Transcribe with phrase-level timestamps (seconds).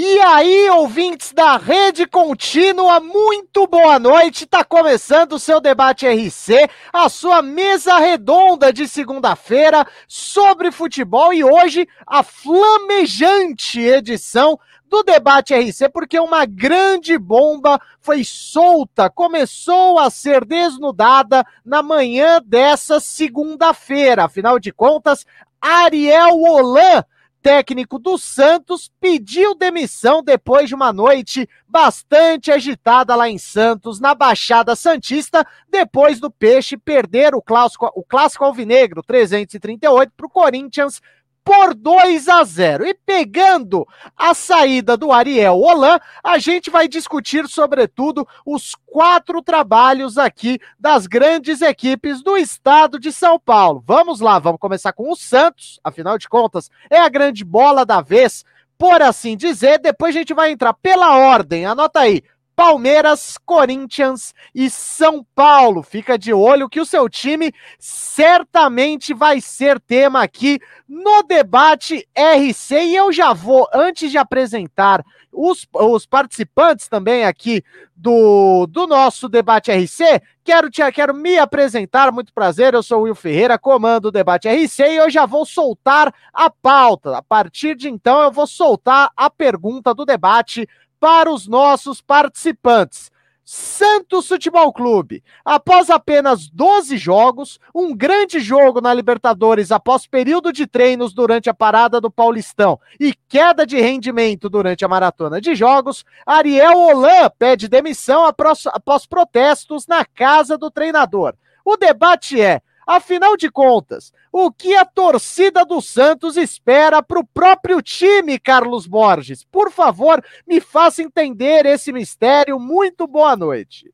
[0.00, 4.44] E aí, ouvintes da Rede Contínua, muito boa noite.
[4.44, 11.42] Está começando o seu debate RC, a sua mesa redonda de segunda-feira sobre futebol e
[11.42, 14.56] hoje a flamejante edição
[14.88, 22.40] do debate RC, porque uma grande bomba foi solta, começou a ser desnudada na manhã
[22.46, 24.26] dessa segunda-feira.
[24.26, 25.26] Afinal de contas,
[25.60, 27.04] Ariel Holan
[27.42, 34.14] técnico do Santos pediu demissão depois de uma noite bastante agitada lá em Santos, na
[34.14, 41.00] Baixada Santista, depois do Peixe perder o clássico, o clássico alvinegro 338 para o Corinthians
[41.48, 42.86] por 2 a 0.
[42.86, 50.18] E pegando a saída do Ariel Holan, a gente vai discutir, sobretudo, os quatro trabalhos
[50.18, 53.82] aqui das grandes equipes do estado de São Paulo.
[53.86, 58.02] Vamos lá, vamos começar com o Santos, afinal de contas, é a grande bola da
[58.02, 58.44] vez,
[58.76, 59.78] por assim dizer.
[59.78, 62.22] Depois a gente vai entrar pela ordem, anota aí.
[62.58, 65.80] Palmeiras, Corinthians e São Paulo.
[65.80, 72.74] Fica de olho que o seu time certamente vai ser tema aqui no debate RC.
[72.82, 77.62] E eu já vou, antes de apresentar os, os participantes também aqui
[77.94, 82.10] do, do nosso debate RC, quero, te, quero me apresentar.
[82.10, 85.46] Muito prazer, eu sou o Will Ferreira, comando o debate RC e eu já vou
[85.46, 87.18] soltar a pauta.
[87.18, 93.10] A partir de então, eu vou soltar a pergunta do debate para os nossos participantes.
[93.50, 100.66] Santos Futebol Clube, após apenas 12 jogos, um grande jogo na Libertadores após período de
[100.66, 106.04] treinos durante a parada do Paulistão e queda de rendimento durante a maratona de jogos,
[106.26, 111.34] Ariel Holan pede demissão após protestos na casa do treinador.
[111.64, 117.26] O debate é: Afinal de contas, o que a torcida do Santos espera para o
[117.26, 119.44] próprio time, Carlos Borges?
[119.44, 122.58] Por favor, me faça entender esse mistério.
[122.58, 123.92] Muito boa noite.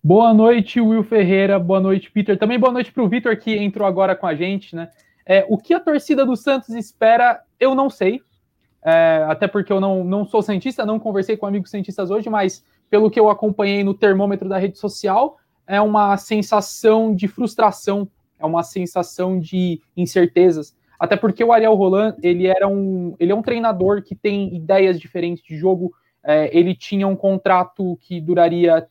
[0.00, 1.58] Boa noite, Will Ferreira.
[1.58, 2.38] Boa noite, Peter.
[2.38, 4.90] Também boa noite para o Vitor, que entrou agora com a gente, né?
[5.26, 8.20] É, o que a torcida do Santos espera, eu não sei.
[8.84, 12.64] É, até porque eu não, não sou cientista, não conversei com amigos cientistas hoje, mas
[12.88, 15.36] pelo que eu acompanhei no termômetro da rede social,
[15.66, 18.08] é uma sensação de frustração,
[18.38, 20.76] é uma sensação de incertezas.
[20.98, 25.00] Até porque o Ariel Roland, ele era um, ele é um treinador que tem ideias
[25.00, 25.92] diferentes de jogo.
[26.22, 28.86] É, ele tinha um contrato que duraria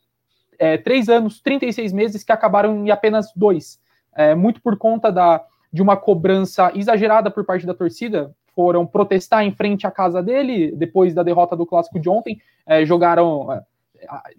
[0.58, 3.80] é, três anos, 36 meses, que acabaram em apenas dois.
[4.14, 8.34] É, muito por conta da, de uma cobrança exagerada por parte da torcida.
[8.54, 12.38] Foram protestar em frente à casa dele depois da derrota do clássico de ontem.
[12.64, 13.64] É, jogaram é,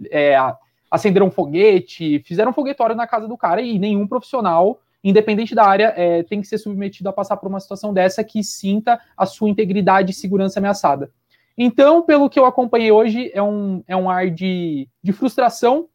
[0.10, 0.56] é,
[0.96, 5.66] acenderam um foguete, fizeram um foguetório na casa do cara e nenhum profissional, independente da
[5.66, 9.26] área, é, tem que ser submetido a passar por uma situação dessa que sinta a
[9.26, 11.12] sua integridade e segurança ameaçada.
[11.58, 15.88] Então, pelo que eu acompanhei hoje, é um, é um ar de, de frustração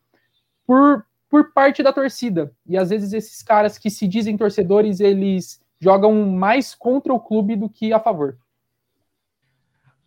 [0.66, 2.52] por, por parte da torcida.
[2.66, 7.56] E às vezes esses caras que se dizem torcedores, eles jogam mais contra o clube
[7.56, 8.38] do que a favor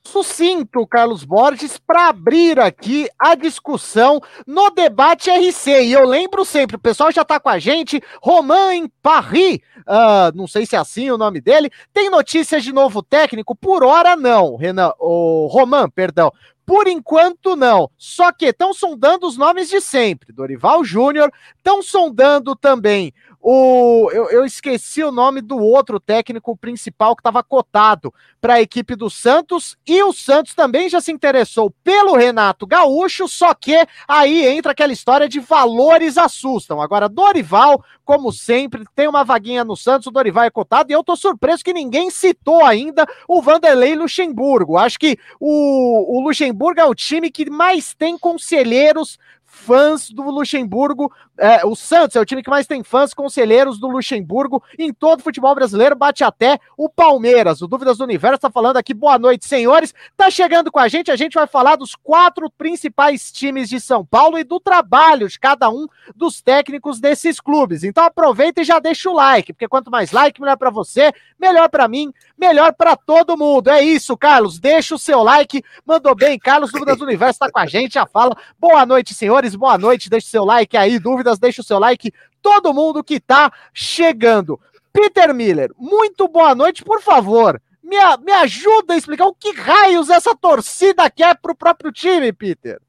[0.06, 5.84] sucinto, Carlos Borges, para abrir aqui a discussão no debate RC.
[5.84, 10.48] E eu lembro sempre, o pessoal já está com a gente, Romain Paris, uh, não
[10.48, 13.56] sei se é assim o nome dele, tem notícias de novo técnico?
[13.56, 16.32] Por hora não, Renan, o Roman, perdão.
[16.66, 17.90] Por enquanto, não.
[17.98, 20.32] Só que estão sondando os nomes de sempre.
[20.32, 23.14] Dorival Júnior, estão sondando também
[23.46, 28.62] o, eu, eu, esqueci o nome do outro técnico principal que estava cotado para a
[28.62, 33.86] equipe do Santos, e o Santos também já se interessou pelo Renato Gaúcho, só que
[34.08, 36.82] aí entra aquela história de valores assustam.
[36.82, 41.04] Agora, Dorival, como sempre, tem uma vaguinha no Santos, o Dorival é cotado, e eu
[41.04, 44.78] tô surpreso que ninguém citou ainda o Vanderlei Luxemburgo.
[44.78, 49.20] Acho que o, o Luxemburgo é o time que mais tem conselheiros
[49.54, 51.12] fãs do Luxemburgo.
[51.38, 55.20] É, o Santos é o time que mais tem fãs, conselheiros do Luxemburgo em todo
[55.20, 57.62] o futebol brasileiro, bate até o Palmeiras.
[57.62, 59.94] O Dúvidas do Universo está falando aqui, boa noite, senhores.
[60.18, 64.04] Tá chegando com a gente, a gente vai falar dos quatro principais times de São
[64.04, 67.84] Paulo e do trabalho de cada um dos técnicos desses clubes.
[67.84, 71.70] Então aproveita e já deixa o like, porque quanto mais like, melhor para você, melhor
[71.70, 73.70] para mim, melhor para todo mundo.
[73.70, 74.60] É isso, Carlos.
[74.60, 75.64] Deixa o seu like.
[75.86, 78.36] Mandou bem, Carlos Dúvidas do Universo está com a gente, já fala.
[78.60, 79.43] Boa noite, senhores.
[79.56, 80.10] Boa noite.
[80.10, 81.00] Deixa o seu like aí.
[81.00, 82.14] Dúvidas, deixa o seu like.
[82.42, 84.60] Todo mundo que está chegando.
[84.92, 87.62] Peter Miller, muito boa noite, por favor.
[87.84, 92.32] Me, me ajuda a explicar o que raios essa torcida quer para o próprio time,
[92.32, 92.80] Peter.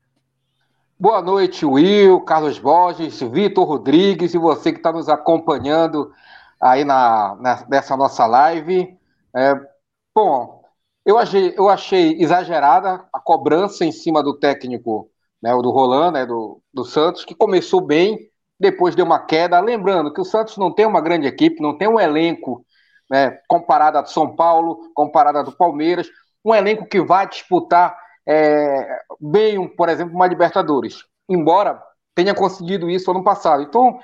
[0.99, 6.13] Boa noite, Will, Carlos Borges, Vitor Rodrigues e você que está nos acompanhando
[6.61, 8.97] aí na, na, nessa nossa live.
[9.35, 9.55] É,
[10.15, 10.63] bom,
[11.07, 15.11] Eu achei, eu achei exagerada a cobrança em cima do técnico,
[15.45, 18.19] né, o do Roland, né, do, do Santos, que começou bem,
[18.59, 19.61] depois deu uma queda.
[19.61, 22.65] Lembrando que o Santos não tem uma grande equipe, não tem um elenco
[23.11, 26.09] né, comparado a do São Paulo, comparado a do Palmeiras,
[26.43, 27.95] um elenco que vai disputar
[28.27, 31.79] é, bem, por exemplo, uma Libertadores, embora
[32.15, 33.63] tenha conseguido isso ano passado.
[33.63, 33.99] Então,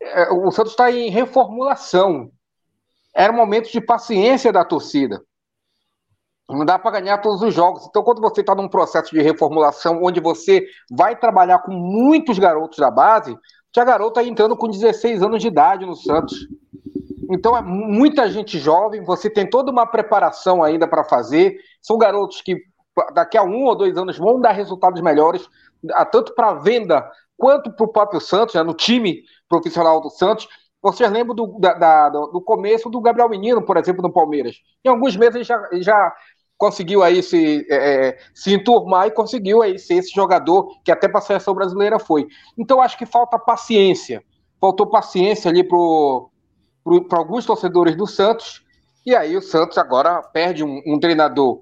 [0.00, 2.30] é, o Santos está em reformulação.
[3.12, 5.20] Era um momento de paciência da torcida.
[6.48, 7.86] Não dá para ganhar todos os jogos.
[7.88, 12.78] Então, quando você está num processo de reformulação onde você vai trabalhar com muitos garotos
[12.78, 13.36] da base,
[13.72, 16.46] tinha garoto entrando com 16 anos de idade no Santos.
[17.30, 21.56] Então, é muita gente jovem, você tem toda uma preparação ainda para fazer.
[21.82, 22.56] São garotos que
[23.12, 25.46] daqui a um ou dois anos vão dar resultados melhores,
[26.12, 30.48] tanto para venda quanto para o próprio Santos, né, no time profissional do Santos.
[30.80, 34.56] Vocês lembram do, da, da, do começo do Gabriel Menino, por exemplo, no Palmeiras.
[34.84, 36.14] Em alguns meses ele já, já
[36.58, 41.08] conseguiu aí se, é, é, se enturmar e conseguiu aí ser esse jogador que até
[41.08, 42.28] para a seleção brasileira foi.
[42.56, 44.22] Então acho que falta paciência.
[44.60, 48.64] Faltou paciência ali para alguns torcedores do Santos.
[49.04, 51.60] E aí o Santos agora perde um, um treinador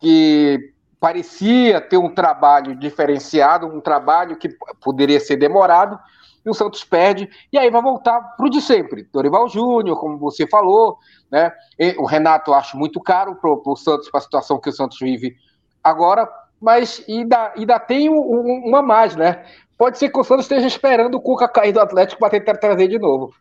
[0.00, 4.48] que parecia ter um trabalho diferenciado, um trabalho que
[4.80, 5.98] poderia ser demorado,
[6.44, 9.08] e o Santos perde, e aí vai voltar para o de sempre.
[9.12, 10.98] Dorival Júnior, como você falou,
[11.30, 11.52] né?
[11.98, 14.98] O Renato eu acho muito caro para o Santos, para a situação que o Santos
[15.00, 15.34] vive
[15.82, 16.28] agora,
[16.60, 19.44] mas ainda, ainda tem um, um, uma mais, né?
[19.76, 22.88] Pode ser que o Santos esteja esperando o Cuca cair do Atlético para tentar trazer
[22.88, 23.34] de novo.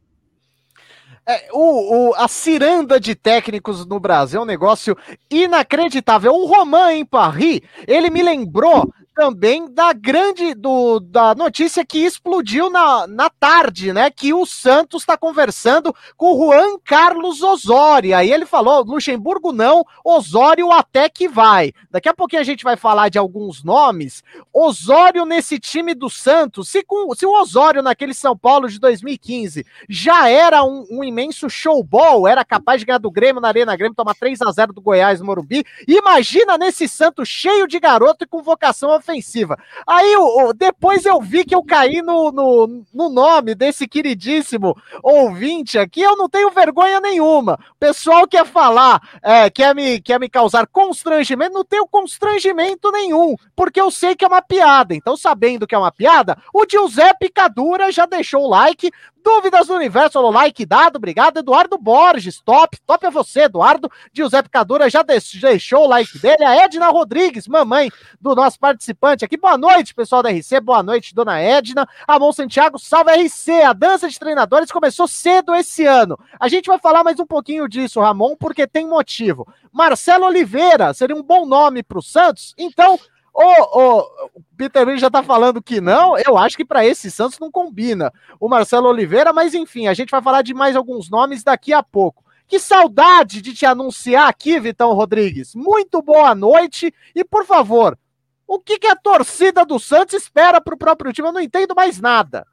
[1.25, 4.97] É, o, o, a ciranda de técnicos no Brasil é um negócio
[5.31, 6.33] inacreditável.
[6.33, 12.69] O Romain em Paris, ele me lembrou também da grande do, da notícia que explodiu
[12.69, 14.09] na, na tarde, né?
[14.09, 18.15] Que o Santos está conversando com o Juan Carlos Osório.
[18.15, 21.71] Aí ele falou: Luxemburgo não, Osório até que vai.
[21.91, 24.23] Daqui a pouquinho a gente vai falar de alguns nomes.
[24.51, 29.65] Osório nesse time do Santos, se, com, se o Osório naquele São Paulo de 2015
[29.87, 33.95] já era um, um imenso showball, era capaz de ganhar do Grêmio na Arena Grêmio,
[33.95, 38.27] tomar 3 a 0 do Goiás no Morumbi, imagina nesse Santos cheio de garoto e
[38.27, 39.57] com vocação ofensiva.
[39.85, 40.13] Aí
[40.55, 46.15] depois eu vi que eu caí no, no, no nome desse queridíssimo ouvinte aqui, eu
[46.15, 47.59] não tenho vergonha nenhuma.
[47.71, 53.35] O pessoal quer falar, é, quer, me, quer me causar constrangimento, não tenho constrangimento nenhum,
[53.55, 54.95] porque eu sei que é uma piada.
[54.95, 58.89] Então, sabendo que é uma piada, o Giuseppe Cadura já deixou o like,
[59.23, 61.37] Dúvidas do Universo, o like dado, obrigado.
[61.37, 63.89] Eduardo Borges, top, top é você, Eduardo.
[64.11, 66.43] Giuseppe Cadura já deixou o like dele.
[66.43, 67.89] A Edna Rodrigues, mamãe
[68.19, 69.37] do nosso participante aqui.
[69.37, 70.59] Boa noite, pessoal da RC.
[70.59, 71.87] Boa noite, dona Edna.
[72.05, 73.61] Amon Santiago, salve RC.
[73.61, 76.19] A dança de treinadores começou cedo esse ano.
[76.39, 79.47] A gente vai falar mais um pouquinho disso, Ramon, porque tem motivo.
[79.71, 82.99] Marcelo Oliveira seria um bom nome para o Santos, então
[83.33, 87.39] o, o, Peter Lee já tá falando que não, eu acho que para esse Santos
[87.39, 88.13] não combina.
[88.39, 91.81] O Marcelo Oliveira, mas enfim, a gente vai falar de mais alguns nomes daqui a
[91.81, 92.23] pouco.
[92.47, 95.55] Que saudade de te anunciar aqui, Vitão Rodrigues.
[95.55, 97.97] Muito boa noite e, por favor,
[98.45, 101.27] o que, que a torcida do Santos espera para o próprio time?
[101.27, 102.45] Eu não entendo mais nada.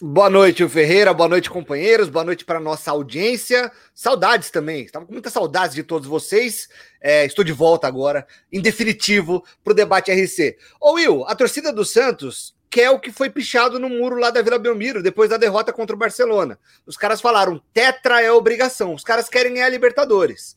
[0.00, 1.12] Boa noite, Ferreira.
[1.12, 2.08] Boa noite, companheiros.
[2.08, 3.72] Boa noite para nossa audiência.
[3.92, 4.84] Saudades também.
[4.84, 6.68] Estava com muitas saudades de todos vocês.
[7.00, 10.56] É, estou de volta agora, em definitivo, para o debate RC.
[10.80, 14.40] Ô Will, a torcida do Santos quer o que foi pichado no muro lá da
[14.40, 16.60] Vila Belmiro, depois da derrota contra o Barcelona.
[16.86, 18.94] Os caras falaram: tetra é obrigação.
[18.94, 20.56] Os caras querem ganhar Libertadores.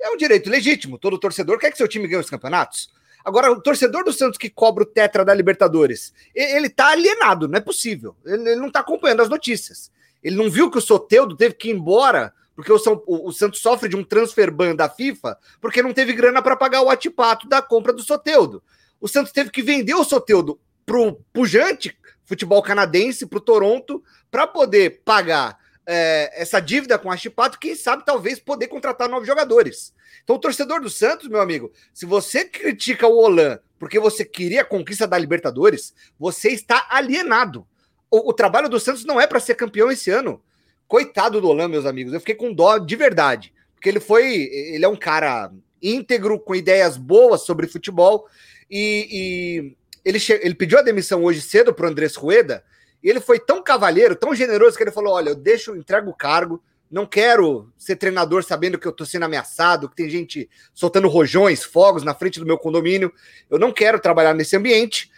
[0.00, 0.96] É um direito legítimo.
[0.96, 2.88] Todo torcedor quer que seu time ganhe os campeonatos.
[3.28, 7.58] Agora, o torcedor do Santos que cobra o Tetra da Libertadores, ele tá alienado, não
[7.58, 8.16] é possível.
[8.24, 9.92] Ele, não tá acompanhando as notícias.
[10.24, 13.60] Ele não viu que o Soteudo teve que ir embora porque o, São, o, Santos
[13.60, 17.46] sofre de um transfer ban da FIFA porque não teve grana para pagar o atipato
[17.46, 18.62] da compra do Soteudo.
[18.98, 21.94] O Santos teve que vender o Soteudo pro pujante
[22.24, 25.58] futebol canadense, pro Toronto, para poder pagar
[25.90, 29.94] é, essa dívida com a Chipato, quem sabe talvez poder contratar novos jogadores.
[30.22, 34.60] Então, o torcedor do Santos, meu amigo, se você critica o Olan porque você queria
[34.62, 37.66] a conquista da Libertadores, você está alienado.
[38.10, 40.42] O, o trabalho do Santos não é para ser campeão esse ano.
[40.86, 42.12] Coitado do Olan, meus amigos.
[42.12, 43.54] Eu fiquei com dó de verdade.
[43.74, 44.24] Porque ele foi.
[44.24, 48.26] Ele é um cara íntegro, com ideias boas sobre futebol.
[48.70, 52.62] E, e ele, ele pediu a demissão hoje cedo para o Andrés Rueda.
[53.02, 56.14] E ele foi tão cavalheiro, tão generoso, que ele falou: Olha, eu deixo, entrego o
[56.14, 61.08] cargo, não quero ser treinador sabendo que eu tô sendo ameaçado, que tem gente soltando
[61.08, 63.12] rojões, fogos na frente do meu condomínio.
[63.50, 65.10] Eu não quero trabalhar nesse ambiente.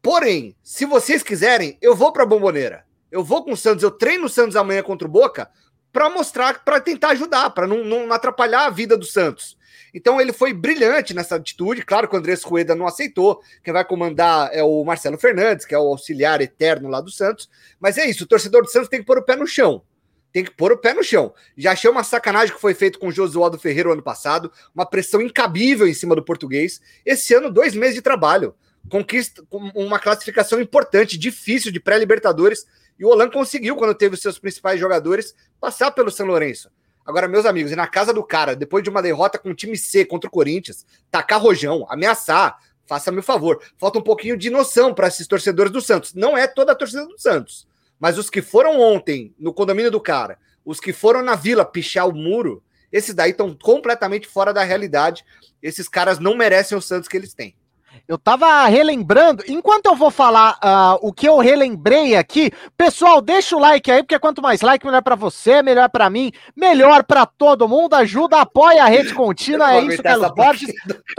[0.00, 2.86] Porém, se vocês quiserem, eu vou para a Bomboneira.
[3.10, 5.50] Eu vou com o Santos, eu treino o Santos amanhã contra o Boca
[5.92, 9.57] para mostrar, para tentar ajudar, para não, não atrapalhar a vida do Santos.
[9.94, 11.82] Então ele foi brilhante nessa atitude.
[11.82, 13.40] Claro que o Andrés Rueda não aceitou.
[13.62, 17.48] Quem vai comandar é o Marcelo Fernandes, que é o auxiliar eterno lá do Santos.
[17.80, 19.82] Mas é isso, o torcedor do Santos tem que pôr o pé no chão.
[20.32, 21.32] Tem que pôr o pé no chão.
[21.56, 25.22] Já achei uma sacanagem que foi feito com o Josualdo Ferreira ano passado, uma pressão
[25.22, 26.80] incabível em cima do português.
[27.04, 28.54] Esse ano, dois meses de trabalho.
[28.90, 32.66] Conquista uma classificação importante, difícil de pré-Libertadores.
[32.98, 36.70] E o Holan conseguiu, quando teve os seus principais jogadores, passar pelo São Lourenço.
[37.08, 39.78] Agora, meus amigos, e na casa do cara, depois de uma derrota com o time
[39.78, 43.62] C contra o Corinthians, tacar rojão, ameaçar, faça-me o favor.
[43.78, 46.12] Falta um pouquinho de noção para esses torcedores do Santos.
[46.12, 47.66] Não é toda a torcida do Santos,
[47.98, 52.06] mas os que foram ontem no condomínio do cara, os que foram na vila pichar
[52.06, 52.62] o muro,
[52.92, 55.24] esses daí estão completamente fora da realidade.
[55.62, 57.56] Esses caras não merecem o Santos que eles têm.
[58.06, 63.54] Eu tava relembrando, enquanto eu vou falar uh, o que eu relembrei aqui, pessoal, deixa
[63.54, 67.26] o like aí, porque quanto mais like, melhor para você, melhor para mim, melhor para
[67.26, 70.72] todo mundo, ajuda, apoia a rede contínua, é isso, Carlos Borges.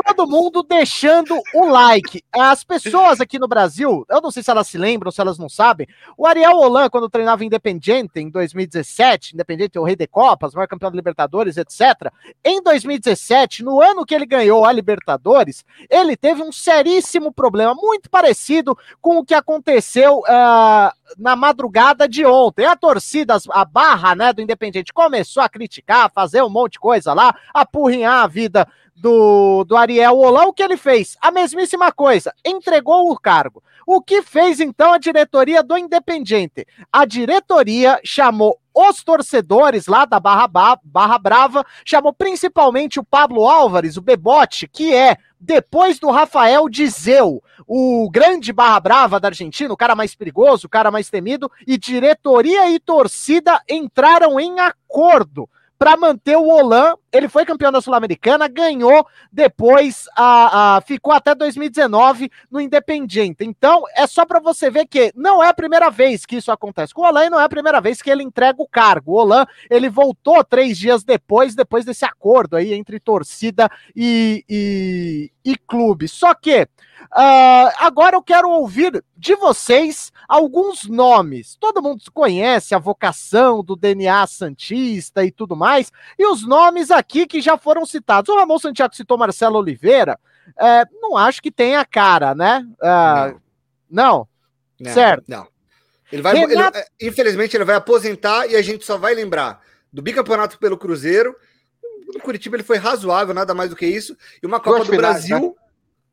[0.04, 2.24] Todo mundo deixando o like.
[2.32, 5.50] As pessoas aqui no Brasil, eu não sei se elas se lembram, se elas não
[5.50, 10.56] sabem, o Ariel Holan, quando treinava Independiente em 2017, Independiente é o rei de Copas,
[10.56, 12.12] maior campeão da Libertadores, etc.
[12.44, 18.12] Em 2017, no ano que ele ganhou a Libertadores, ele teve um seríssimo problema, muito
[18.12, 22.66] parecido com o que aconteceu uh, na madrugada de ontem.
[22.66, 27.12] A torcida, a barra né, do Independente começou a criticar, fazer um monte de coisa
[27.12, 30.50] lá, apurrinhar a vida do, do Ariel Olão.
[30.50, 31.18] O que ele fez?
[31.20, 33.64] A mesmíssima coisa, entregou o cargo.
[33.88, 36.68] O que fez então a diretoria do Independente?
[36.94, 40.48] A diretoria chamou os torcedores lá da Barra,
[40.84, 47.42] Barra Brava, chamou principalmente o Pablo Álvares, o Bebote, que é depois do Rafael Dizeu,
[47.66, 51.78] o grande barra brava da Argentina, o cara mais perigoso, o cara mais temido, e
[51.78, 55.50] diretoria e torcida entraram em acordo
[55.80, 56.96] para manter o Olan.
[57.12, 63.44] Ele foi campeão da Sul-Americana, ganhou depois, a, a, ficou até 2019 no Independiente.
[63.44, 66.94] Então, é só para você ver que não é a primeira vez que isso acontece
[66.94, 69.14] com o Olan e não é a primeira vez que ele entrega o cargo.
[69.14, 75.32] O Olan, ele voltou três dias depois, depois desse acordo aí entre torcida e, e,
[75.44, 76.08] e clube.
[76.08, 76.68] Só que
[77.06, 81.56] Uh, agora eu quero ouvir de vocês alguns nomes.
[81.60, 87.26] Todo mundo conhece a vocação do DNA Santista e tudo mais, e os nomes aqui
[87.26, 88.30] que já foram citados.
[88.30, 90.20] O Ramon Santiago citou Marcelo Oliveira,
[90.58, 92.66] é, não acho que tenha cara, né?
[92.82, 93.40] Uh,
[93.90, 94.28] não.
[94.80, 94.94] não.
[94.94, 95.24] certo?
[95.28, 95.48] Não.
[96.12, 96.78] Ele vai, Renato...
[96.78, 100.78] ele, é, infelizmente, ele vai aposentar e a gente só vai lembrar do bicampeonato pelo
[100.78, 101.36] Cruzeiro.
[102.14, 104.18] No Curitiba ele foi razoável, nada mais do que isso.
[104.42, 105.40] E uma Copa Duas do finais, Brasil.
[105.40, 105.54] Né?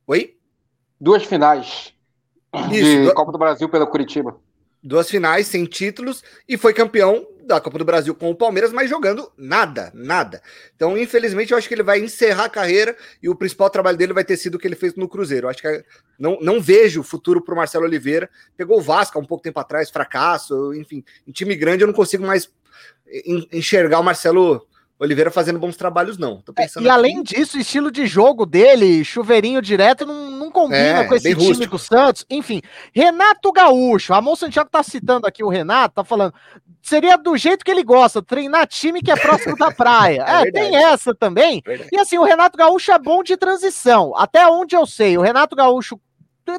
[0.06, 0.36] Oi?
[1.00, 1.92] Duas finais
[2.70, 4.38] Isso, de Copa do Brasil pela Curitiba.
[4.82, 8.90] Duas finais sem títulos e foi campeão da Copa do Brasil com o Palmeiras, mas
[8.90, 10.42] jogando nada, nada.
[10.74, 14.12] Então, infelizmente, eu acho que ele vai encerrar a carreira e o principal trabalho dele
[14.12, 15.46] vai ter sido o que ele fez no Cruzeiro.
[15.46, 15.84] Eu acho que
[16.18, 18.28] não, não vejo futuro para o Marcelo Oliveira.
[18.56, 21.94] Pegou o Vasco há um pouco tempo atrás, fracasso, enfim, em time grande eu não
[21.94, 22.50] consigo mais
[23.52, 24.66] enxergar o Marcelo
[24.98, 26.42] Oliveira fazendo bons trabalhos, não.
[26.56, 26.88] É, e aqui...
[26.88, 31.28] além disso, o estilo de jogo dele, chuveirinho direto, não, não combina é, com esse
[31.34, 31.76] time rústico.
[31.76, 32.24] do Santos.
[32.30, 32.62] Enfim,
[32.94, 36.32] Renato Gaúcho, Ramon Santiago tá citando aqui o Renato, tá falando,
[36.80, 40.24] seria do jeito que ele gosta, treinar time que é próximo da praia.
[40.36, 41.62] É, é tem essa também.
[41.92, 44.12] E assim, o Renato Gaúcho é bom de transição.
[44.16, 46.00] Até onde eu sei, o Renato Gaúcho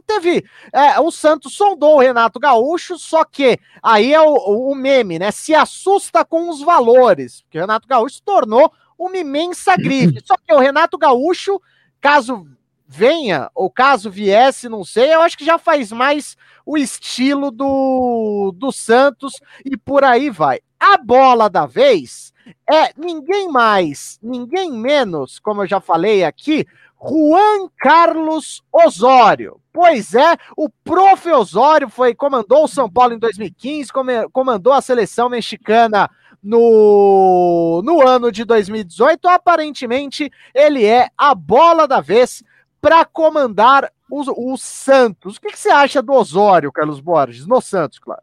[0.06, 0.46] teve.
[0.74, 4.34] É, o Santos sondou o Renato Gaúcho, só que aí é o,
[4.72, 5.32] o meme, né?
[5.32, 10.22] Se assusta com os valores, porque o Renato Gaúcho se tornou uma imensa grife.
[10.26, 11.62] Só que o Renato Gaúcho,
[12.02, 12.48] caso
[12.88, 18.54] venha, ou caso viesse, não sei, eu acho que já faz mais o estilo do,
[18.56, 19.34] do Santos
[19.66, 20.60] e por aí vai.
[20.80, 22.34] A bola da vez
[22.70, 26.66] é ninguém mais, ninguém menos, como eu já falei aqui,
[27.02, 29.60] Juan Carlos Osório.
[29.72, 31.32] Pois é, o prof.
[31.32, 33.92] Osório foi, comandou o São Paulo em 2015,
[34.32, 36.10] comandou a seleção mexicana
[36.42, 39.28] no, no ano de 2018.
[39.28, 42.44] Aparentemente, ele é a bola da vez
[42.88, 45.36] para comandar o, o Santos.
[45.36, 48.22] O que, que, você acha do Osório, Carlos Borges, no Santos, claro?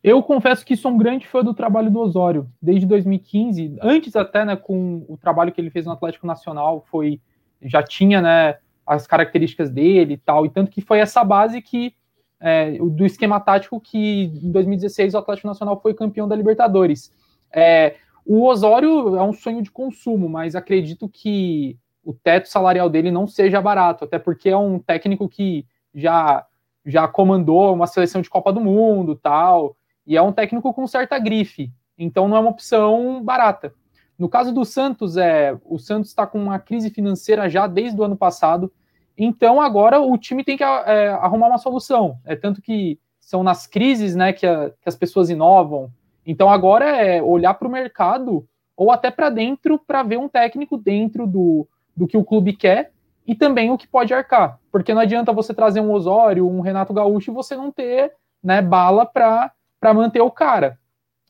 [0.00, 4.44] Eu confesso que sou um grande fã do trabalho do Osório, desde 2015, antes até,
[4.44, 7.20] né, com o trabalho que ele fez no Atlético Nacional, foi
[7.62, 11.96] já tinha, né, as características dele e tal, e tanto que foi essa base que
[12.38, 17.10] é, do esquema tático que em 2016 o Atlético Nacional foi campeão da Libertadores.
[17.52, 23.10] É, o Osório é um sonho de consumo, mas acredito que o teto salarial dele
[23.10, 26.46] não seja barato, até porque é um técnico que já
[26.86, 29.74] já comandou uma seleção de Copa do Mundo, tal,
[30.06, 33.72] e é um técnico com certa grife, então não é uma opção barata.
[34.18, 38.04] No caso do Santos, é, o Santos está com uma crise financeira já desde o
[38.04, 38.70] ano passado,
[39.16, 42.18] então agora o time tem que é, arrumar uma solução.
[42.24, 45.90] É tanto que são nas crises né, que, a, que as pessoas inovam.
[46.26, 48.46] Então agora é olhar para o mercado
[48.76, 52.92] ou até para dentro para ver um técnico dentro do, do que o clube quer
[53.26, 54.60] e também o que pode arcar.
[54.70, 58.60] Porque não adianta você trazer um Osório, um Renato Gaúcho e você não ter né,
[58.60, 59.52] bala para
[59.94, 60.78] manter o cara.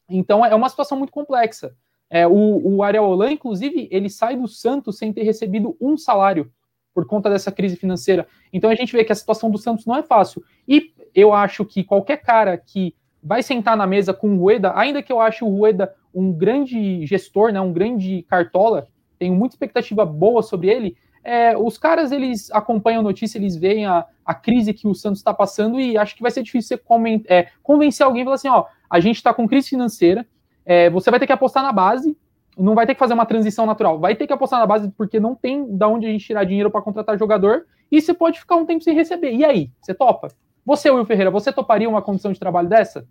[0.08, 1.74] Então é uma situação muito complexa.
[2.10, 6.50] É, o, o Ariel Holan, inclusive, ele sai do Santos sem ter recebido um salário
[6.94, 8.26] por conta dessa crise financeira.
[8.52, 10.42] Então a gente vê que a situação do Santos não é fácil.
[10.66, 15.02] E eu acho que qualquer cara que vai sentar na mesa com o Rueda, ainda
[15.02, 18.86] que eu ache o Rueda um grande gestor, né, um grande cartola,
[19.24, 23.86] tenho muita expectativa boa sobre ele, é, os caras eles acompanham a notícia, eles veem
[23.86, 27.24] a, a crise que o Santos está passando e acho que vai ser difícil você
[27.26, 30.26] é, convencer alguém e falar assim, ó, a gente está com crise financeira,
[30.66, 32.14] é, você vai ter que apostar na base,
[32.56, 35.18] não vai ter que fazer uma transição natural, vai ter que apostar na base porque
[35.18, 38.56] não tem da onde a gente tirar dinheiro para contratar jogador e você pode ficar
[38.56, 39.32] um tempo sem receber.
[39.32, 40.28] E aí, você topa?
[40.66, 43.06] Você, Will Ferreira, você toparia uma condição de trabalho dessa?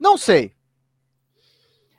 [0.00, 0.52] Não sei.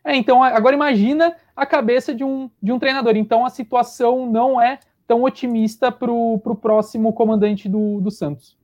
[0.06, 3.16] É, então agora imagina a cabeça de um, de um treinador.
[3.16, 8.58] Então a situação não é tão otimista para o próximo comandante do, do Santos.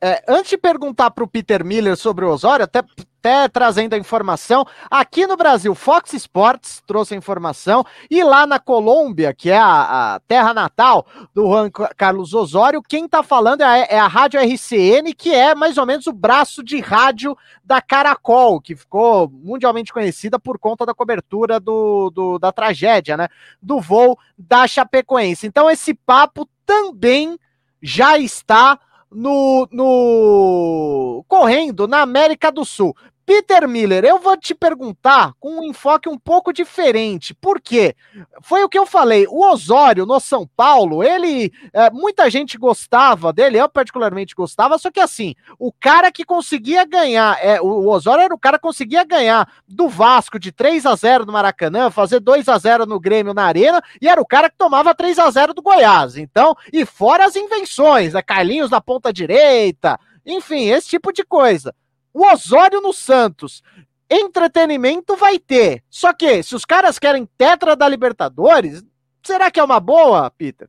[0.00, 2.82] É, antes de perguntar para o Peter Miller sobre o Osório, até,
[3.18, 8.58] até trazendo a informação, aqui no Brasil, Fox Sports trouxe a informação, e lá na
[8.60, 13.64] Colômbia, que é a, a terra natal do Juan Carlos Osório, quem está falando é
[13.64, 17.82] a, é a Rádio RCN, que é mais ou menos o braço de rádio da
[17.82, 23.28] Caracol, que ficou mundialmente conhecida por conta da cobertura do, do da tragédia, né?
[23.60, 25.46] Do voo da Chapecoense.
[25.46, 27.38] Então, esse papo também
[27.82, 28.78] já está
[29.10, 32.96] no, no correndo na América do Sul.
[33.28, 37.34] Peter Miller, eu vou te perguntar com um enfoque um pouco diferente.
[37.34, 37.94] Por quê?
[38.40, 39.26] Foi o que eu falei.
[39.28, 41.52] O Osório no São Paulo, ele.
[41.74, 46.86] É, muita gente gostava dele, eu particularmente gostava, só que assim, o cara que conseguia
[46.86, 50.96] ganhar, é, o Osório era o cara que conseguia ganhar do Vasco de 3 a
[50.96, 54.48] 0 no Maracanã, fazer 2 a 0 no Grêmio na Arena, e era o cara
[54.48, 56.16] que tomava 3 a 0 do Goiás.
[56.16, 58.22] Então, e fora as invenções, né?
[58.22, 61.74] Carlinhos da ponta direita, enfim, esse tipo de coisa.
[62.18, 63.62] O Osório no Santos.
[64.10, 65.84] Entretenimento vai ter.
[65.88, 68.84] Só que, se os caras querem tetra da Libertadores,
[69.22, 70.68] será que é uma boa, Peter?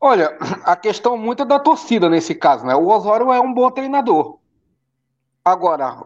[0.00, 2.74] Olha, a questão muito é da torcida nesse caso, né?
[2.74, 4.38] O Osório é um bom treinador.
[5.44, 6.04] Agora,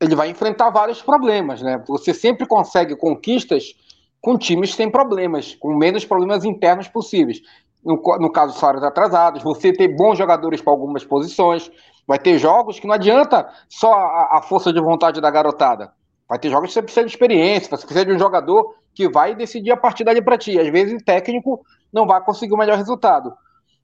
[0.00, 1.80] ele vai enfrentar vários problemas, né?
[1.86, 3.76] Você sempre consegue conquistas
[4.20, 7.40] com times sem problemas, com menos problemas internos possíveis.
[7.84, 11.70] No, no caso, salários atrasados, você ter bons jogadores para algumas posições,
[12.06, 15.92] Vai ter jogos que não adianta só a, a força de vontade da garotada.
[16.28, 19.34] Vai ter jogos que você precisa de experiência, você precisa de um jogador que vai
[19.34, 20.58] decidir a partida ali para ti.
[20.58, 23.32] Às vezes o técnico não vai conseguir o melhor resultado.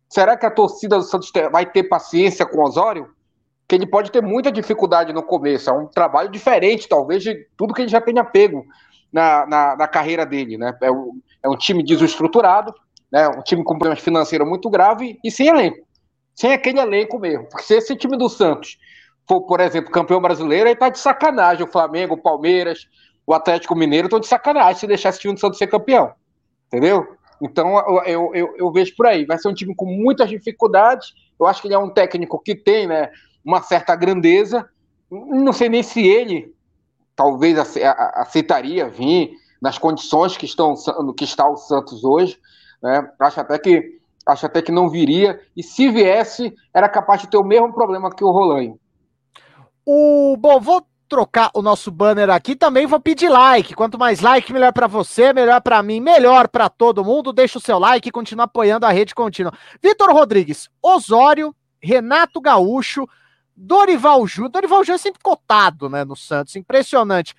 [0.09, 3.09] Será que a torcida do Santos vai ter paciência com o Osório?
[3.69, 5.69] Que ele pode ter muita dificuldade no começo.
[5.69, 8.65] É um trabalho diferente, talvez, de tudo que ele já tenha pego
[9.13, 10.57] na, na, na carreira dele.
[10.57, 10.75] Né?
[10.83, 12.75] É, um, é um time desestruturado,
[13.13, 13.29] né?
[13.29, 15.88] um time com problemas financeiros muito grave e sem elenco
[16.38, 17.48] sem aquele elenco mesmo.
[17.48, 18.79] Porque se esse time do Santos
[19.27, 21.64] for, por exemplo, campeão brasileiro, aí tá de sacanagem.
[21.64, 22.87] O Flamengo, o Palmeiras,
[23.27, 26.12] o Atlético Mineiro estão de sacanagem se deixar esse time do Santos ser campeão.
[26.68, 27.05] Entendeu?
[27.42, 29.24] Então eu, eu, eu, vejo por aí.
[29.24, 31.12] Vai ser um time com muitas dificuldades.
[31.40, 33.11] Eu acho que ele é um técnico que tem né,
[33.44, 34.64] uma certa grandeza.
[35.11, 36.55] Não sei nem se ele
[37.16, 37.59] talvez
[38.14, 40.74] aceitaria vir nas condições que, estão,
[41.16, 42.38] que está o Santos hoje.
[42.81, 43.11] Né?
[43.18, 43.98] Acho até que
[44.29, 48.14] acho até que não viria, e se viesse, era capaz de ter o mesmo problema
[48.14, 48.75] que o Roland.
[49.87, 53.75] O, bom, vou trocar o nosso banner aqui, também vou pedir like.
[53.75, 57.33] Quanto mais like, melhor para você, melhor para mim, melhor para todo mundo.
[57.33, 59.53] Deixa o seu like e continua apoiando a rede contínua.
[59.83, 63.09] Vitor Rodrigues, Osório, Renato Gaúcho,
[63.57, 64.53] Dorival Júnior.
[64.53, 67.35] Dorival Júnior é sempre cotado, né, no Santos, impressionante.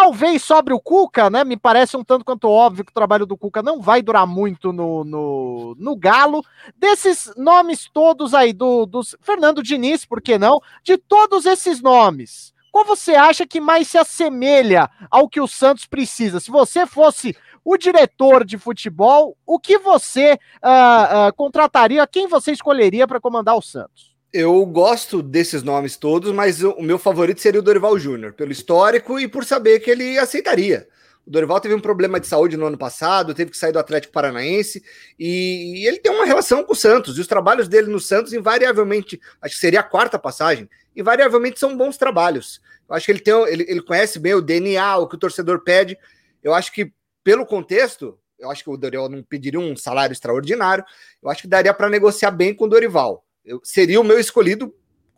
[0.00, 1.42] Talvez sobre o Cuca, né?
[1.42, 4.72] Me parece um tanto quanto óbvio que o trabalho do Cuca não vai durar muito
[4.72, 6.40] no, no, no Galo.
[6.76, 10.62] Desses nomes todos aí, do, dos Fernando Diniz, por que não?
[10.84, 15.84] De todos esses nomes, qual você acha que mais se assemelha ao que o Santos
[15.84, 16.38] precisa?
[16.38, 22.06] Se você fosse o diretor de futebol, o que você uh, uh, contrataria?
[22.06, 24.16] Quem você escolheria para comandar o Santos?
[24.32, 29.18] Eu gosto desses nomes todos, mas o meu favorito seria o Dorival Júnior, pelo histórico
[29.18, 30.86] e por saber que ele aceitaria
[31.26, 34.12] O Dorival teve um problema de saúde no ano passado, teve que sair do Atlético
[34.12, 34.84] Paranaense
[35.18, 37.16] e, ele tem uma relação com o Santos.
[37.16, 41.74] E os trabalhos dele no Santos, invariavelmente, acho que seria a quarta passagem, invariavelmente são
[41.74, 42.60] bons trabalhos.
[42.86, 45.60] Eu acho que ele, tem, ele, ele conhece bem o DNA, o que o torcedor
[45.60, 45.96] pede.
[46.42, 46.92] Eu acho que,
[47.24, 50.84] pelo contexto, eu acho que o Dorival não pediria um salário extraordinário.
[51.22, 53.24] Eu acho que daria para negociar bem com o Dorival.
[53.48, 54.74] Eu, seria o meu escolhido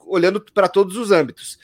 [0.07, 1.59] olhando para todos os âmbitos.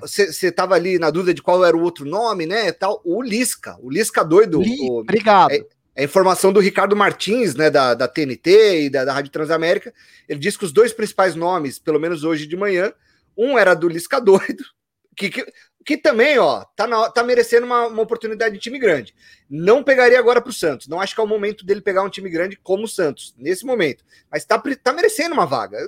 [0.00, 2.72] Você é, estava ali na dúvida de qual era o outro nome, né?
[2.72, 4.60] Tal, o Lisca, o Lisca doido.
[4.60, 5.52] o, obrigado.
[5.52, 9.94] É, é informação do Ricardo Martins, né, da, da TNT e da, da Rádio Transamérica.
[10.28, 12.92] Ele diz que os dois principais nomes, pelo menos hoje de manhã,
[13.36, 14.64] um era do Lisca doido,
[15.16, 15.46] que, que,
[15.86, 19.14] que também, ó, tá, na, tá merecendo uma, uma oportunidade de time grande.
[19.48, 20.88] Não pegaria agora pro Santos.
[20.88, 23.64] Não acho que é o momento dele pegar um time grande como o Santos, nesse
[23.64, 24.04] momento.
[24.28, 25.78] Mas tá, tá merecendo uma vaga.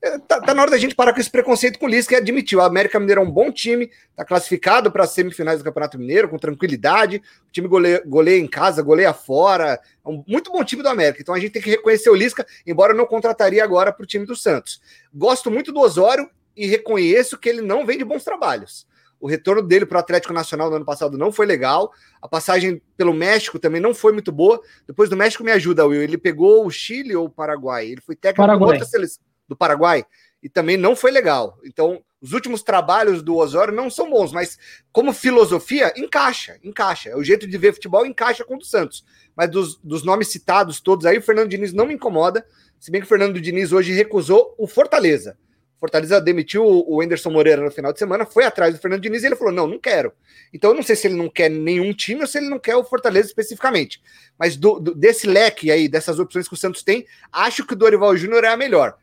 [0.00, 2.16] É, tá, tá na hora da gente parar com esse preconceito com o Lisca e
[2.16, 2.56] admitir.
[2.56, 6.38] O América Mineiro é um bom time, tá classificado para semifinais do Campeonato Mineiro com
[6.38, 7.20] tranquilidade.
[7.48, 9.80] O time goleia, goleia em casa, goleia fora.
[10.04, 11.20] É um muito bom time do América.
[11.20, 14.24] Então a gente tem que reconhecer o Lisca, embora não contrataria agora para o time
[14.24, 14.80] do Santos.
[15.12, 18.86] Gosto muito do Osório e reconheço que ele não vem de bons trabalhos.
[19.20, 21.92] O retorno dele para o Atlético Nacional no ano passado não foi legal.
[22.20, 24.60] A passagem pelo México também não foi muito boa.
[24.86, 26.02] Depois do México, me ajuda, Will.
[26.02, 27.86] Ele pegou o Chile ou o Paraguai?
[27.86, 28.72] Ele foi técnico Paraguai.
[28.72, 30.04] outra seleção do Paraguai
[30.42, 31.58] e também não foi legal.
[31.64, 34.58] Então, os últimos trabalhos do Osório não são bons, mas
[34.92, 37.16] como filosofia, encaixa, encaixa.
[37.16, 39.04] O jeito de ver futebol encaixa com o do Santos.
[39.34, 42.46] Mas dos, dos nomes citados todos aí, o Fernando Diniz não me incomoda.
[42.78, 45.38] Se bem que o Fernando Diniz hoje recusou o Fortaleza.
[45.78, 49.26] Fortaleza demitiu o Anderson Moreira no final de semana, foi atrás do Fernando Diniz e
[49.26, 50.12] ele falou: não, não quero.
[50.52, 52.76] Então eu não sei se ele não quer nenhum time ou se ele não quer
[52.76, 54.02] o Fortaleza especificamente.
[54.38, 57.76] Mas do, do, desse leque aí, dessas opções que o Santos tem, acho que o
[57.76, 58.96] Dorival Júnior é a melhor.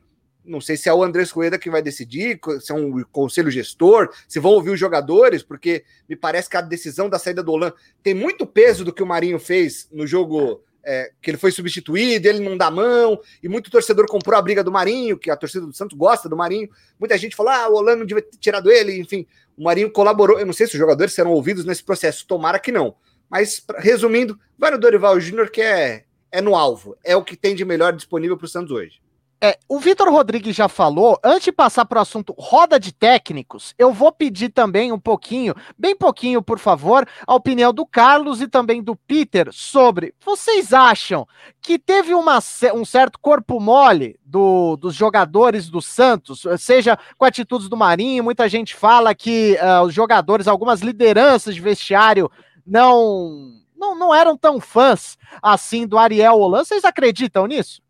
[0.46, 4.10] Não sei se é o Andrés Coeda que vai decidir, se é um conselho gestor,
[4.28, 7.72] se vão ouvir os jogadores, porque me parece que a decisão da saída do Olan
[8.02, 12.28] tem muito peso do que o Marinho fez no jogo é, que ele foi substituído,
[12.28, 15.66] ele não dá mão, e muito torcedor comprou a briga do Marinho, que a torcida
[15.66, 16.70] do Santos gosta do Marinho.
[17.00, 19.26] Muita gente falou: ah, o Holanda não devia ter tirado ele, enfim.
[19.58, 20.40] O Marinho colaborou.
[20.40, 22.96] Eu não sei se os jogadores serão ouvidos nesse processo, tomara que não.
[23.30, 27.56] Mas, resumindo, vai no Dorival Júnior, que é, é no alvo, é o que tem
[27.56, 29.03] de melhor disponível para o Santos hoje.
[29.46, 33.76] É, o Vitor Rodrigues já falou, antes de passar para o assunto roda de técnicos,
[33.78, 38.48] eu vou pedir também um pouquinho, bem pouquinho, por favor, a opinião do Carlos e
[38.48, 40.16] também do Peter sobre.
[40.24, 41.28] Vocês acham
[41.62, 42.40] que teve uma,
[42.74, 48.24] um certo corpo mole do, dos jogadores do Santos, seja com atitudes do Marinho?
[48.24, 52.32] Muita gente fala que uh, os jogadores, algumas lideranças de vestiário,
[52.66, 56.64] não, não, não eram tão fãs assim do Ariel Holan.
[56.64, 57.82] Vocês acreditam nisso?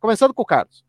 [0.00, 0.87] Começando com o Carlos.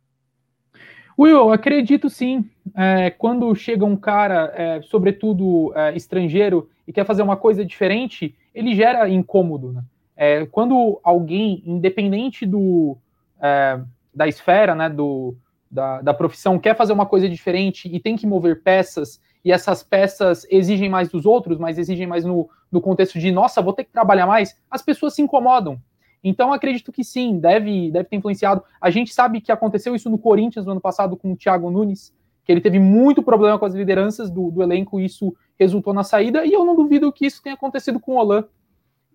[1.20, 2.50] Will, eu acredito sim.
[2.74, 8.34] É, quando chega um cara, é, sobretudo é, estrangeiro, e quer fazer uma coisa diferente,
[8.56, 9.74] ele gera incômodo.
[9.74, 9.84] Né?
[10.16, 12.98] É, quando alguém, independente do,
[13.42, 13.82] é,
[14.16, 15.36] da esfera, né, do,
[15.70, 19.84] da, da profissão, quer fazer uma coisa diferente e tem que mover peças, e essas
[19.84, 23.84] peças exigem mais dos outros, mas exigem mais no, no contexto de, nossa, vou ter
[23.84, 25.82] que trabalhar mais, as pessoas se incomodam.
[26.24, 28.64] Então, acredito que sim, deve, deve ter influenciado.
[28.82, 32.14] A gente sabe que aconteceu isso no Corinthians no ano passado com o Thiago Nunes,
[32.44, 36.04] que ele teve muito problema com as lideranças do, do elenco, e isso resultou na
[36.04, 38.44] saída, e eu não duvido que isso tenha acontecido com o Olan.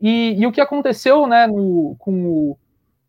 [0.00, 2.58] E, e o que aconteceu né, no, com, o,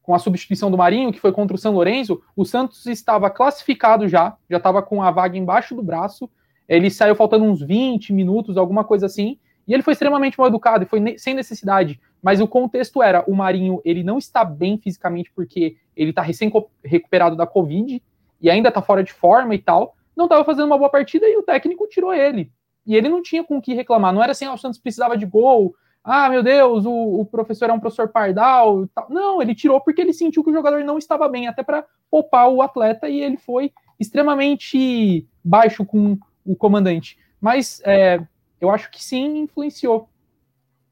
[0.02, 4.08] com a substituição do Marinho, que foi contra o São Lourenço, o Santos estava classificado
[4.08, 6.30] já, já estava com a vaga embaixo do braço,
[6.68, 10.84] ele saiu faltando uns 20 minutos, alguma coisa assim, e ele foi extremamente mal educado
[10.84, 12.00] e foi sem necessidade.
[12.26, 16.52] Mas o contexto era, o Marinho, ele não está bem fisicamente porque ele está recém
[16.84, 18.02] recuperado da Covid
[18.42, 19.96] e ainda está fora de forma e tal.
[20.18, 22.52] Não estava fazendo uma boa partida e o técnico tirou ele.
[22.84, 24.12] E ele não tinha com o que reclamar.
[24.12, 25.76] Não era assim, ah, o Santos precisava de gol.
[26.04, 28.88] Ah, meu Deus, o, o professor é um professor pardal.
[28.88, 29.06] Tal.
[29.08, 32.50] Não, ele tirou porque ele sentiu que o jogador não estava bem, até para poupar
[32.50, 37.20] o atleta, e ele foi extremamente baixo com o comandante.
[37.40, 38.20] Mas é,
[38.60, 40.10] eu acho que sim, influenciou.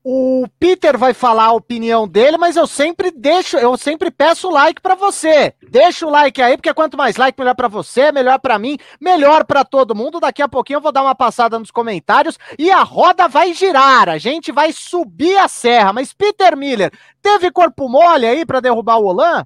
[0.05, 4.81] O Peter vai falar a opinião dele, mas eu sempre deixo, eu sempre peço like
[4.81, 5.53] para você.
[5.69, 9.45] Deixa o like aí, porque quanto mais like, melhor para você, melhor para mim, melhor
[9.45, 10.19] para todo mundo.
[10.19, 14.09] Daqui a pouquinho eu vou dar uma passada nos comentários e a roda vai girar.
[14.09, 15.93] A gente vai subir a serra.
[15.93, 19.45] Mas Peter Miller, teve corpo mole aí para derrubar o Olan?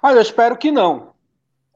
[0.00, 1.08] Olha, eu espero que não.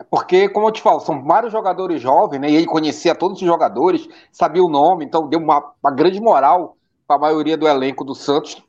[0.08, 2.48] Porque, como eu te falo, são vários jogadores jovens, né?
[2.48, 6.76] E ele conhecia todos os jogadores, sabia o nome, então deu uma, uma grande moral
[7.16, 8.62] a maioria do elenco do Santos.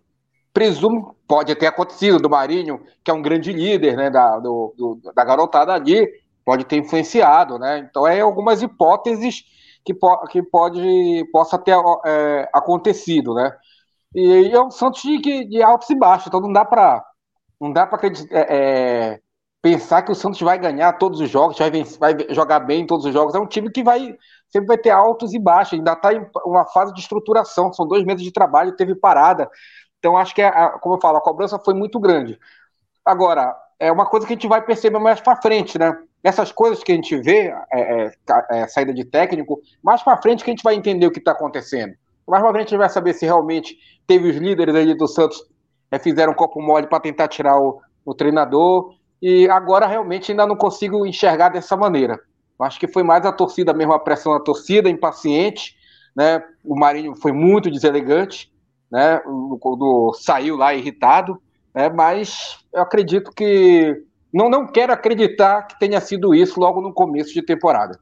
[0.53, 5.13] Presumo, pode ter acontecido, do Marinho, que é um grande líder né, da, do, do,
[5.15, 6.05] da garotada ali,
[6.43, 7.87] pode ter influenciado, né?
[7.89, 9.43] Então, é algumas hipóteses
[9.85, 11.75] que, po que pode, possa ter
[12.05, 13.55] é, acontecido, né?
[14.13, 17.05] E, e é um Santos de, de altos e baixos, então não dá para
[17.59, 19.19] não dá para é, é,
[19.61, 23.05] pensar que o Santos vai ganhar todos os jogos, vai, vai, jogar bem em todos
[23.05, 23.35] os jogos.
[23.35, 24.17] É um time que vai
[24.51, 28.03] sempre vai ter altos e baixos, ainda está em uma fase de estruturação, são dois
[28.03, 29.49] meses de trabalho, teve parada.
[29.99, 32.37] Então acho que, a, como eu falo, a cobrança foi muito grande.
[33.05, 35.97] Agora, é uma coisa que a gente vai perceber mais para frente, né?
[36.23, 38.11] Essas coisas que a gente vê, é, é,
[38.51, 41.31] é saída de técnico, mais para frente que a gente vai entender o que está
[41.31, 41.95] acontecendo.
[42.27, 45.43] Mais para frente a gente vai saber se realmente teve os líderes ali do Santos
[45.91, 48.93] é, fizeram um copo mole para tentar tirar o, o treinador.
[49.21, 52.19] E agora realmente ainda não consigo enxergar dessa maneira.
[52.63, 55.75] Acho que foi mais a torcida mesmo, a pressão da torcida, impaciente.
[56.15, 56.43] Né?
[56.63, 58.51] O Marinho foi muito deselegante,
[58.91, 59.21] né?
[59.59, 61.41] Quando saiu lá irritado,
[61.73, 61.89] né?
[61.89, 64.03] mas eu acredito que.
[64.33, 67.99] Não, não quero acreditar que tenha sido isso logo no começo de temporada.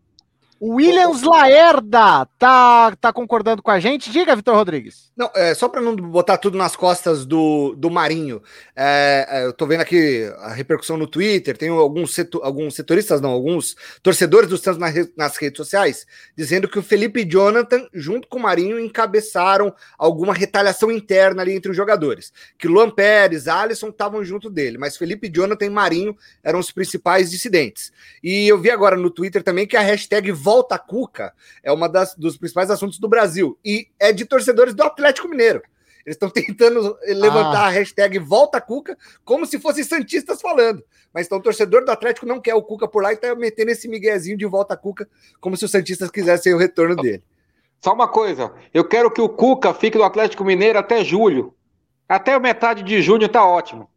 [0.62, 4.12] Williams Laerda tá, tá concordando com a gente.
[4.12, 5.10] Diga, Vitor Rodrigues.
[5.16, 8.42] Não, é, só para não botar tudo nas costas do, do Marinho,
[8.76, 13.22] é, é, eu tô vendo aqui a repercussão no Twitter, tem alguns, setor, alguns setoristas,
[13.22, 16.06] não, alguns torcedores do Santos nas, nas redes sociais,
[16.38, 21.72] dizendo que o Felipe Jonathan, junto com o Marinho, encabeçaram alguma retaliação interna ali entre
[21.72, 22.32] os jogadores.
[22.58, 27.32] Que Luan Pérez, Alisson estavam junto dele, mas Felipe, Jonathan e Marinho eram os principais
[27.32, 27.92] dissidentes.
[28.24, 31.32] E eu vi agora no Twitter também que a hashtag volta Cuca
[31.62, 35.62] é uma das, dos principais assuntos do Brasil e é de torcedores do Atlético Mineiro.
[36.04, 37.68] Eles estão tentando levantar ah.
[37.68, 40.84] a hashtag Volta Cuca como se fossem Santistas falando.
[41.14, 43.70] Mas então o torcedor do Atlético não quer o Cuca por lá e está metendo
[43.70, 45.08] esse miguezinho de Volta Cuca
[45.40, 47.24] como se os Santistas quisessem o retorno dele.
[47.80, 51.54] Só uma coisa, eu quero que o Cuca fique no Atlético Mineiro até julho.
[52.08, 53.88] Até metade de junho tá ótimo.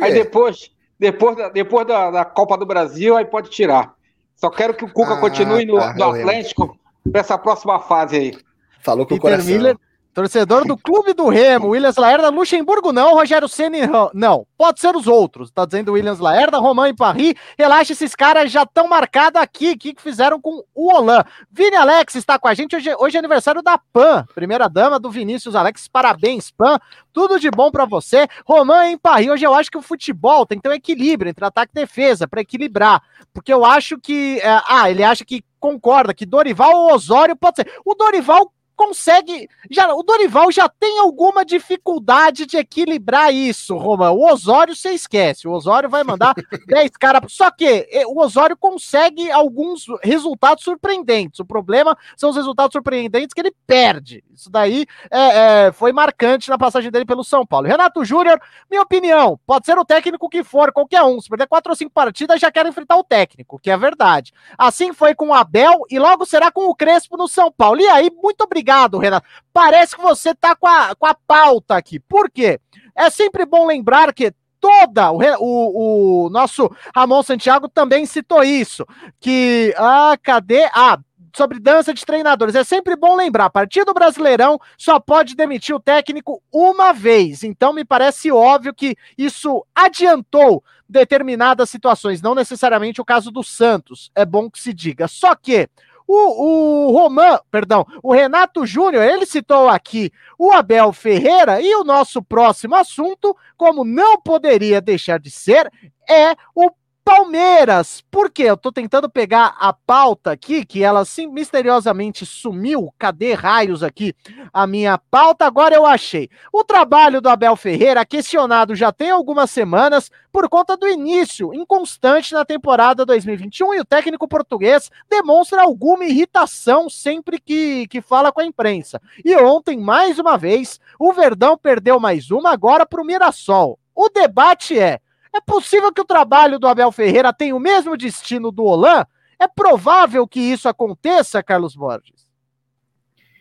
[0.00, 3.97] Aí depois, depois, depois da, da Copa do Brasil, aí pode tirar.
[4.38, 6.78] Só quero que o Cuca ah, continue no, tá, no Atlético
[7.10, 8.38] para essa próxima fase aí.
[8.80, 9.52] Falou com Peter o coração.
[9.52, 9.76] Miller,
[10.12, 13.80] torcedor do Clube do Remo, Williams Laerda, Luxemburgo não, Rogério Ceni
[14.12, 14.46] não.
[14.56, 17.34] Pode ser os outros, tá dizendo Williams Laerda, Romain Paris.
[17.56, 19.72] Relaxa, esses caras já estão marcados aqui.
[19.72, 21.22] O que, fizeram com o Olan?
[21.50, 22.74] Vini Alex está com a gente.
[22.74, 25.88] Hoje, hoje é aniversário da PAN, primeira dama do Vinícius Alex.
[25.88, 26.78] Parabéns, PAN.
[27.12, 28.26] Tudo de bom para você.
[28.44, 31.72] Romain Paris, hoje eu acho que o futebol tem que ter um equilíbrio entre ataque
[31.74, 34.40] e defesa, para equilibrar porque eu acho que.
[34.40, 37.72] É, ah, ele acha que concorda que Dorival ou Osório pode ser.
[37.84, 39.50] O Dorival consegue.
[39.68, 44.14] Já, o Dorival já tem alguma dificuldade de equilibrar isso, Romão.
[44.14, 45.48] O Osório você esquece.
[45.48, 46.32] O Osório vai mandar
[46.66, 47.32] 10 caras.
[47.32, 51.40] Só que o Osório consegue alguns resultados surpreendentes.
[51.40, 54.22] O problema são os resultados surpreendentes que ele perde.
[54.32, 57.66] Isso daí é, é, foi marcante na passagem dele pelo São Paulo.
[57.66, 61.20] Renato Júnior, minha opinião, pode ser o técnico que for, qualquer um.
[61.20, 64.32] Se perder quatro ou cinco partidas, já quer enfrentar o técnico, que é verdade.
[64.56, 67.80] Assim foi com o Abel e logo será com o Crespo no São Paulo.
[67.80, 69.26] E aí, muito obrigado obrigado, Renato.
[69.52, 71.98] Parece que você tá com a, com a pauta aqui.
[71.98, 72.60] Por quê?
[72.94, 78.84] É sempre bom lembrar que toda o, o, o, nosso Ramon Santiago também citou isso
[79.20, 80.98] que ah cadê ah
[81.32, 85.76] sobre dança de treinadores é sempre bom lembrar a partir do Brasileirão só pode demitir
[85.76, 93.00] o técnico uma vez então me parece óbvio que isso adiantou determinadas situações não necessariamente
[93.00, 95.68] o caso do Santos é bom que se diga só que
[96.08, 101.84] o, o Roman, perdão, o Renato Júnior, ele citou aqui o Abel Ferreira e o
[101.84, 105.70] nosso próximo assunto, como não poderia deixar de ser,
[106.08, 106.70] é o
[107.08, 108.04] Palmeiras.
[108.10, 108.42] Por quê?
[108.42, 112.92] Eu tô tentando pegar a pauta aqui, que ela sim, misteriosamente sumiu.
[112.98, 114.14] Cadê raios aqui
[114.52, 115.46] a minha pauta?
[115.46, 116.28] Agora eu achei.
[116.52, 122.34] O trabalho do Abel Ferreira, questionado já tem algumas semanas, por conta do início inconstante
[122.34, 128.42] na temporada 2021, e o técnico português demonstra alguma irritação sempre que, que fala com
[128.42, 129.00] a imprensa.
[129.24, 133.78] E ontem, mais uma vez, o Verdão perdeu mais uma, agora para o Mirassol.
[133.94, 135.00] O debate é
[135.38, 139.04] é possível que o trabalho do Abel Ferreira tenha o mesmo destino do Olan?
[139.40, 142.28] É provável que isso aconteça, Carlos Borges?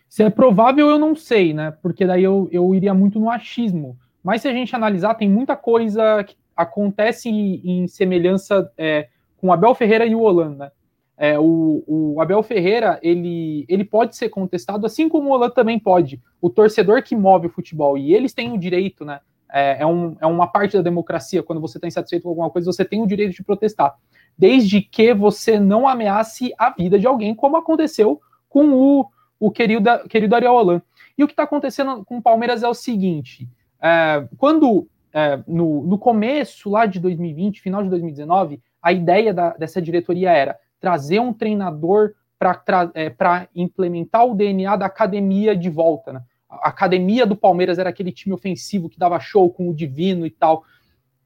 [0.08, 1.72] Se é provável, eu não sei, né?
[1.82, 3.98] Porque daí eu, eu iria muito no achismo.
[4.24, 9.48] Mas se a gente analisar, tem muita coisa que acontece em, em semelhança é, com
[9.48, 10.72] o Abel Ferreira e o Olan, né?
[11.20, 15.80] É, o, o, Abel Ferreira, ele, ele pode ser contestado, assim como o Olan também
[15.80, 16.22] pode.
[16.40, 19.20] O torcedor que move o futebol, e eles têm o direito, né?
[19.52, 21.44] É, é, um, é uma parte da democracia.
[21.44, 23.96] Quando você está insatisfeito com alguma coisa, você tem o direito de protestar.
[24.38, 29.08] Desde que você não ameace a vida de alguém, como aconteceu com o,
[29.40, 30.82] o querido, querido Ariel Holan.
[31.18, 33.50] E o que está acontecendo com o Palmeiras é o seguinte:
[33.82, 39.52] é, quando é, no, no começo lá de 2020, final de 2019, a ideia da,
[39.52, 43.12] dessa diretoria era trazer um treinador para é,
[43.56, 46.14] implementar o DNA da academia de volta.
[46.14, 46.22] Né?
[46.62, 50.30] A academia do Palmeiras era aquele time ofensivo que dava show com o Divino e
[50.30, 50.64] tal.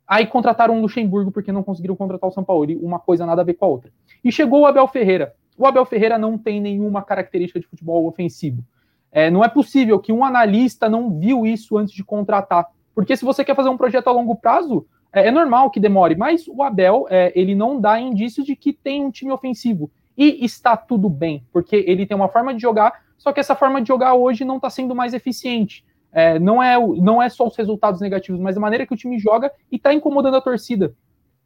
[0.08, 2.70] Aí contrataram o Luxemburgo porque não conseguiram contratar o São Paulo.
[2.70, 3.92] E uma coisa nada a ver com a outra.
[4.24, 5.34] E chegou o Abel Ferreira.
[5.58, 8.64] O Abel Ferreira não tem nenhuma característica de futebol ofensivo.
[9.12, 12.68] É, não é possível que um analista não viu isso antes de contratar.
[12.94, 16.16] Porque se você quer fazer um projeto a longo prazo, é, é normal que demore.
[16.16, 19.92] Mas o Abel, é, ele não dá indícios de que tem um time ofensivo.
[20.22, 23.82] E está tudo bem, porque ele tem uma forma de jogar, só que essa forma
[23.82, 25.84] de jogar hoje não está sendo mais eficiente.
[26.12, 29.18] É, não, é, não é só os resultados negativos, mas a maneira que o time
[29.18, 30.94] joga e está incomodando a torcida.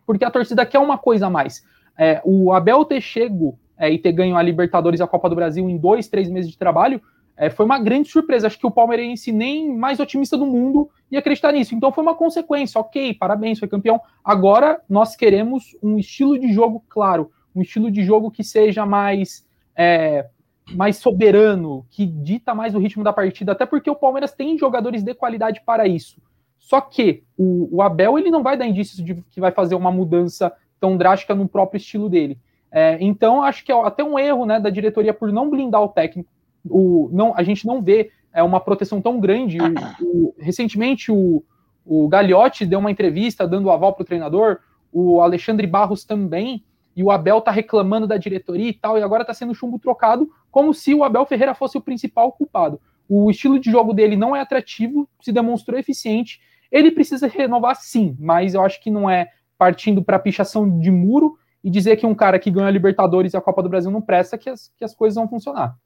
[0.05, 1.63] Porque a torcida quer uma coisa a mais.
[1.97, 5.37] É, o Abel ter chego é, e ter ganho a Libertadores e a Copa do
[5.37, 7.01] Brasil em dois, três meses de trabalho
[7.37, 8.47] é, foi uma grande surpresa.
[8.47, 11.73] Acho que o palmeirense nem mais otimista do mundo ia acreditar nisso.
[11.73, 12.77] Então foi uma consequência.
[12.81, 14.01] Ok, parabéns, foi campeão.
[14.21, 19.45] Agora nós queremos um estilo de jogo claro, um estilo de jogo que seja mais
[19.75, 20.27] é,
[20.73, 25.03] mais soberano, que dita mais o ritmo da partida, até porque o Palmeiras tem jogadores
[25.03, 26.17] de qualidade para isso.
[26.57, 29.91] Só que o, o Abel ele não vai dar indícios de que vai fazer uma
[29.91, 32.39] mudança tão drástica no próprio estilo dele.
[32.71, 35.89] É, então, acho que é até um erro né, da diretoria por não blindar o
[35.89, 36.29] técnico.
[36.67, 39.57] O, não, a gente não vê é, uma proteção tão grande.
[39.59, 41.43] O, o, recentemente, o,
[41.85, 44.59] o Gagliotti deu uma entrevista dando aval para o treinador,
[44.91, 46.63] o Alexandre Barros também,
[46.95, 50.29] e o Abel está reclamando da diretoria e tal, e agora está sendo chumbo trocado,
[50.49, 52.79] como se o Abel Ferreira fosse o principal culpado.
[53.07, 56.39] O estilo de jogo dele não é atrativo, se demonstrou eficiente.
[56.71, 61.37] Ele precisa renovar sim, mas eu acho que não é partindo para pichação de muro
[61.63, 64.01] e dizer que um cara que ganha a Libertadores e a Copa do Brasil não
[64.01, 65.77] presta que as, que as coisas vão funcionar.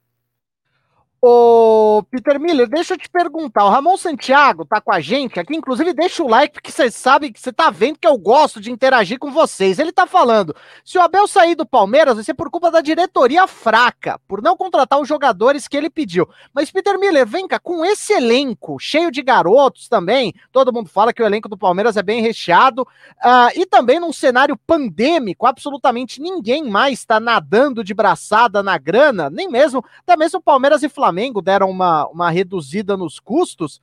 [1.22, 3.66] Ô, Peter Miller, deixa eu te perguntar.
[3.66, 7.30] O Ramon Santiago tá com a gente aqui, inclusive deixa o like, porque vocês sabem
[7.30, 9.78] que você tá vendo que eu gosto de interagir com vocês.
[9.78, 13.46] Ele tá falando: se o Abel sair do Palmeiras, vai ser por culpa da diretoria
[13.46, 16.26] fraca, por não contratar os jogadores que ele pediu.
[16.54, 21.12] Mas, Peter Miller, vem cá, com esse elenco cheio de garotos também, todo mundo fala
[21.12, 26.18] que o elenco do Palmeiras é bem recheado, uh, e também num cenário pandêmico, absolutamente
[26.18, 30.88] ninguém mais tá nadando de braçada na grana, nem mesmo, até mesmo o Palmeiras e
[30.88, 33.80] Flamengo Flamengo deram uma, uma reduzida nos custos,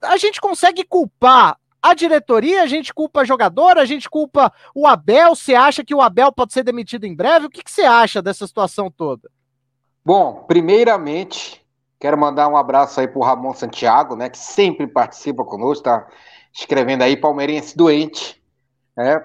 [0.00, 5.36] a gente consegue culpar a diretoria, a gente culpa jogador, a gente culpa o Abel.
[5.36, 7.46] Você acha que o Abel pode ser demitido em breve?
[7.46, 9.28] O que, que você acha dessa situação toda?
[10.02, 11.62] Bom, primeiramente,
[12.00, 16.08] quero mandar um abraço aí para o Ramon Santiago, né, que sempre participa conosco, está
[16.54, 18.42] escrevendo aí Palmeirense doente,
[18.96, 19.22] né?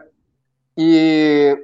[0.77, 1.57] E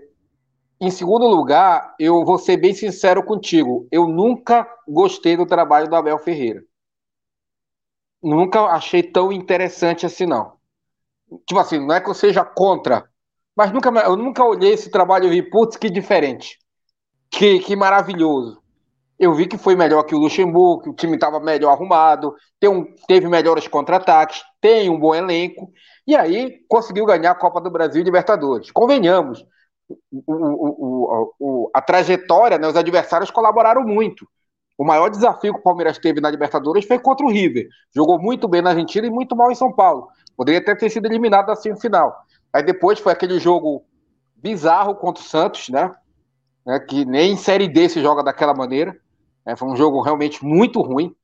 [0.86, 3.88] em segundo lugar, eu vou ser bem sincero contigo.
[3.92, 6.64] Eu nunca gostei do trabalho do Abel Ferreira.
[8.22, 10.54] Nunca achei tão interessante assim, não.
[11.48, 13.08] Tipo assim, não é que eu seja contra,
[13.56, 16.58] mas nunca, eu nunca olhei esse trabalho e vi, putz, que diferente.
[17.30, 18.62] Que, que maravilhoso.
[19.20, 22.86] Eu vi que foi melhor que o Luxemburgo, que o time estava melhor arrumado, um,
[23.08, 25.72] teve melhores contra-ataques, tem um bom elenco,
[26.06, 28.72] e aí conseguiu ganhar a Copa do Brasil e Libertadores.
[28.72, 29.46] Convenhamos,
[30.12, 34.28] o, o, a trajetória, né, os adversários colaboraram muito.
[34.78, 37.68] O maior desafio que o Palmeiras teve na Libertadores foi contra o River.
[37.96, 40.08] Jogou muito bem na Argentina e muito mal em São Paulo.
[40.36, 42.16] Poderia até ter sido eliminado da semifinal.
[42.52, 43.86] Aí depois foi aquele jogo
[44.36, 45.94] bizarro contra o Santos, né?
[46.66, 48.98] né que nem em Série D se joga daquela maneira.
[49.46, 49.56] Né?
[49.56, 51.16] Foi um jogo realmente muito ruim.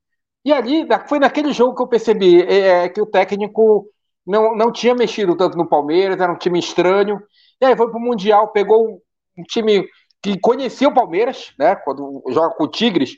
[0.45, 3.87] E ali foi naquele jogo que eu percebi é, é, que o técnico
[4.25, 7.21] não, não tinha mexido tanto no Palmeiras, era um time estranho.
[7.61, 9.01] E aí foi pro Mundial, pegou
[9.37, 9.87] um time
[10.21, 11.75] que conhecia o Palmeiras, né?
[11.75, 13.17] Quando joga com o Tigres.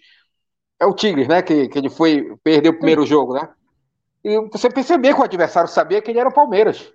[0.79, 1.41] É o Tigres, né?
[1.41, 3.49] Que, que ele foi perder o primeiro jogo, né?
[4.23, 6.91] E você percebia que o adversário sabia que ele era o Palmeiras.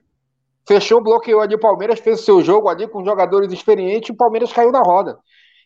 [0.67, 4.17] Fechou, bloqueou ali o Palmeiras, fez o seu jogo ali com jogadores experientes e o
[4.17, 5.19] Palmeiras caiu na roda.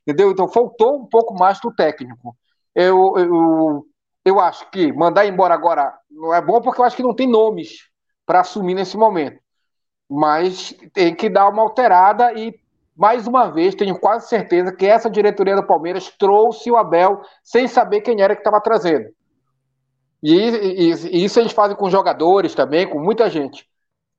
[0.06, 0.30] Entendeu?
[0.30, 2.36] Então faltou um pouco mais do técnico.
[2.74, 3.86] Eu, eu,
[4.24, 7.26] eu acho que mandar embora agora não é bom porque eu acho que não tem
[7.26, 7.88] nomes
[8.26, 9.40] para assumir nesse momento
[10.10, 12.58] mas tem que dar uma alterada e
[12.96, 17.68] mais uma vez tenho quase certeza que essa diretoria do Palmeiras trouxe o Abel sem
[17.68, 19.08] saber quem era que estava trazendo.
[20.20, 23.66] E, e, e, isso eles fazem com jogadores também, com muita gente.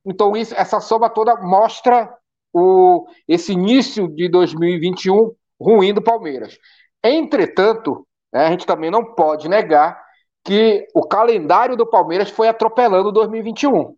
[0.05, 2.11] Então isso, essa soma toda mostra
[2.53, 6.57] o, esse início de 2021 ruim do Palmeiras.
[7.03, 10.01] Entretanto, né, a gente também não pode negar
[10.43, 13.95] que o calendário do Palmeiras foi atropelando 2021.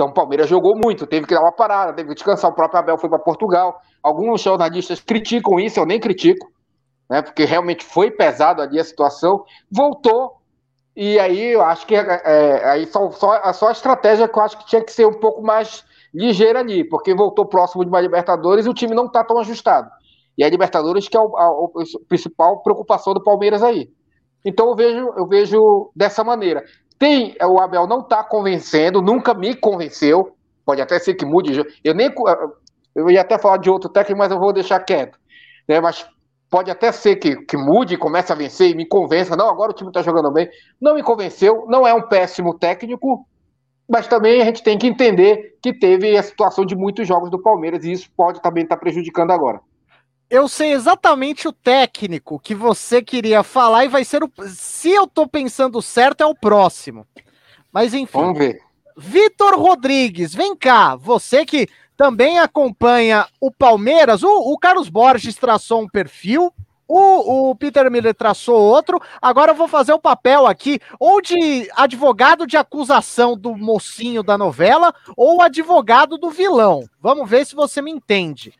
[0.00, 2.50] Então o Palmeiras jogou muito, teve que dar uma parada, teve que descansar.
[2.50, 3.82] O próprio Abel foi para Portugal.
[4.02, 6.50] Alguns jornalistas criticam isso, eu nem critico,
[7.10, 7.20] né?
[7.20, 9.44] Porque realmente foi pesado ali a situação.
[9.70, 10.38] Voltou,
[10.96, 14.42] e aí eu acho que é, é, aí só, só, só a estratégia que eu
[14.42, 15.84] acho que tinha que ser um pouco mais
[16.14, 19.90] ligeira ali, porque voltou próximo de uma Libertadores e o time não está tão ajustado.
[20.38, 23.90] E a Libertadores que é a, a, principal preocupação do Palmeiras aí.
[24.42, 26.64] Então eu vejo, eu vejo dessa maneira.
[27.00, 30.36] Tem, o Abel não está convencendo, nunca me convenceu.
[30.66, 31.64] Pode até ser que mude.
[31.82, 32.14] Eu nem
[32.94, 35.18] eu ia até falar de outro técnico, mas eu vou deixar quieto.
[35.66, 35.80] Né?
[35.80, 36.06] Mas
[36.50, 39.34] pode até ser que, que mude, comece a vencer e me convença.
[39.34, 40.50] Não, agora o time está jogando bem.
[40.78, 41.64] Não me convenceu.
[41.68, 43.26] Não é um péssimo técnico,
[43.88, 47.40] mas também a gente tem que entender que teve a situação de muitos jogos do
[47.40, 49.58] Palmeiras e isso pode também estar tá prejudicando agora.
[50.30, 54.30] Eu sei exatamente o técnico que você queria falar e vai ser o.
[54.46, 57.04] Se eu tô pensando certo, é o próximo.
[57.72, 58.20] Mas enfim.
[58.20, 58.60] Vamos ver.
[58.96, 60.94] Vitor Rodrigues, vem cá.
[60.94, 61.66] Você que
[61.96, 64.22] também acompanha o Palmeiras.
[64.22, 66.52] O, o Carlos Borges traçou um perfil.
[66.86, 69.00] O, o, Peter Miller traçou outro.
[69.20, 74.36] Agora eu vou fazer o papel aqui, ou de advogado de acusação do mocinho da
[74.36, 76.84] novela, ou advogado do vilão.
[77.00, 78.52] Vamos ver se você me entende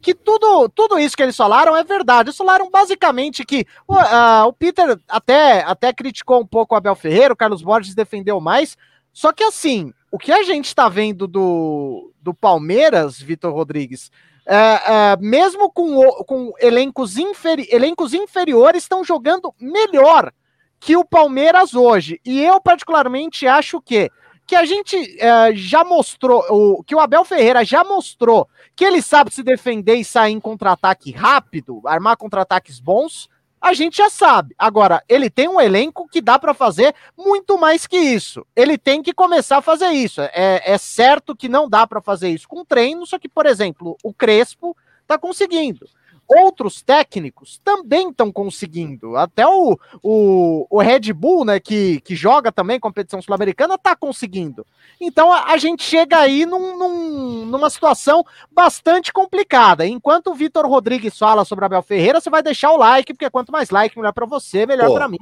[0.00, 2.28] que tudo, tudo isso que eles falaram é verdade.
[2.28, 7.32] Eles falaram basicamente que uh, o Peter até, até criticou um pouco o Abel Ferreira,
[7.32, 8.76] o Carlos Borges defendeu mais.
[9.12, 14.10] Só que assim, o que a gente está vendo do, do Palmeiras, Vitor Rodrigues,
[14.44, 20.32] é, é, mesmo com, com elencos, inferi elencos inferiores, estão jogando melhor
[20.80, 22.20] que o Palmeiras hoje.
[22.24, 24.10] E eu, particularmente, acho que
[24.52, 28.46] que a gente é, já mostrou, o, que o Abel Ferreira já mostrou
[28.76, 33.96] que ele sabe se defender e sair em contra-ataque rápido, armar contra-ataques bons, a gente
[33.96, 34.54] já sabe.
[34.58, 38.46] Agora, ele tem um elenco que dá para fazer muito mais que isso.
[38.54, 40.20] Ele tem que começar a fazer isso.
[40.20, 43.96] É, é certo que não dá para fazer isso com treino, só que, por exemplo,
[44.04, 44.76] o Crespo
[45.06, 45.88] tá conseguindo
[46.28, 49.16] outros técnicos também estão conseguindo.
[49.16, 54.66] Até o, o, o, Red Bull, né, que, que joga também competição sul-americana, está conseguindo.
[55.00, 59.86] Então a, a, gente chega aí num, num, numa situação bastante complicada.
[59.86, 63.52] Enquanto o Vitor Rodrigues fala sobre Abel Ferreira, você vai deixar o like, porque quanto
[63.52, 65.18] mais like, melhor para você, melhor para mim.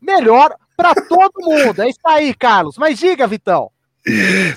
[0.00, 1.82] Melhor para todo mundo.
[1.82, 2.78] É isso aí, Carlos.
[2.78, 3.70] Mas diga, Vitão.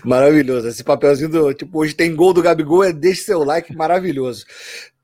[0.04, 0.68] Maravilhoso.
[0.68, 4.46] Esse papelzinho do tipo, hoje tem gol do Gabigol, é deixe seu like, maravilhoso.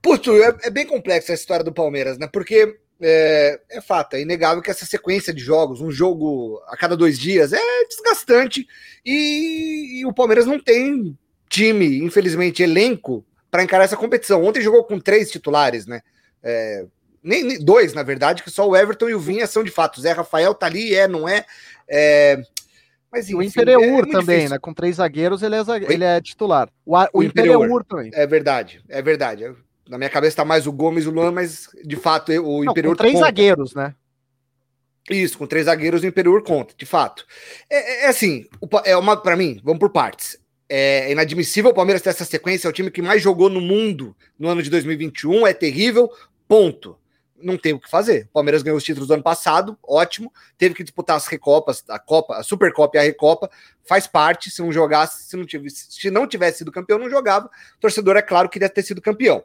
[0.02, 2.28] Puto, é, é, bem complexa a história do Palmeiras, né?
[2.32, 6.96] Porque é, é, fato, é inegável que essa sequência de jogos, um jogo a cada
[6.96, 8.66] dois dias, é desgastante
[9.06, 11.18] e, e o Palmeiras não tem
[11.50, 14.44] time, infelizmente, elenco para encarar essa competição.
[14.44, 16.02] Ontem jogou com três titulares, né?
[16.42, 16.86] É,
[17.22, 20.00] nem, nem, dois, na verdade, que só o Everton e o Vinha são de fato.
[20.00, 21.46] Zé Rafael tá ali, é, não é.
[21.88, 22.42] é
[23.12, 24.50] mas, enfim, o Imperiur é, é também, difícil.
[24.52, 24.60] né?
[24.60, 26.70] Com três zagueiros, ele é, ele é titular.
[26.86, 28.12] O, o, o Imperiur também.
[28.14, 29.46] É verdade, é verdade
[29.90, 32.72] na minha cabeça tá mais o Gomes e o Luan, mas de fato o Não,
[32.72, 32.94] Imperiur.
[32.94, 33.26] Com três conta.
[33.26, 33.96] zagueiros, né?
[35.10, 37.26] Isso, com três zagueiros o Imperiur conta, de fato.
[37.68, 38.46] É, é, é assim,
[38.86, 40.40] é uma para mim, vamos por partes.
[40.70, 44.16] É inadmissível o Palmeiras ter essa sequência, é o time que mais jogou no mundo
[44.38, 46.12] no ano de 2021, é terrível,
[46.48, 46.96] ponto.
[47.42, 48.26] Não tem o que fazer.
[48.26, 50.32] O Palmeiras ganhou os títulos do ano passado, ótimo.
[50.58, 53.50] Teve que disputar as recopas, a Copa, a Supercopa e a Recopa.
[53.86, 54.52] Faz parte.
[54.52, 57.48] Se não jogasse, se não tivesse, se não tivesse sido campeão, não jogava.
[57.48, 59.42] O torcedor, é claro, queria ter sido campeão.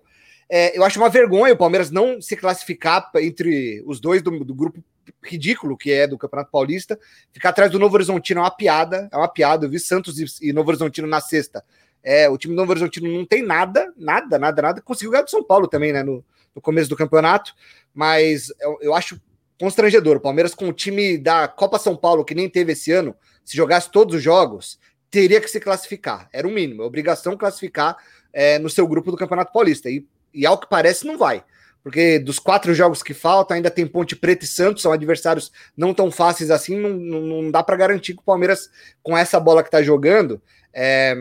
[0.49, 4.55] É, eu acho uma vergonha o Palmeiras não se classificar entre os dois do, do,
[4.55, 4.83] grupo
[5.23, 6.99] ridículo que é do Campeonato Paulista.
[7.33, 9.67] Ficar atrás do Novo Horizontino é uma piada, é uma piada.
[9.67, 11.65] Eu vi Santos e, e Novo Horizontino na sexta.
[12.03, 14.83] É, o time do Novo Horizontino não tem nada, nada, nada, nada.
[14.83, 16.23] Conseguiu ganhar do São Paulo também, né, no,
[16.55, 17.55] no começo do campeonato.
[17.95, 19.21] Mas eu, eu acho
[19.59, 20.17] constrangedor.
[20.17, 23.15] O Palmeiras com o time da Copa São Paulo, que nem teve esse ano,
[23.45, 24.79] se jogasse todos os jogos,
[25.11, 26.29] teria que se classificar.
[26.33, 27.97] Era o mínimo, é obrigação classificar
[28.33, 29.89] é, no seu grupo do Campeonato Paulista.
[29.89, 31.45] E e ao que parece, não vai.
[31.83, 35.93] Porque dos quatro jogos que faltam, ainda tem Ponte Preta e Santos, são adversários não
[35.93, 36.79] tão fáceis assim.
[36.79, 38.71] Não, não, dá para garantir que o Palmeiras,
[39.03, 40.41] com essa bola que está jogando,
[40.73, 41.15] é,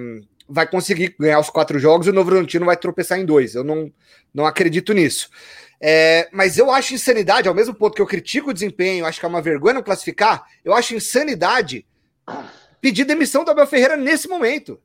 [0.48, 3.56] vai conseguir ganhar os quatro jogos e o Novo Horizontino vai tropeçar em dois.
[3.56, 3.92] Eu não,
[4.34, 5.30] não acredito nisso.
[5.82, 9.26] É, mas eu acho insanidade, ao mesmo ponto que eu critico o desempenho, acho que
[9.26, 11.86] é uma vergonha não classificar, eu acho insanidade
[12.80, 14.80] pedir demissão do Abel Ferreira nesse momento.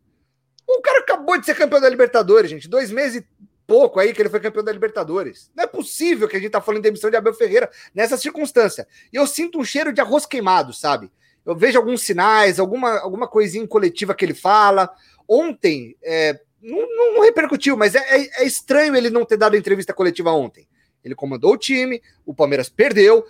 [0.66, 2.68] O cara acabou de ser campeão da Libertadores, gente.
[2.68, 3.22] Dois meses
[3.69, 5.53] pouco aí que ele foi campeão da Libertadores.
[5.55, 8.89] Não é possível que a gente tá falando de demissão de Abel Ferreira nessa circunstância.
[9.12, 11.12] E eu sinto um cheiro de arroz queimado, sabe?
[11.45, 14.91] Eu vejo alguns sinais, alguma, alguma coisinha coletiva que ele fala.
[15.29, 19.93] Ontem, é, não, não, repercutiu, mas é, é, é estranho ele não ter dado entrevista
[19.93, 20.66] coletiva ontem.
[21.05, 23.25] Ele comandou o time, o Palmeiras perdeu,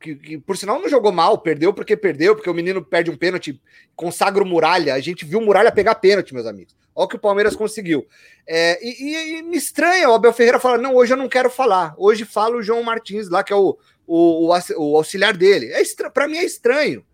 [0.00, 3.16] que, que, por sinal não jogou mal, perdeu porque perdeu, porque o menino perde um
[3.16, 3.60] pênalti,
[3.94, 4.94] consagra o Muralha.
[4.94, 6.74] A gente viu o Muralha pegar pênalti, meus amigos.
[6.94, 8.06] Olha o que o Palmeiras conseguiu.
[8.46, 11.94] É, e, e, me estranha, o Abel Ferreira fala: não, hoje eu não quero falar.
[11.98, 15.70] Hoje fala o João Martins, lá, que é o, o, o auxiliar dele.
[15.72, 17.04] É Para mim é estranho.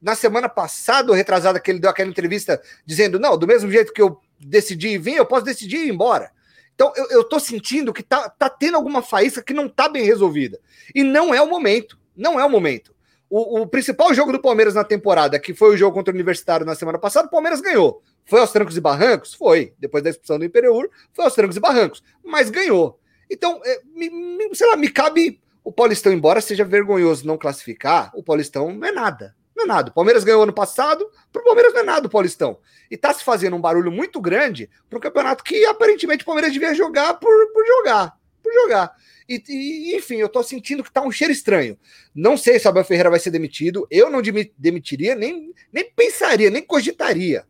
[0.00, 4.00] Na semana passada, retrasada, que ele deu aquela entrevista dizendo: não, do mesmo jeito que
[4.00, 6.30] eu decidi vir, eu posso decidir ir embora.
[6.74, 10.02] Então eu, eu tô sentindo que tá, tá tendo alguma faísca que não tá bem
[10.02, 10.58] resolvida.
[10.94, 11.99] E não é o momento.
[12.20, 12.94] Não é o momento.
[13.30, 16.66] O, o, principal jogo do Palmeiras na temporada, que foi o jogo contra o Universitário
[16.66, 18.02] na semana passada, o Palmeiras ganhou.
[18.26, 19.32] Foi aos trancos e barrancos?
[19.32, 19.72] Foi.
[19.78, 22.02] Depois da expulsão do Imperiur, foi aos trancos e barrancos.
[22.22, 23.00] Mas ganhou.
[23.30, 28.22] Então, é, me, sei lá, me cabe o Paulistão, embora seja vergonhoso não classificar, o
[28.22, 29.34] Paulistão não é nada.
[29.56, 29.90] Não é nada.
[29.90, 32.58] O Palmeiras ganhou ano passado, para o Palmeiras não é nada o Paulistão.
[32.90, 36.74] E está se fazendo um barulho muito grande um campeonato que aparentemente o Palmeiras devia
[36.74, 38.19] jogar por, por jogar.
[38.50, 38.92] Por jogar.
[39.28, 41.78] E, e, enfim, eu tô sentindo que tá um cheiro estranho.
[42.12, 43.86] Não sei se o Abel Ferreira vai ser demitido.
[43.90, 44.20] Eu não
[44.58, 47.44] demitiria, nem, nem pensaria, nem cogitaria.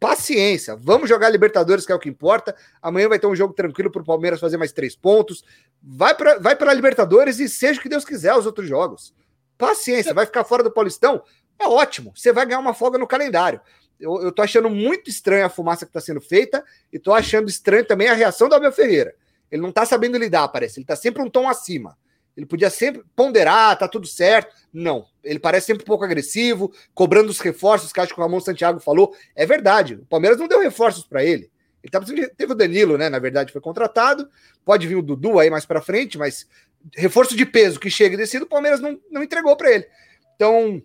[0.00, 2.54] Paciência, vamos jogar Libertadores, que é o que importa.
[2.80, 5.44] Amanhã vai ter um jogo tranquilo para o Palmeiras fazer mais três pontos.
[5.82, 9.14] Vai para vai a Libertadores e seja o que Deus quiser os outros jogos.
[9.58, 11.22] Paciência, vai ficar fora do Paulistão?
[11.58, 13.60] É ótimo, você vai ganhar uma folga no calendário.
[13.98, 17.48] Eu, eu tô achando muito estranha a fumaça que está sendo feita e tô achando
[17.48, 19.14] estranho também a reação do Abel Ferreira.
[19.50, 20.80] Ele não tá sabendo lidar, parece.
[20.80, 21.96] Ele tá sempre um tom acima.
[22.36, 24.54] Ele podia sempre ponderar, tá tudo certo.
[24.72, 25.06] Não.
[25.24, 28.78] Ele parece sempre um pouco agressivo, cobrando os reforços que acho que o Ramon Santiago
[28.78, 29.14] falou.
[29.34, 29.94] É verdade.
[29.94, 31.50] O Palmeiras não deu reforços para ele.
[31.82, 32.00] Ele tá
[32.36, 33.08] teve o Danilo, né?
[33.08, 34.28] Na verdade, foi contratado.
[34.64, 36.46] Pode vir o Dudu aí mais para frente, mas
[36.94, 39.86] reforço de peso que chega e decide, o Palmeiras não, não entregou para ele.
[40.34, 40.82] Então,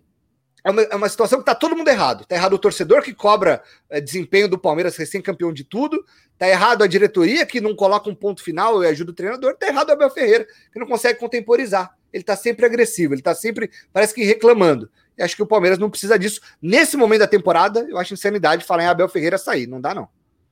[0.64, 2.24] é uma, é uma, situação que tá todo mundo errado.
[2.24, 6.04] Tá errado o torcedor que cobra é, desempenho do Palmeiras recém-campeão de tudo.
[6.38, 9.56] Tá errado a diretoria que não coloca um ponto final e ajuda o treinador.
[9.56, 11.94] Tá errado o Abel Ferreira, que não consegue contemporizar.
[12.12, 14.88] Ele tá sempre agressivo, ele tá sempre, parece que reclamando.
[15.16, 16.40] E acho que o Palmeiras não precisa disso.
[16.60, 19.66] Nesse momento da temporada, eu acho insanidade falar em Abel Ferreira sair.
[19.66, 20.08] Não dá, não.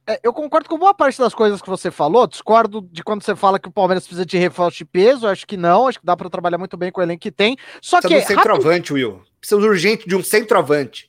[0.07, 2.27] É, eu concordo com boa parte das coisas que você falou.
[2.27, 5.27] Discordo de quando você fala que o Palmeiras precisa de reforço de peso.
[5.27, 5.87] Acho que não.
[5.87, 7.57] Acho que dá para trabalhar muito bem com o elenco que tem.
[7.81, 8.33] Só precisa que.
[8.33, 9.23] Um centroavante, Will.
[9.41, 11.09] Precisa urgente de um centroavante.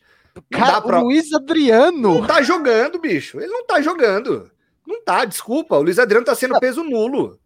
[0.50, 1.00] Cara, pra...
[1.00, 2.20] o Luiz Adriano.
[2.20, 3.40] Não tá jogando, bicho.
[3.40, 4.50] Ele não tá jogando.
[4.88, 5.78] Não tá, desculpa.
[5.78, 7.40] O Luiz Adriano tá sendo peso nulo.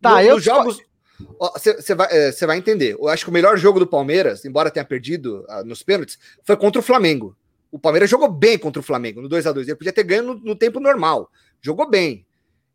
[0.00, 0.34] Tá, no, eu.
[0.36, 0.80] Nos jogos.
[1.40, 2.92] Você vai, é, vai entender.
[2.92, 6.56] Eu acho que o melhor jogo do Palmeiras, embora tenha perdido uh, nos pênaltis, foi
[6.56, 7.36] contra o Flamengo.
[7.72, 10.22] O Palmeiras jogou bem contra o Flamengo no 2 a 2 Ele podia ter ganho
[10.22, 11.28] no, no tempo normal.
[11.60, 12.24] Jogou bem.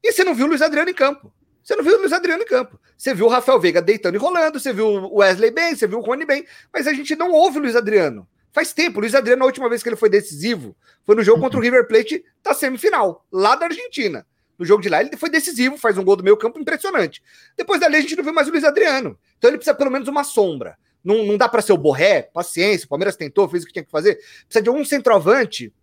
[0.04, 1.34] E você não viu o Luiz Adriano em campo.
[1.64, 2.80] Você não viu o Luiz Adriano em campo.
[2.98, 6.00] Você viu o Rafael Veiga deitando e rolando, você viu o Wesley bem, você viu
[6.00, 8.28] o Rony bem, mas a gente não ouve o Luiz Adriano.
[8.52, 8.98] Faz tempo.
[8.98, 11.60] O Luiz Adriano, a última vez que ele foi decisivo, foi no jogo contra o
[11.60, 11.64] uhum.
[11.64, 14.28] River Plate da semifinal, lá da Argentina.
[14.60, 17.24] No jogo de lá, ele foi decisivo, faz um gol do meio campo impressionante.
[17.58, 19.18] Depois dali, a gente não viu mais o Luiz Adriano.
[19.38, 20.78] Então ele precisa pelo menos uma sombra.
[21.04, 22.86] Não, não dá para ser o Borré, paciência.
[22.86, 24.20] O Palmeiras tentou, fez o que tinha que fazer.
[24.48, 25.74] Precisa de um centroavante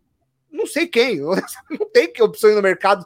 [0.51, 1.21] não sei quem,
[1.71, 3.05] não tem opções no mercado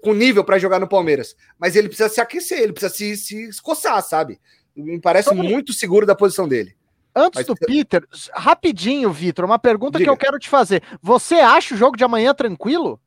[0.00, 3.48] com nível para jogar no Palmeiras, mas ele precisa se aquecer, ele precisa se, se
[3.48, 4.40] escoçar, sabe?
[4.74, 6.76] Me parece então, muito seguro da posição dele.
[7.14, 10.08] Antes mas, do Peter, rapidinho, Vitor, uma pergunta diga.
[10.08, 10.82] que eu quero te fazer.
[11.02, 13.00] Você acha o jogo de amanhã tranquilo?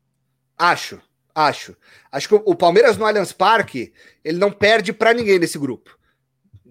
[0.58, 1.00] Acho,
[1.34, 1.74] acho.
[2.12, 5.98] Acho que o Palmeiras no Allianz Parque, ele não perde para ninguém nesse grupo.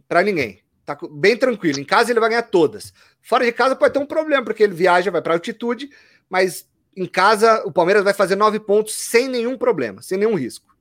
[0.07, 0.61] Para ninguém.
[0.85, 1.79] Tá bem tranquilo.
[1.79, 2.93] Em casa ele vai ganhar todas.
[3.21, 5.89] Fora de casa pode ter um problema, porque ele viaja, vai para altitude,
[6.29, 10.73] mas em casa, o Palmeiras vai fazer nove pontos sem nenhum problema, sem nenhum risco.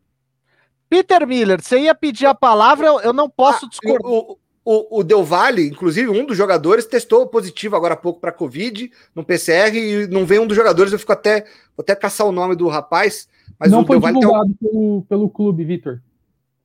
[0.88, 4.10] Peter Miller, você ia pedir a palavra, eu não posso ah, discordar.
[4.10, 8.30] O, o, o Del Valle, inclusive, um dos jogadores testou positivo agora há pouco para
[8.30, 10.92] Covid no PCR e não vem um dos jogadores.
[10.92, 11.44] Eu fico até,
[11.76, 13.28] vou até caçar o nome do rapaz.
[13.58, 14.54] Mas não o foi Del divulgado um...
[14.54, 16.00] pelo, pelo clube, Vitor.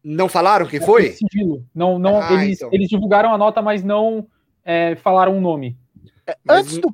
[0.04, 1.12] Não falaram quem foi?
[1.12, 1.66] Sigilo.
[1.74, 2.70] Não, não, ah, eles, então.
[2.72, 4.28] eles divulgaram a nota, mas não
[4.64, 5.78] é, falaram o um nome.
[6.26, 6.94] É, antes do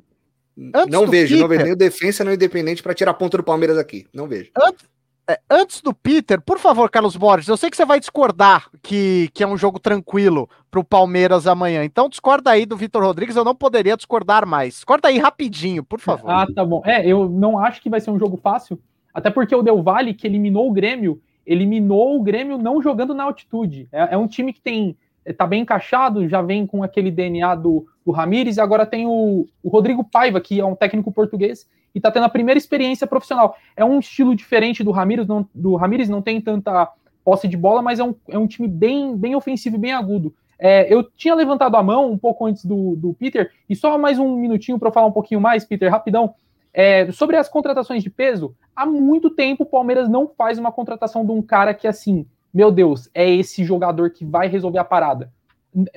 [0.74, 3.14] Antes não vejo, Peter, não vejo nem o defensa nem o independente para tirar a
[3.14, 4.06] ponta do Palmeiras aqui.
[4.14, 4.50] Não vejo.
[4.56, 4.86] Antes,
[5.28, 9.30] é, antes, do Peter, por favor, Carlos Borges, eu sei que você vai discordar que,
[9.32, 11.82] que é um jogo tranquilo para o Palmeiras amanhã.
[11.82, 14.74] Então discorda aí do Vitor Rodrigues, eu não poderia discordar mais.
[14.74, 16.30] Discorda aí rapidinho, por favor.
[16.30, 16.82] Ah, tá bom.
[16.84, 18.78] É, eu não acho que vai ser um jogo fácil,
[19.14, 23.24] até porque o Del Valle, que eliminou o Grêmio, eliminou o Grêmio não jogando na
[23.24, 23.88] altitude.
[23.90, 24.96] É, é um time que tem
[25.32, 29.46] tá bem encaixado, já vem com aquele DNA do, do Ramires, e agora tem o,
[29.62, 33.56] o Rodrigo Paiva, que é um técnico português, e tá tendo a primeira experiência profissional.
[33.76, 36.90] É um estilo diferente do Ramires, não, do Ramires não tem tanta
[37.24, 40.34] posse de bola, mas é um, é um time bem, bem ofensivo e bem agudo.
[40.58, 44.18] É, eu tinha levantado a mão um pouco antes do, do Peter, e só mais
[44.18, 46.34] um minutinho para falar um pouquinho mais, Peter, rapidão.
[46.72, 51.24] É, sobre as contratações de peso, há muito tempo o Palmeiras não faz uma contratação
[51.24, 55.32] de um cara que, assim, meu Deus, é esse jogador que vai resolver a parada.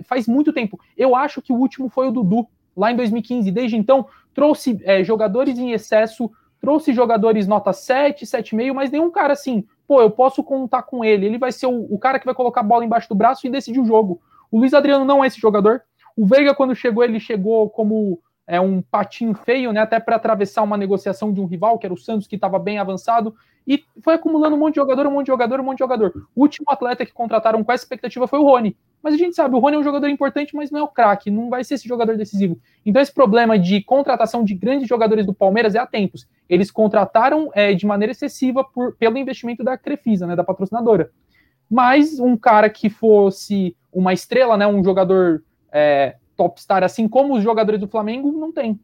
[0.05, 0.79] Faz muito tempo.
[0.97, 3.51] Eu acho que o último foi o Dudu, lá em 2015.
[3.51, 9.33] Desde então, trouxe é, jogadores em excesso, trouxe jogadores nota 7, 7,5, mas nenhum cara
[9.33, 11.27] assim, pô, eu posso contar com ele.
[11.27, 13.51] Ele vai ser o, o cara que vai colocar a bola embaixo do braço e
[13.51, 14.19] decidir o jogo.
[14.51, 15.83] O Luiz Adriano não é esse jogador.
[16.15, 19.81] O Veiga, quando chegou, ele chegou como é, um patinho feio, né?
[19.81, 22.79] Até para atravessar uma negociação de um rival, que era o Santos, que estava bem
[22.79, 23.35] avançado
[23.67, 26.13] e foi acumulando um monte de jogador, um monte de jogador, um monte de jogador.
[26.33, 29.55] O último atleta que contrataram com essa expectativa foi o Rony, Mas a gente sabe,
[29.55, 31.87] o Rony é um jogador importante, mas não é o craque, não vai ser esse
[31.87, 32.57] jogador decisivo.
[32.85, 36.25] Então esse problema de contratação de grandes jogadores do Palmeiras é há tempos.
[36.47, 41.11] Eles contrataram é, de maneira excessiva por, pelo investimento da Crefisa, né, da patrocinadora.
[41.69, 45.43] Mas um cara que fosse uma estrela, né, um jogador
[45.73, 48.79] é, topstar, assim como os jogadores do Flamengo, não tem.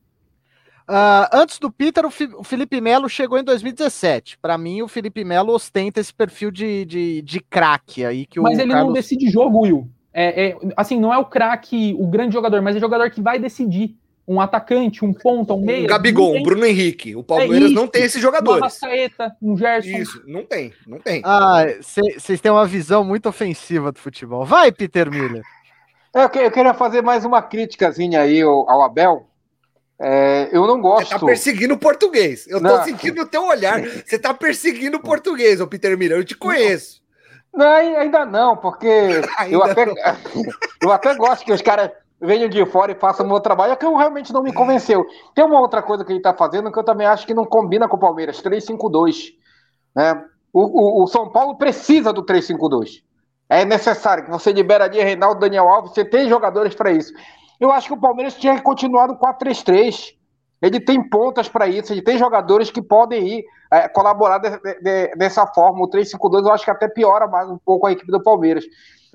[0.90, 4.38] Uh, antes do Peter, o, Fi o Felipe Melo chegou em 2017.
[4.40, 8.58] Para mim, o Felipe Melo ostenta esse perfil de, de, de craque aí que Mas
[8.58, 8.88] o ele Carlos...
[8.88, 9.90] não decide jogo, Will.
[10.14, 13.22] É, é, assim, não é o craque, o grande jogador, mas é o jogador que
[13.22, 13.96] vai decidir.
[14.26, 15.84] Um atacante, um ponta, um meio.
[15.84, 17.14] Um Gabigol, um Bruno Henrique.
[17.14, 18.62] O Palmeiras é não tem esses jogadores.
[18.62, 19.98] Um Arrascaeta, um Gerson.
[19.98, 21.22] Isso, não tem, não tem.
[21.26, 24.46] Ah, vocês têm uma visão muito ofensiva do futebol.
[24.46, 25.44] Vai, Peter Miller.
[26.16, 29.26] É, eu, queria fazer mais uma críticazinha aí ao, Abel.
[30.00, 31.08] É, eu não gosto.
[31.08, 32.48] Você tá perseguindo o português.
[32.48, 32.78] Eu não.
[32.78, 33.82] tô sentindo o teu olhar.
[33.82, 36.20] Você tá perseguindo o português, ô Peter Miller.
[36.20, 37.02] Eu te conheço.
[37.52, 38.88] Não, ainda não, porque
[39.50, 39.96] eu, até, não.
[40.82, 41.92] eu até gosto que os caras
[42.22, 45.06] venham de fora e façam o meu trabalho, é que eu realmente não me convenceu.
[45.34, 47.88] Tem uma outra coisa que ele tá fazendo que eu também acho que não combina
[47.88, 49.34] com o Palmeiras, 3-5-2.
[49.96, 50.24] Né?
[50.54, 53.04] O, o, o São Paulo precisa do 3-5-2.
[53.50, 57.14] É necessário que você libera ali Reinaldo, Daniel Alves, você tem jogadores para isso.
[57.60, 60.14] Eu acho que o Palmeiras tinha que continuar no 4-3-3.
[60.62, 64.50] Ele tem pontas para isso, ele tem jogadores que podem ir é, colaborar de,
[64.82, 65.84] de, dessa forma.
[65.84, 68.64] O 3-5-2 eu acho que até piora mais um pouco a equipe do Palmeiras.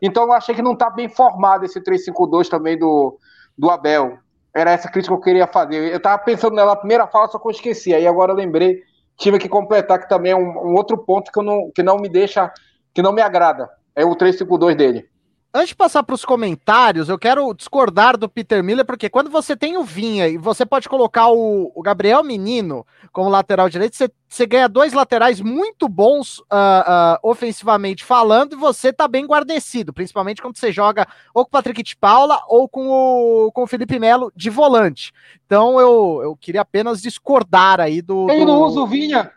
[0.00, 3.18] Então eu achei que não está bem formado esse 3-5-2 também do,
[3.56, 4.18] do Abel.
[4.54, 5.90] Era essa crítica que eu queria fazer.
[5.90, 7.94] Eu estava pensando nela na primeira fala, só que eu esqueci.
[7.94, 8.82] Aí agora eu lembrei,
[9.16, 12.08] tive que completar que também é um, um outro ponto que, não, que não me
[12.08, 12.52] deixa,
[12.94, 13.68] que não me agrada.
[13.98, 15.08] É o 3-5-2 dele.
[15.52, 19.56] Antes de passar para os comentários, eu quero discordar do Peter Miller, porque quando você
[19.56, 24.08] tem o Vinha e você pode colocar o, o Gabriel Menino como lateral direito, você,
[24.28, 29.92] você ganha dois laterais muito bons uh, uh, ofensivamente falando, e você tá bem guarnecido,
[29.92, 33.66] principalmente quando você joga ou com o Patrick de Paula ou com o, com o
[33.66, 35.12] Felipe Melo de volante.
[35.44, 38.30] Então eu, eu queria apenas discordar aí do.
[38.30, 38.52] Ele do...
[38.52, 39.32] não usa o Vinha.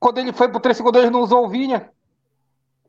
[0.00, 1.90] Quando ele foi pro 3-5-2, ele não usou o Vinha.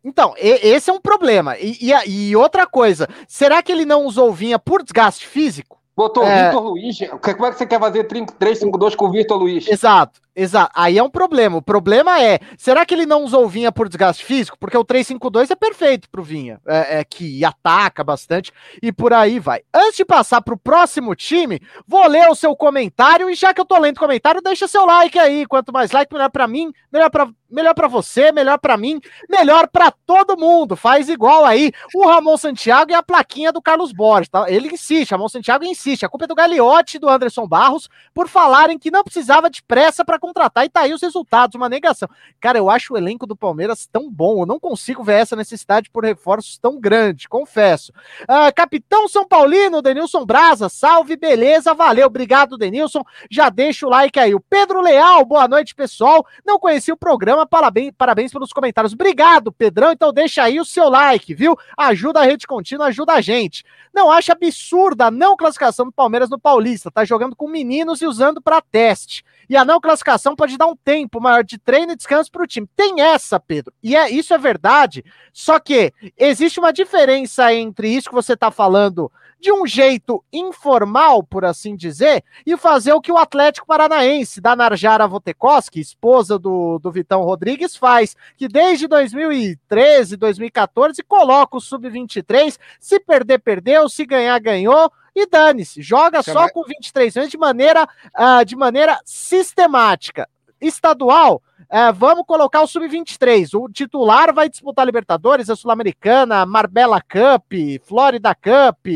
[0.08, 1.58] Então, esse é um problema.
[1.58, 5.82] E, e, e, outra coisa, será que ele não usou vinha por desgaste físico?
[5.98, 6.44] Botou é...
[6.44, 6.98] o Vitor Luiz.
[7.10, 9.68] Como é que você quer fazer 3-5-2 com o Vitor Luiz?
[9.68, 10.22] Exato.
[10.40, 10.72] Exato.
[10.76, 11.58] Aí é um problema.
[11.58, 14.56] O problema é, será que ele não usou o Vinha por desgaste físico?
[14.60, 19.40] Porque o 352 é perfeito pro Vinha, é, é, que ataca bastante e por aí
[19.40, 19.64] vai.
[19.74, 23.66] Antes de passar pro próximo time, vou ler o seu comentário e já que eu
[23.66, 25.48] tô lendo comentário, deixa seu like aí.
[25.48, 29.68] Quanto mais like, melhor para mim, melhor para melhor para você, melhor para mim, melhor
[29.68, 30.76] para todo mundo.
[30.76, 34.46] Faz igual aí o Ramon Santiago e a plaquinha do Carlos Borges, tá?
[34.48, 36.06] Ele insiste, Ramon Santiago insiste.
[36.06, 39.64] A culpa é do Gagliotti e do Anderson Barros por falarem que não precisava de
[39.64, 42.10] pressa para contratar e tá aí os resultados, uma negação.
[42.40, 45.90] Cara, eu acho o elenco do Palmeiras tão bom, eu não consigo ver essa necessidade
[45.90, 47.94] por reforços tão grande, confesso.
[48.24, 53.04] Uh, Capitão São Paulino, Denilson Braza, salve, beleza, valeu, obrigado, Denilson.
[53.32, 54.36] Já deixa o like aí.
[54.36, 56.26] O Pedro Leal, boa noite, pessoal.
[56.46, 58.94] Não conheci o programa, parabéns, parabéns pelos comentários.
[58.94, 59.92] Obrigado, Pedrão.
[59.92, 61.58] Então deixa aí o seu like, viu?
[61.78, 63.64] Ajuda a rede contínua, ajuda a gente.
[63.94, 68.06] Não acha absurda a não classificação do Palmeiras no Paulista, tá jogando com meninos e
[68.06, 69.24] usando para teste.
[69.50, 72.48] E a não classificação pode dar um tempo maior de treino e descanso para o
[72.48, 72.68] time.
[72.76, 73.74] Tem essa, Pedro.
[73.82, 75.04] E é, isso é verdade.
[75.34, 81.24] Só que existe uma diferença entre isso que você está falando de um jeito informal,
[81.24, 86.80] por assim dizer, e fazer o que o Atlético Paranaense, da Narjara Votekoski, esposa do,
[86.80, 94.06] do Vitão Rodrigues, faz, que desde 2013, 2014, coloca o Sub-23, se perder, perdeu, se
[94.06, 96.42] ganhar, ganhou, e dane-se, joga Chama...
[96.42, 97.88] só com 23 anos de maneira,
[98.18, 100.30] uh, de maneira sistemática.
[100.60, 101.42] Estadual,
[101.72, 103.54] uh, vamos colocar o Sub-23.
[103.60, 107.54] O titular vai disputar a Libertadores, a Sul-Americana, Marbella Cup,
[107.84, 108.88] Florida Cup,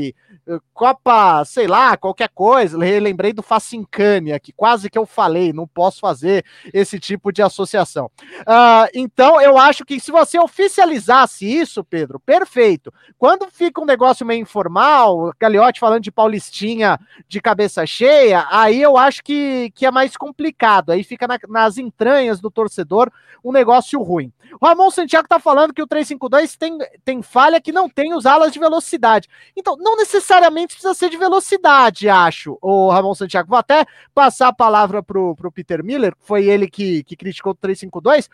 [0.73, 2.77] Copa, sei lá, qualquer coisa.
[2.77, 8.09] Lembrei do Facincânia, que quase que eu falei, não posso fazer esse tipo de associação.
[8.41, 12.93] Uh, então, eu acho que se você oficializasse isso, Pedro, perfeito.
[13.17, 18.97] Quando fica um negócio meio informal, Galiote falando de Paulistinha de cabeça cheia, aí eu
[18.97, 20.91] acho que, que é mais complicado.
[20.91, 23.11] Aí fica na, nas entranhas do torcedor
[23.43, 24.31] um negócio ruim.
[24.59, 28.25] O Ramon Santiago tá falando que o 352 tem, tem falha que não tem os
[28.25, 29.27] alas de velocidade.
[29.55, 30.30] Então, não necessariamente
[30.67, 33.49] precisa ser de velocidade, acho, o Ramon Santiago.
[33.49, 37.51] Vou até passar a palavra pro, pro Peter Miller, que foi ele que, que criticou
[37.51, 38.29] o 352.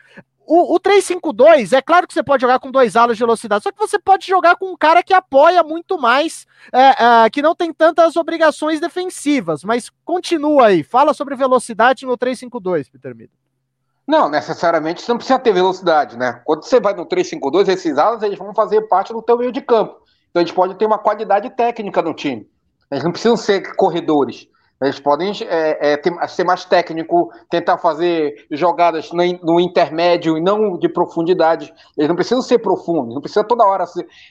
[0.46, 3.72] O, o 352, é claro que você pode jogar com dois alas de velocidade, só
[3.72, 7.54] que você pode jogar com um cara que apoia muito mais, é, é, que não
[7.54, 9.66] tem tantas obrigações defensivas.
[9.66, 13.32] Mas continua aí, fala sobre velocidade no 352, Peter Miller.
[14.08, 16.42] Não, necessariamente você não precisa ter velocidade, né?
[16.46, 19.60] Quando você vai no 3-5-2, esses alas eles vão fazer parte do teu meio de
[19.60, 20.07] campo.
[20.30, 22.48] Então eles podem ter uma qualidade técnica no time.
[22.92, 24.48] Eles não precisam ser corredores.
[24.82, 30.42] Eles podem é, é, ter, ser mais técnico, tentar fazer jogadas no, no, intermédio e
[30.42, 31.74] não de profundidade.
[31.98, 33.86] Eles não precisam ser profundos, não precisa toda hora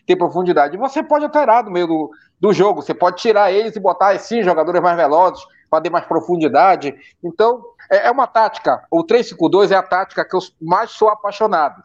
[0.07, 0.77] ter profundidade.
[0.77, 4.43] Você pode alterar no meio do, do jogo, você pode tirar eles e botar, assim,
[4.43, 6.95] jogadores mais velozes, para ter mais profundidade.
[7.25, 8.85] Então, é, é uma tática.
[8.89, 11.83] O 3-5-2 é a tática que eu mais sou apaixonado.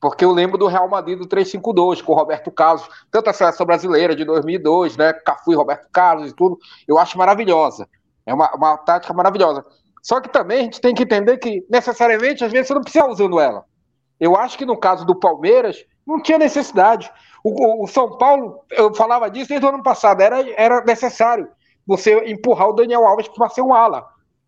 [0.00, 3.64] Porque eu lembro do Real Madrid do 3-5-2, com o Roberto Carlos, tanto a seleção
[3.64, 5.12] brasileira de 2002, né?
[5.12, 7.88] Cafu e Roberto Carlos e tudo, eu acho maravilhosa.
[8.26, 9.64] É uma, uma tática maravilhosa.
[10.02, 13.06] Só que também a gente tem que entender que, necessariamente, às vezes você não precisa
[13.06, 13.64] usando ela.
[14.20, 17.10] Eu acho que no caso do Palmeiras, não tinha necessidade.
[17.42, 21.48] O, o, São Paulo, eu falava disso desde o ano passado, era, era necessário
[21.86, 24.06] você empurrar o Daniel Alves para ser um ala.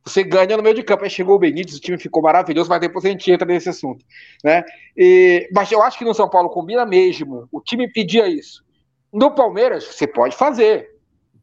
[0.09, 1.04] Você ganha no meio de campo.
[1.04, 4.04] Aí chegou o Benítez, o time ficou maravilhoso, mas depois a gente entra nesse assunto.
[4.42, 4.64] Né?
[4.96, 7.48] E, mas eu acho que no São Paulo combina mesmo.
[7.52, 8.64] O time pedia isso.
[9.12, 10.88] No Palmeiras, você pode fazer.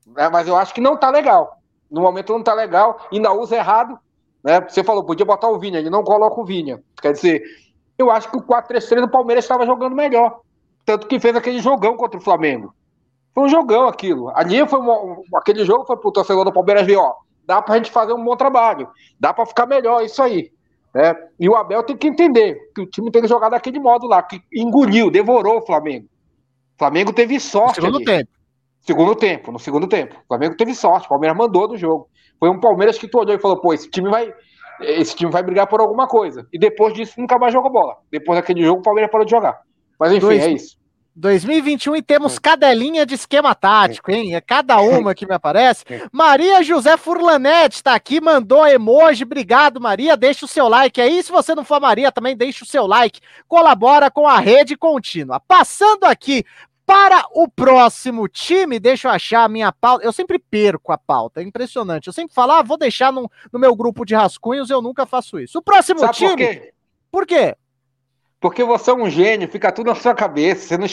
[0.07, 0.29] Né?
[0.29, 1.59] Mas eu acho que não tá legal.
[1.89, 3.97] No momento não tá legal, ainda usa errado.
[4.43, 4.61] Né?
[4.61, 6.81] Você falou, podia botar o Vinha, ele não coloca o Vinha.
[7.01, 7.43] Quer dizer,
[7.97, 10.39] eu acho que o 4-3-3 do Palmeiras estava jogando melhor.
[10.85, 12.73] Tanto que fez aquele jogão contra o Flamengo.
[13.33, 14.29] Foi um jogão aquilo.
[14.35, 17.15] Ali foi uma, aquele jogo foi pro torcedor do Palmeiras ver, ó,
[17.45, 18.87] dá pra gente fazer um bom trabalho,
[19.19, 20.51] dá para ficar melhor, isso aí.
[20.93, 21.13] Né?
[21.39, 24.23] E o Abel tem que entender que o time tem que jogar daquele modo lá,
[24.23, 26.07] que engoliu, devorou o Flamengo.
[26.75, 27.79] O Flamengo teve sorte.
[27.79, 28.05] No segundo ali.
[28.05, 28.29] tempo.
[28.81, 30.15] Segundo tempo, no segundo tempo.
[30.15, 32.07] O Flamengo teve sorte, o Palmeiras mandou do jogo.
[32.39, 34.33] Foi um Palmeiras que tu olhou e falou, pô, esse time vai.
[34.81, 36.47] Esse time vai brigar por alguma coisa.
[36.51, 37.95] E depois disso nunca mais jogou bola.
[38.11, 39.59] Depois daquele jogo, o Palmeiras parou de jogar.
[39.99, 40.43] Mas enfim, Dois...
[40.43, 40.77] é isso.
[41.15, 44.35] 2021 e temos cadelinha de esquema tático, hein?
[44.35, 45.85] É cada uma que me aparece.
[46.11, 49.23] Maria José Furlanete está aqui, mandou emoji.
[49.23, 50.17] Obrigado, Maria.
[50.17, 51.23] Deixa o seu like aí.
[51.23, 53.21] Se você não for Maria, também deixa o seu like.
[53.47, 55.39] Colabora com a rede contínua.
[55.39, 56.43] Passando aqui
[56.85, 60.05] para o próximo time, deixa eu achar a minha pauta.
[60.05, 62.07] Eu sempre perco a pauta, é impressionante.
[62.07, 65.39] Eu sempre falo, ah, vou deixar no, no meu grupo de rascunhos, eu nunca faço
[65.39, 65.59] isso.
[65.59, 66.29] O próximo Sabe time.
[66.29, 66.73] Por quê?
[67.09, 67.55] Por quê?
[68.45, 70.67] Porque você é um gênio, fica tudo na sua cabeça.
[70.67, 70.85] Você não...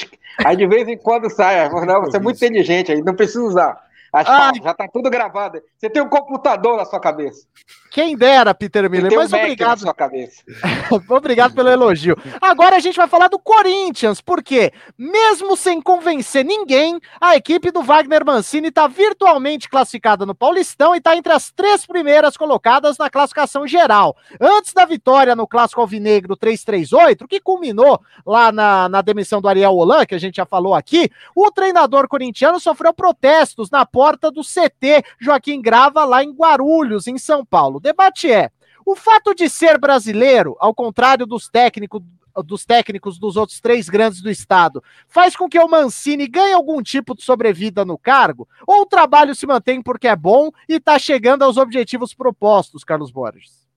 [0.42, 3.78] Aí de vez em quando sai, não, você é muito inteligente, aí não precisa usar.
[4.12, 5.62] As ah, já tá tudo gravado.
[5.78, 7.46] Você tem um computador na sua cabeça.
[7.90, 9.70] Quem dera, Peter Miller, tem mas um obrigado.
[9.70, 10.42] Na sua cabeça.
[11.08, 12.16] obrigado pelo elogio.
[12.40, 17.82] Agora a gente vai falar do Corinthians, porque mesmo sem convencer ninguém, a equipe do
[17.82, 23.10] Wagner Mancini está virtualmente classificada no Paulistão e está entre as três primeiras colocadas na
[23.10, 24.16] classificação geral.
[24.40, 29.74] Antes da vitória no clássico alvinegro 338, que culminou lá na, na demissão do Ariel
[29.74, 34.40] Holan, que a gente já falou aqui, o treinador corintiano sofreu protestos na porta do
[34.42, 37.76] CT Joaquim Grava, lá em Guarulhos, em São Paulo.
[37.76, 38.50] O debate é:
[38.84, 42.02] o fato de ser brasileiro, ao contrário dos técnicos
[42.44, 46.82] dos técnicos dos outros três grandes do estado, faz com que o Mancini ganhe algum
[46.82, 48.48] tipo de sobrevida no cargo?
[48.66, 53.10] Ou o trabalho se mantém porque é bom e está chegando aos objetivos propostos, Carlos
[53.10, 53.68] Borges?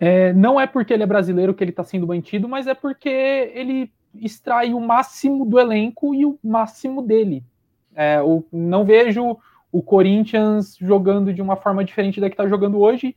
[0.00, 3.10] É, não é porque ele é brasileiro que ele está sendo mantido, mas é porque
[3.54, 7.44] ele extrai o máximo do elenco e o máximo dele.
[8.00, 8.18] É,
[8.50, 9.36] não vejo
[9.70, 13.14] o Corinthians jogando de uma forma diferente da que está jogando hoje.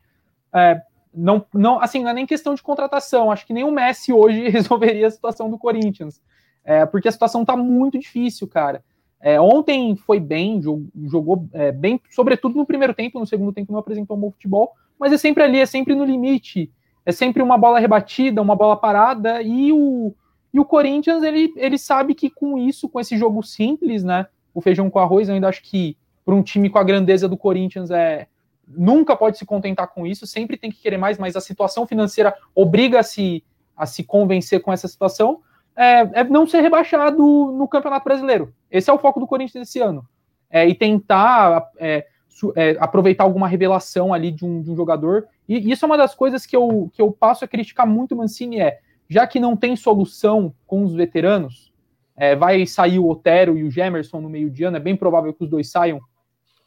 [0.53, 0.81] É,
[1.13, 3.31] não, não, assim, não é nem questão de contratação.
[3.31, 6.21] Acho que nem o Messi hoje resolveria a situação do Corinthians.
[6.65, 8.83] É, porque a situação está muito difícil, cara.
[9.21, 13.71] É, ontem foi bem, jogou, jogou é, bem, sobretudo no primeiro tempo, no segundo tempo
[13.71, 16.69] não apresentou um bom futebol, mas é sempre ali, é sempre no limite.
[17.05, 20.13] É sempre uma bola rebatida, uma bola parada, e o,
[20.53, 24.61] e o Corinthians, ele, ele sabe que com isso, com esse jogo simples, né, o
[24.61, 25.27] feijão com arroz.
[25.27, 28.27] Eu ainda acho que para um time com a grandeza do Corinthians é
[28.67, 32.33] nunca pode se contentar com isso, sempre tem que querer mais, mas a situação financeira
[32.55, 33.43] obriga a se,
[33.75, 35.41] a se convencer com essa situação.
[35.75, 38.53] É, é não ser rebaixado no Campeonato Brasileiro.
[38.71, 40.07] Esse é o foco do Corinthians esse ano.
[40.49, 42.05] É, e tentar é,
[42.55, 45.27] é, aproveitar alguma revelação ali de um, de um jogador.
[45.49, 48.17] E isso é uma das coisas que eu, que eu passo a criticar muito o
[48.17, 48.79] Mancini é,
[49.09, 51.72] já que não tem solução com os veteranos,
[52.15, 55.33] é, vai sair o Otero e o Gemerson no meio de ano, é bem provável
[55.33, 55.99] que os dois saiam,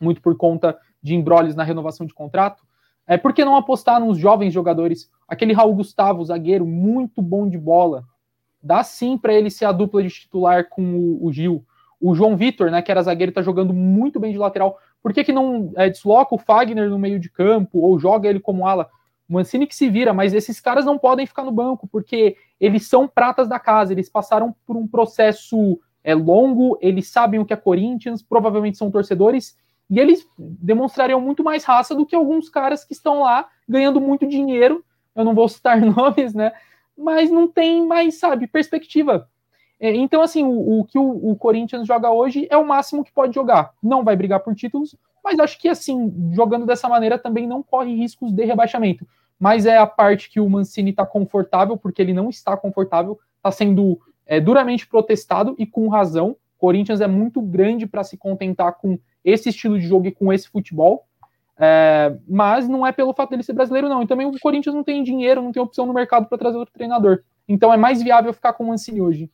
[0.00, 2.62] muito por conta de embrólios na renovação de contrato.
[3.06, 5.08] É, por que não apostar nos jovens jogadores?
[5.28, 8.04] Aquele Raul Gustavo, zagueiro, muito bom de bola.
[8.60, 11.64] Dá sim para ele ser a dupla de titular com o, o Gil.
[12.00, 14.78] O João Vitor, né, que era zagueiro, está jogando muito bem de lateral.
[15.00, 18.40] Por que, que não é, desloca o Fagner no meio de campo ou joga ele
[18.40, 18.90] como ala?
[19.28, 22.88] O Mancini que se vira, mas esses caras não podem ficar no banco, porque eles
[22.88, 27.52] são pratas da casa, eles passaram por um processo é, longo, eles sabem o que
[27.52, 29.56] é Corinthians, provavelmente são torcedores,
[29.88, 34.26] e eles demonstrariam muito mais raça do que alguns caras que estão lá ganhando muito
[34.26, 34.84] dinheiro
[35.16, 36.52] eu não vou citar nomes, né?
[36.96, 39.28] Mas não tem mais, sabe, perspectiva.
[39.80, 43.12] É, então, assim, o, o que o, o, Corinthians joga hoje é o máximo que
[43.12, 43.72] pode jogar.
[43.82, 44.94] Não vai brigar por títulos,
[45.24, 49.06] mas acho que, assim, jogando dessa maneira também não corre riscos de rebaixamento.
[49.38, 53.50] Mas é a parte que o Mancini está confortável, porque ele não está confortável, está
[53.50, 56.36] sendo é, duramente protestado e com razão.
[56.58, 60.48] Corinthians é muito grande para se contentar com esse estilo de jogo e com esse
[60.48, 61.06] futebol.
[61.58, 64.02] É, mas não é pelo fato dele ser brasileiro, não.
[64.02, 66.74] E também o Corinthians não tem dinheiro, não tem opção no mercado para trazer outro
[66.74, 67.22] treinador.
[67.48, 69.30] Então é mais viável ficar com o Mancini hoje.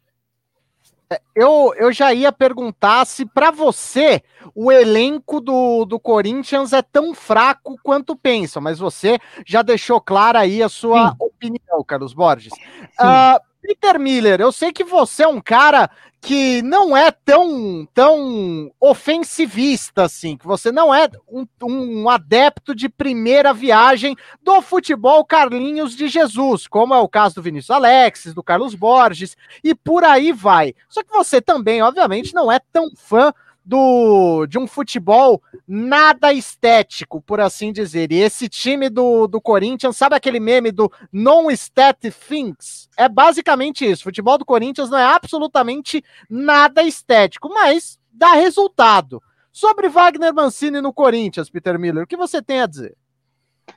[1.12, 4.22] É, eu, eu já ia perguntar se para você
[4.54, 10.38] o elenco do, do Corinthians é tão fraco quanto pensam, mas você já deixou clara
[10.40, 11.16] aí a sua Sim.
[11.18, 12.52] opinião, Carlos Borges.
[12.98, 15.88] Uh, Peter Miller, eu sei que você é um cara
[16.20, 22.88] que não é tão, tão ofensivista assim, que você não é um, um, adepto de
[22.88, 28.42] primeira viagem do futebol Carlinhos de Jesus, como é o caso do Vinícius Alexis, do
[28.42, 30.74] Carlos Borges, e por aí vai.
[30.88, 33.32] Só que você também, obviamente, não é tão fã
[33.64, 38.10] do, de um futebol nada estético, por assim dizer.
[38.10, 42.88] E esse time do, do Corinthians, sabe aquele meme do non-stat things?
[42.96, 44.02] É basicamente isso.
[44.02, 49.22] O futebol do Corinthians não é absolutamente nada estético, mas dá resultado.
[49.52, 52.96] Sobre Wagner Mancini no Corinthians, Peter Miller, o que você tem a dizer?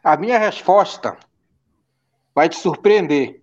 [0.03, 1.17] A minha resposta
[2.33, 3.41] vai te surpreender.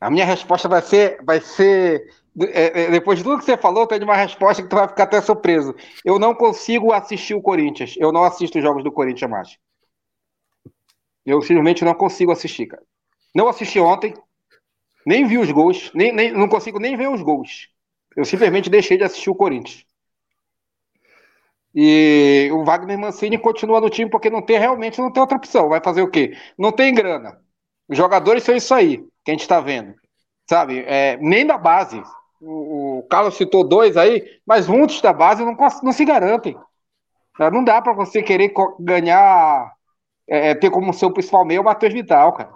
[0.00, 3.86] A minha resposta vai ser, vai ser é, é, depois de tudo que você falou,
[3.86, 5.74] tem uma resposta que tu vai ficar até surpreso.
[6.04, 7.94] Eu não consigo assistir o Corinthians.
[7.96, 9.58] Eu não assisto os jogos do Corinthians mais.
[11.24, 12.82] Eu simplesmente não consigo assistir, cara.
[13.34, 14.14] Não assisti ontem,
[15.06, 17.68] nem vi os gols, nem, nem, não consigo nem ver os gols.
[18.16, 19.84] Eu simplesmente deixei de assistir o Corinthians.
[21.74, 25.68] E o Wagner Mancini continua no time porque não tem realmente não tem outra opção.
[25.68, 26.36] Vai fazer o quê?
[26.56, 27.40] Não tem grana.
[27.88, 29.94] Os jogadores são isso aí que a gente está vendo.
[30.48, 30.84] Sabe?
[30.86, 32.00] É, nem da base
[32.46, 36.56] o, Carlos citou dois aí, mas muitos da base não, não se garantem.
[37.38, 37.50] Né?
[37.50, 39.72] Não dá para você querer ganhar,
[40.28, 42.52] é, é, ter como seu principal meio o Matheus Vital, cara.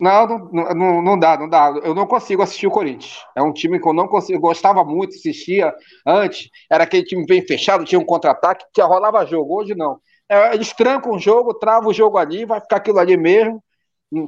[0.00, 1.72] Não, não, não, não, dá, não dá.
[1.82, 3.18] Eu não consigo assistir o Corinthians.
[3.34, 4.38] É um time que eu não consigo.
[4.38, 5.74] Eu gostava muito, assistia
[6.06, 6.48] antes.
[6.70, 9.56] Era aquele time bem fechado, tinha um contra-ataque, que rolava jogo.
[9.56, 10.00] Hoje não.
[10.28, 13.62] É, eles trancam o jogo, travam o jogo ali, vai ficar aquilo ali mesmo.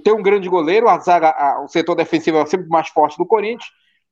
[0.03, 3.27] Tem um grande goleiro, a zaga, a, o setor defensivo é sempre mais forte do
[3.27, 3.71] Corinthians.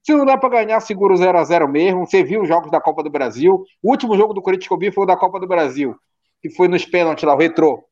[0.09, 2.07] Se não dá para ganhar, segura o 0 a 0 mesmo.
[2.07, 3.63] Você viu os jogos da Copa do Brasil.
[3.83, 5.95] O último jogo do Corinthians que eu vi foi o da Copa do Brasil,
[6.41, 7.85] que foi nos pênaltis lá, o retrô.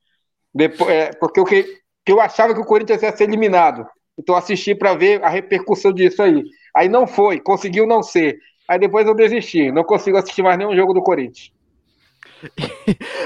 [0.54, 3.86] Depois, é, porque eu, que, eu achava que o Corinthians ia ser eliminado.
[4.18, 6.42] Então assisti para ver a repercussão disso aí.
[6.74, 8.38] Aí não foi, conseguiu não ser.
[8.66, 11.52] Aí depois eu desisti, não consigo assistir mais nenhum jogo do Corinthians.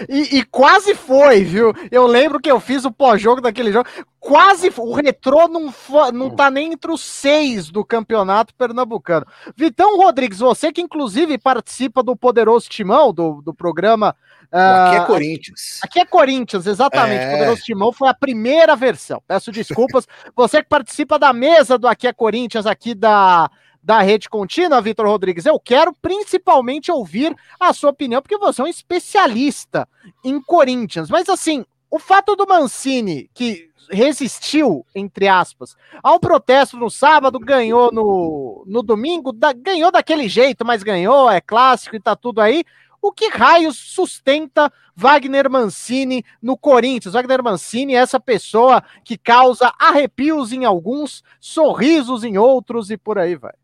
[0.08, 1.74] E, e, quase foi, viu?
[1.90, 3.88] Eu lembro que eu fiz o pós-jogo daquele jogo.
[4.18, 5.72] Quase o retrô não,
[6.12, 9.26] não tá nem entre os seis do campeonato pernambucano.
[9.56, 14.14] Vitão Rodrigues, você que inclusive participa do Poderoso Timão, do, do programa.
[14.52, 15.80] aqui é Corinthians.
[15.82, 17.24] Aqui é Corinthians, exatamente.
[17.24, 17.32] É.
[17.32, 19.22] Poderoso Timão foi a primeira versão.
[19.26, 20.06] Peço desculpas.
[20.36, 23.50] você que participa da mesa do Aqui é Corinthians, aqui da
[23.82, 25.46] da rede contínua, Vitor Rodrigues.
[25.46, 29.88] Eu quero principalmente ouvir a sua opinião, porque você é um especialista
[30.24, 31.08] em Corinthians.
[31.08, 37.90] Mas assim, o fato do Mancini, que resistiu, entre aspas, ao protesto no sábado, ganhou
[37.92, 42.64] no, no domingo, da, ganhou daquele jeito, mas ganhou, é clássico e tá tudo aí.
[43.02, 47.14] O que raios sustenta Wagner Mancini no Corinthians?
[47.14, 53.18] Wagner Mancini é essa pessoa que causa arrepios em alguns, sorrisos em outros e por
[53.18, 53.54] aí vai.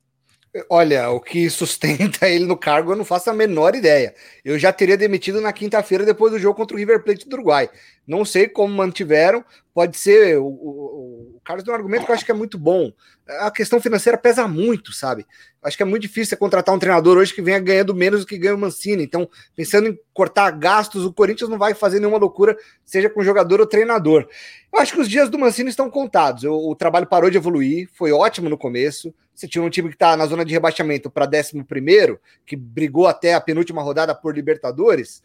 [0.69, 4.15] Olha, o que sustenta ele no cargo eu não faço a menor ideia.
[4.45, 7.69] Eu já teria demitido na quinta-feira depois do jogo contra o River Plate do Uruguai.
[8.07, 9.45] Não sei como mantiveram.
[9.77, 10.39] Pode ser.
[10.39, 12.91] O, o, o Carlos tem um argumento que eu acho que é muito bom.
[13.29, 15.27] A questão financeira pesa muito, sabe?
[15.63, 18.27] Acho que é muito difícil você contratar um treinador hoje que venha ganhando menos do
[18.27, 19.03] que ganha o Mancini.
[19.03, 22.57] Então, pensando em cortar gastos, o Corinthians não vai fazer nenhuma loucura,
[22.87, 24.27] seja com jogador ou treinador.
[24.73, 26.45] Eu acho que os dias do Mancini estão contados.
[26.45, 29.15] O, o trabalho parou de evoluir, foi ótimo no começo.
[29.35, 33.35] Você tinha um time que está na zona de rebaixamento para 11, que brigou até
[33.35, 35.23] a penúltima rodada por Libertadores.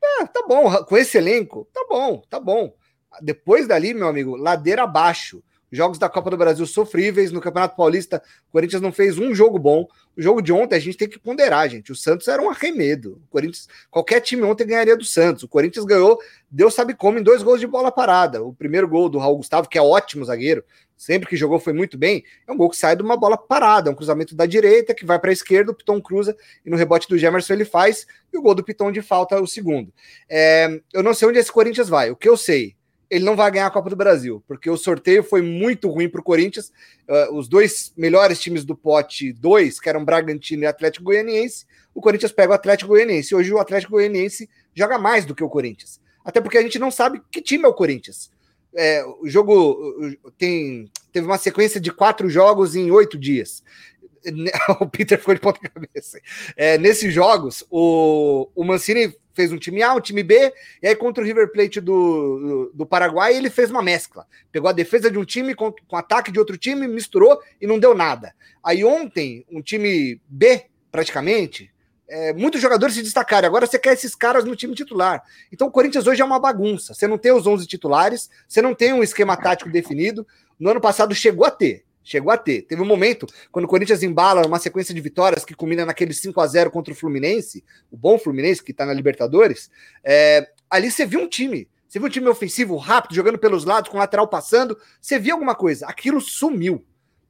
[0.00, 2.72] É, tá bom, com esse elenco, tá bom, tá bom.
[3.20, 5.42] Depois dali, meu amigo, ladeira abaixo.
[5.72, 9.56] Jogos da Copa do Brasil sofríveis, no Campeonato Paulista, o Corinthians não fez um jogo
[9.56, 9.86] bom.
[10.16, 11.92] O jogo de ontem a gente tem que ponderar, gente.
[11.92, 13.22] O Santos era um arremedo.
[13.24, 15.44] O Corinthians, qualquer time ontem ganharia do Santos.
[15.44, 16.18] O Corinthians ganhou,
[16.50, 18.42] Deus sabe como, em dois gols de bola parada.
[18.42, 20.64] O primeiro gol do Raul Gustavo, que é ótimo zagueiro,
[21.00, 23.88] sempre que jogou foi muito bem, é um gol que sai de uma bola parada,
[23.88, 26.76] é um cruzamento da direita que vai para a esquerda, o Piton cruza e no
[26.76, 29.90] rebote do Gemerson ele faz, e o gol do Piton de falta é o segundo.
[30.28, 32.76] É, eu não sei onde esse Corinthians vai, o que eu sei,
[33.10, 36.20] ele não vai ganhar a Copa do Brasil, porque o sorteio foi muito ruim para
[36.20, 36.72] o Corinthians.
[37.08, 42.00] Uh, os dois melhores times do pote 2, que eram Bragantino e Atlético Goianiense, o
[42.00, 43.34] Corinthians pega o Atlético Goianiense.
[43.34, 46.00] Hoje o Atlético Goianiense joga mais do que o Corinthians.
[46.24, 48.30] Até porque a gente não sabe que time é o Corinthians.
[48.72, 53.64] É, o jogo tem, teve uma sequência de quatro jogos em oito dias.
[54.80, 56.20] o Peter ficou de ponta cabeça.
[56.56, 60.94] É, nesses jogos, o, o Mancini fez um time A, um time B, e aí
[60.94, 64.26] contra o River Plate do, do, do Paraguai ele fez uma mescla.
[64.52, 67.78] Pegou a defesa de um time com, com ataque de outro time, misturou e não
[67.78, 68.34] deu nada.
[68.62, 71.70] Aí ontem, um time B, praticamente,
[72.06, 73.48] é, muitos jogadores se destacaram.
[73.48, 75.22] Agora você quer esses caras no time titular.
[75.50, 76.92] Então o Corinthians hoje é uma bagunça.
[76.92, 80.26] Você não tem os 11 titulares, você não tem um esquema tático definido.
[80.58, 81.84] No ano passado chegou a ter.
[82.02, 82.62] Chegou a ter.
[82.62, 86.40] Teve um momento, quando o Corinthians embala uma sequência de vitórias que culmina naquele 5
[86.40, 89.70] a 0 contra o Fluminense, o bom Fluminense que está na Libertadores.
[90.02, 91.68] É, ali você viu um time.
[91.86, 94.78] Você viu um time ofensivo rápido, jogando pelos lados, com o lateral passando.
[95.00, 95.86] Você viu alguma coisa.
[95.86, 96.84] Aquilo sumiu.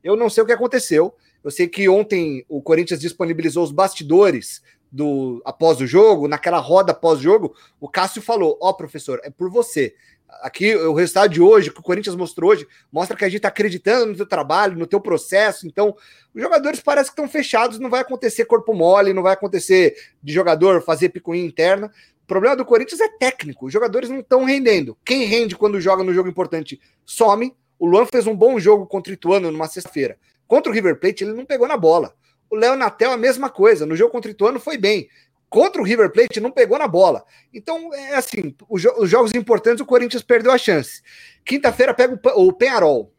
[0.05, 1.15] Eu não sei o que aconteceu.
[1.43, 4.63] Eu sei que ontem o Corinthians disponibilizou os bastidores
[4.93, 9.51] do após o jogo, naquela roda pós-jogo, o Cássio falou: Ó, oh, professor, é por
[9.51, 9.95] você.
[10.43, 13.49] Aqui, o resultado de hoje, que o Corinthians mostrou hoje, mostra que a gente está
[13.49, 15.67] acreditando no teu trabalho, no teu processo.
[15.67, 15.95] Então,
[16.35, 20.33] os jogadores parecem que estão fechados, não vai acontecer corpo mole, não vai acontecer de
[20.33, 21.91] jogador fazer picuinha interna.
[22.23, 24.97] O problema do Corinthians é técnico, os jogadores não estão rendendo.
[25.05, 27.55] Quem rende quando joga no jogo importante some.
[27.79, 30.19] O Luan fez um bom jogo contra o Ituano numa sexta-feira.
[30.47, 32.15] Contra o River Plate, ele não pegou na bola.
[32.51, 33.87] O Léo Natel, a mesma coisa.
[33.87, 35.09] No jogo contra o Ituano foi bem.
[35.51, 37.25] Contra o River Plate, não pegou na bola.
[37.53, 41.03] Então, é assim: os, jo os jogos importantes, o Corinthians perdeu a chance.
[41.45, 43.13] Quinta-feira pega o, o Penharol.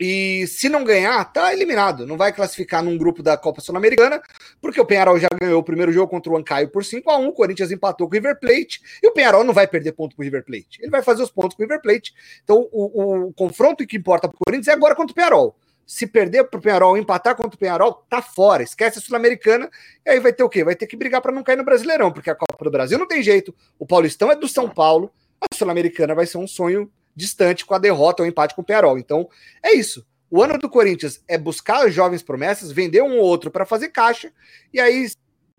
[0.00, 2.06] E se não ganhar, tá eliminado.
[2.06, 4.22] Não vai classificar num grupo da Copa Sul-Americana,
[4.60, 7.26] porque o Penharol já ganhou o primeiro jogo contra o Ancaio por 5 a 1
[7.26, 8.80] O Corinthians empatou com o River Plate.
[9.02, 10.78] E o Penharol não vai perder ponto pro River Plate.
[10.80, 12.14] Ele vai fazer os pontos com o River Plate.
[12.44, 15.56] Então, o, o, o confronto que importa pro Corinthians é agora contra o Penharol
[15.88, 18.62] se perder para o Penharol, empatar contra o Penharol, tá fora.
[18.62, 19.70] Esquece a Sul-Americana.
[20.04, 20.62] E aí vai ter o quê?
[20.62, 23.08] Vai ter que brigar para não cair no Brasileirão, porque a Copa do Brasil não
[23.08, 23.54] tem jeito.
[23.78, 25.10] O Paulistão é do São Paulo.
[25.40, 28.98] A Sul-Americana vai ser um sonho distante com a derrota ou empate com o Penharol.
[28.98, 29.30] Então,
[29.62, 30.06] é isso.
[30.30, 34.30] O ano do Corinthians é buscar jovens promessas, vender um ou outro para fazer caixa,
[34.70, 35.10] e aí,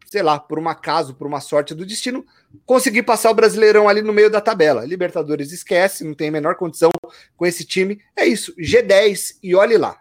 [0.05, 2.23] sei lá, por um acaso, por uma sorte do destino,
[2.67, 4.85] conseguir passar o Brasileirão ali no meio da tabela.
[4.85, 6.91] Libertadores esquece, não tem a menor condição
[7.35, 7.99] com esse time.
[8.15, 9.99] É isso, G10 e olhe lá.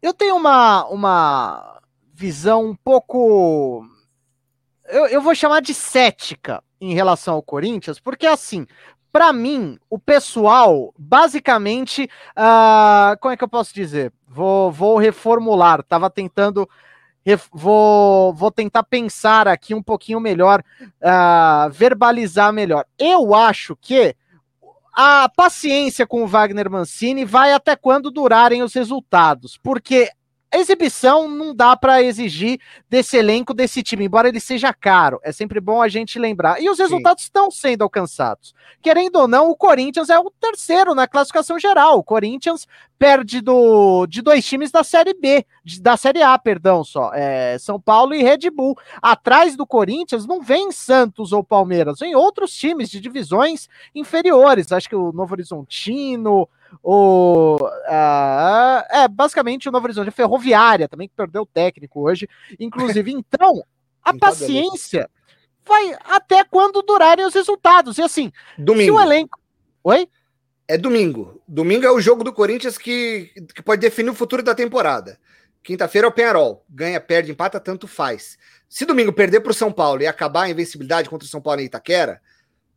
[0.00, 1.80] Eu tenho uma, uma
[2.14, 3.84] visão um pouco.
[4.86, 8.66] Eu, eu vou chamar de cética em relação ao Corinthians, porque assim,
[9.12, 14.12] para mim, o pessoal, basicamente, uh, como é que eu posso dizer?
[14.26, 16.68] Vou, vou reformular, tava tentando.
[17.52, 22.86] Vou, vou tentar pensar aqui um pouquinho melhor, uh, verbalizar melhor.
[22.98, 24.16] Eu acho que
[25.00, 30.10] a paciência com o Wagner Mancini vai até quando durarem os resultados, porque
[30.52, 35.20] exibição não dá para exigir desse elenco, desse time, embora ele seja caro.
[35.22, 36.60] É sempre bom a gente lembrar.
[36.62, 37.26] E os resultados Sim.
[37.26, 38.54] estão sendo alcançados.
[38.80, 41.98] Querendo ou não, o Corinthians é o terceiro na classificação geral.
[41.98, 42.66] O Corinthians
[42.98, 47.12] perde do, de dois times da Série B, de, da Série A, perdão, só.
[47.14, 48.76] É, São Paulo e Red Bull.
[49.00, 54.72] Atrás do Corinthians não vem Santos ou Palmeiras, vem outros times de divisões inferiores.
[54.72, 56.48] Acho que o Novo Horizontino,
[56.82, 63.12] o uh, é basicamente o Novo Horizonte Ferroviária também que perdeu o técnico hoje, inclusive.
[63.18, 63.62] Então,
[64.02, 65.08] a paciência
[65.66, 67.98] vai até quando durarem os resultados.
[67.98, 68.84] E assim, domingo.
[68.84, 69.38] se o elenco,
[69.82, 70.08] oi,
[70.68, 71.40] é domingo.
[71.48, 75.18] Domingo é o jogo do Corinthians que, que pode definir o futuro da temporada.
[75.62, 76.64] Quinta-feira é o Penharol.
[76.68, 78.38] Ganha, perde, empata, tanto faz.
[78.68, 81.62] Se domingo perder para o São Paulo e acabar a invencibilidade contra o São Paulo
[81.62, 82.20] em Itaquera,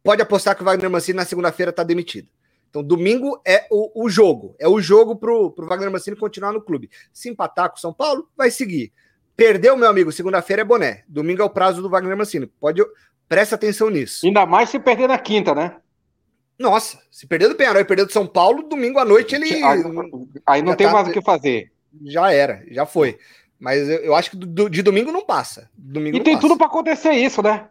[0.01, 2.29] pode apostar que o Wagner Mancini na segunda-feira está demitido.
[2.71, 4.55] Então, domingo é o, o jogo.
[4.57, 6.89] É o jogo pro, pro Wagner Mancini continuar no clube.
[7.11, 8.93] Se empatar com o São Paulo, vai seguir.
[9.35, 11.03] Perdeu, meu amigo, segunda-feira é boné.
[11.05, 12.47] Domingo é o prazo do Wagner Mancini.
[12.47, 12.81] Pode,
[13.27, 14.25] presta atenção nisso.
[14.25, 15.75] Ainda mais se perder na quinta, né?
[16.57, 19.63] Nossa, se perder do Penharol e perder do São Paulo, domingo à noite ele.
[19.63, 19.83] Aí,
[20.45, 21.71] aí não tem tá, mais o que fazer.
[22.05, 23.17] Já era, já foi.
[23.59, 25.69] Mas eu, eu acho que do, de domingo não passa.
[25.77, 26.47] Domingo e tem passa.
[26.47, 27.67] tudo para acontecer isso, né?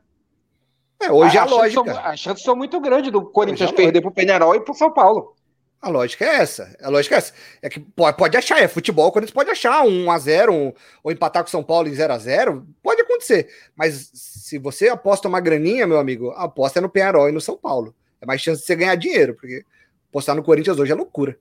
[1.00, 1.84] É, hoje a, a lógica.
[1.84, 4.76] São, as chances são muito grandes do Corinthians perder para o Penharol e para o
[4.76, 5.34] São Paulo.
[5.80, 6.76] A lógica é essa.
[6.82, 7.32] A lógica é essa.
[7.62, 10.72] É que pode, pode achar, é futebol, o Corinthians pode achar um 1x0 um,
[11.02, 12.62] ou empatar com o São Paulo em 0x0.
[12.82, 13.48] Pode acontecer.
[13.74, 17.56] Mas se você aposta uma graninha, meu amigo, aposta é no Penharol e no São
[17.56, 17.94] Paulo.
[18.20, 19.64] É mais chance de você ganhar dinheiro, porque
[20.10, 21.38] apostar no Corinthians hoje é loucura.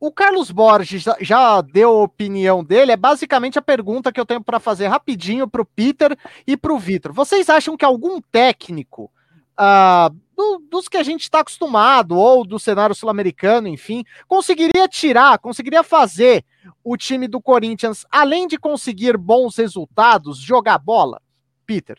[0.00, 4.42] O Carlos Borges já deu a opinião dele, é basicamente a pergunta que eu tenho
[4.42, 7.12] para fazer rapidinho para o Peter e para o Vitor.
[7.12, 9.12] Vocês acham que algum técnico
[9.60, 15.38] uh, do, dos que a gente está acostumado, ou do cenário sul-americano, enfim, conseguiria tirar,
[15.38, 16.46] conseguiria fazer
[16.82, 21.20] o time do Corinthians, além de conseguir bons resultados, jogar bola?
[21.66, 21.98] Peter.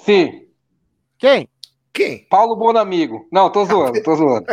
[0.00, 0.46] Sim.
[1.16, 1.48] Quem?
[1.94, 2.26] Quem?
[2.28, 3.26] Paulo Bonamigo.
[3.32, 4.46] Não, tô zoando, tô zoando.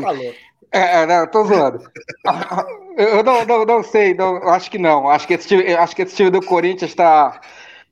[0.00, 0.34] Falou.
[0.74, 1.78] É, é, não, tô zoando.
[2.98, 5.08] Eu não, não, não sei, não, acho que não.
[5.08, 7.40] Acho que esse time, acho que esse time do Corinthians está.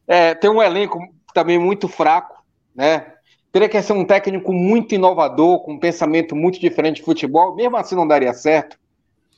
[0.07, 0.99] É, tem um elenco
[1.33, 2.43] também muito fraco,
[2.75, 3.07] né?
[3.53, 7.55] Teria que ser um técnico muito inovador, com um pensamento muito diferente de futebol.
[7.55, 8.77] Mesmo assim, não daria certo,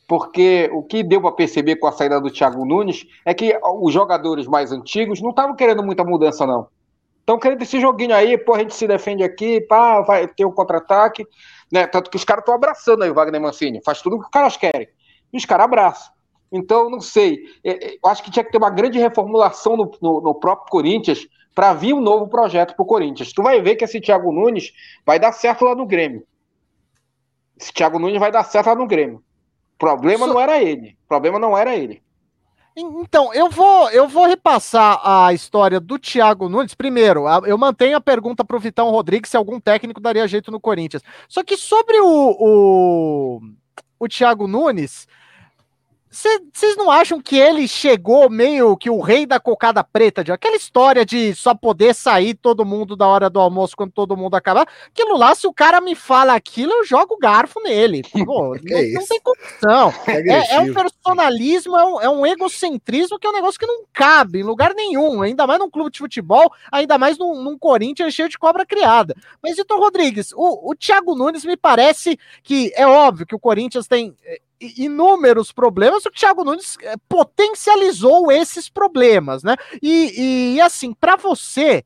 [0.09, 3.93] porque o que deu para perceber com a saída do Thiago Nunes é que os
[3.93, 6.67] jogadores mais antigos não estavam querendo muita mudança, não.
[7.21, 10.53] Estão querendo esse joguinho aí, pô, a gente se defende aqui, pá, vai ter um
[10.53, 11.27] contra-ataque.
[11.75, 11.89] Né?
[11.89, 14.31] Tanto que os caras estão abraçando aí o Wagner Mancini, faz tudo o que os
[14.31, 14.87] caras querem.
[15.33, 16.15] E os caras abraçam.
[16.53, 17.41] Então, não sei.
[17.65, 20.71] É, é, eu acho que tinha que ter uma grande reformulação no, no, no próprio
[20.71, 23.33] Corinthians para vir um novo projeto para o Corinthians.
[23.33, 24.73] Tu vai ver que esse Thiago Nunes
[25.05, 26.25] vai dar certo lá no Grêmio.
[27.59, 29.17] Esse Thiago Nunes vai dar certo lá no Grêmio.
[29.17, 30.97] O problema não era ele.
[31.07, 32.04] O problema não era ele.
[32.77, 36.75] Então, eu vou, eu vou repassar a história do Thiago Nunes.
[36.75, 40.59] Primeiro, eu mantenho a pergunta para o Vitão Rodrigues se algum técnico daria jeito no
[40.59, 41.03] Corinthians.
[41.29, 43.41] Só que sobre o, o,
[43.99, 45.07] o Thiago Nunes,
[46.15, 50.55] vocês não acham que ele chegou meio que o rei da cocada preta, de aquela
[50.55, 54.69] história de só poder sair todo mundo da hora do almoço quando todo mundo acabar?
[54.87, 58.03] Aquilo lá, se o cara me fala aquilo, eu jogo garfo nele.
[58.25, 59.95] Pô, não, é não, tem condição.
[60.07, 63.85] É, é, um personalismo, é um, é um, egocentrismo que é um negócio que não
[63.93, 68.15] cabe em lugar nenhum, ainda mais num clube de futebol, ainda mais num, num Corinthians
[68.15, 69.17] cheio de cobra criada.
[69.43, 73.89] Mas, Vitor Rodrigues, o, o Thiago Nunes me parece que é óbvio que o Corinthians
[73.89, 79.57] tem eh, inúmeros problemas, o Thiago Nunes eh, potencializou esses problemas, né?
[79.83, 81.85] E, e assim, para você,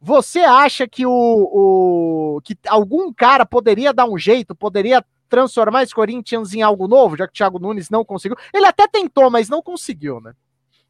[0.00, 5.94] você acha que o, o, que algum cara poderia dar um jeito, poderia transformar esse
[5.94, 8.36] Corinthians em algo novo, já que o Thiago Nunes não conseguiu?
[8.52, 10.34] Ele até tentou, mas não conseguiu, né?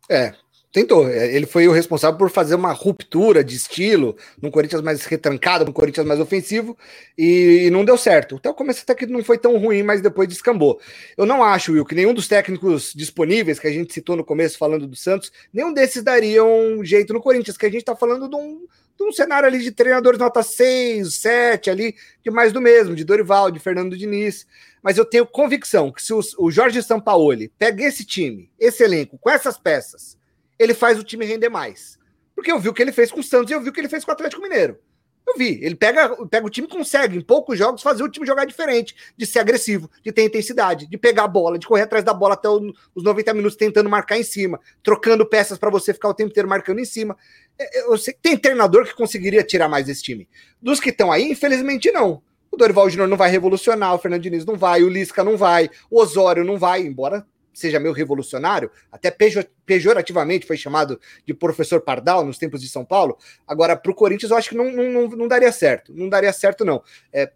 [0.09, 0.35] É,
[0.73, 1.09] Tentou.
[1.09, 5.65] É, ele foi o responsável por fazer uma ruptura de estilo num Corinthians mais retrancado,
[5.65, 6.79] num Corinthians mais ofensivo,
[7.19, 8.37] e, não deu certo.
[8.37, 10.81] Até o começo até que não foi tão ruim, mas depois descambou.
[11.17, 14.57] Eu não acho, Will, que nenhum dos técnicos disponíveis que a gente citou no começo
[14.57, 18.29] falando do Santos, nenhum desses daria um jeito no Corinthians, que a gente tá falando
[18.29, 18.65] de um,
[18.97, 23.03] de um cenário ali de treinadores nota 6, 7 ali, de mais do mesmo, de
[23.03, 24.47] Dorival, de Fernando Diniz.
[24.81, 29.19] Mas eu tenho convicção que se o, o Jorge Sampaoli pega esse time, esse elenco,
[29.19, 30.20] com essas peças,
[30.61, 31.99] ele faz o time render mais.
[32.35, 33.81] Porque eu vi o que ele fez com o Santos e eu vi o que
[33.81, 34.79] ele fez com o Atlético Mineiro.
[35.27, 35.59] Eu vi.
[35.63, 39.25] Ele pega, pega o time consegue, em poucos jogos, fazer o time jogar diferente, de
[39.25, 42.49] ser agressivo, de ter intensidade, de pegar a bola, de correr atrás da bola até
[42.49, 46.49] os 90 minutos tentando marcar em cima, trocando peças para você ficar o tempo inteiro
[46.49, 47.17] marcando em cima.
[47.59, 50.29] É, é, eu sei que tem treinador que conseguiria tirar mais esse time.
[50.61, 52.23] Dos que estão aí, infelizmente não.
[52.51, 55.71] O Dorival Júnior não vai revolucionar, o Fernando Diniz não vai, o Lisca não vai,
[55.91, 59.15] o Osório não vai, embora seja meio revolucionário, até
[59.67, 63.19] pejorativamente foi chamado de professor Pardal nos tempos de São Paulo.
[63.47, 65.93] Agora, para o Corinthians, eu acho que não, não, não daria certo.
[65.95, 66.83] Não daria certo, não.
[67.13, 67.31] É,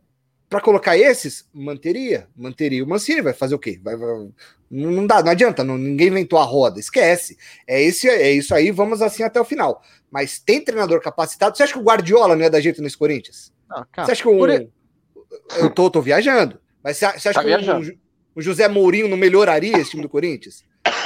[0.49, 2.29] para colocar esses, manteria.
[2.37, 3.81] Manteria o Mancini, vai fazer o quê?
[3.83, 4.29] Vai, vai,
[4.71, 7.37] não dá, não adianta, não, ninguém inventou a roda, esquece.
[7.67, 9.83] É, esse, é isso aí, vamos assim até o final.
[10.11, 11.57] Mas tem treinador capacitado.
[11.57, 13.53] Você acha que o Guardiola não é da jeito nesse Corinthians?
[13.69, 14.39] Não, cara, você acha que o.
[14.39, 14.51] Por...
[14.51, 16.61] Eu tô, tô viajando.
[16.83, 17.99] Mas você, acha tá que o,
[18.35, 20.65] o José Mourinho não melhoraria esse time do Corinthians?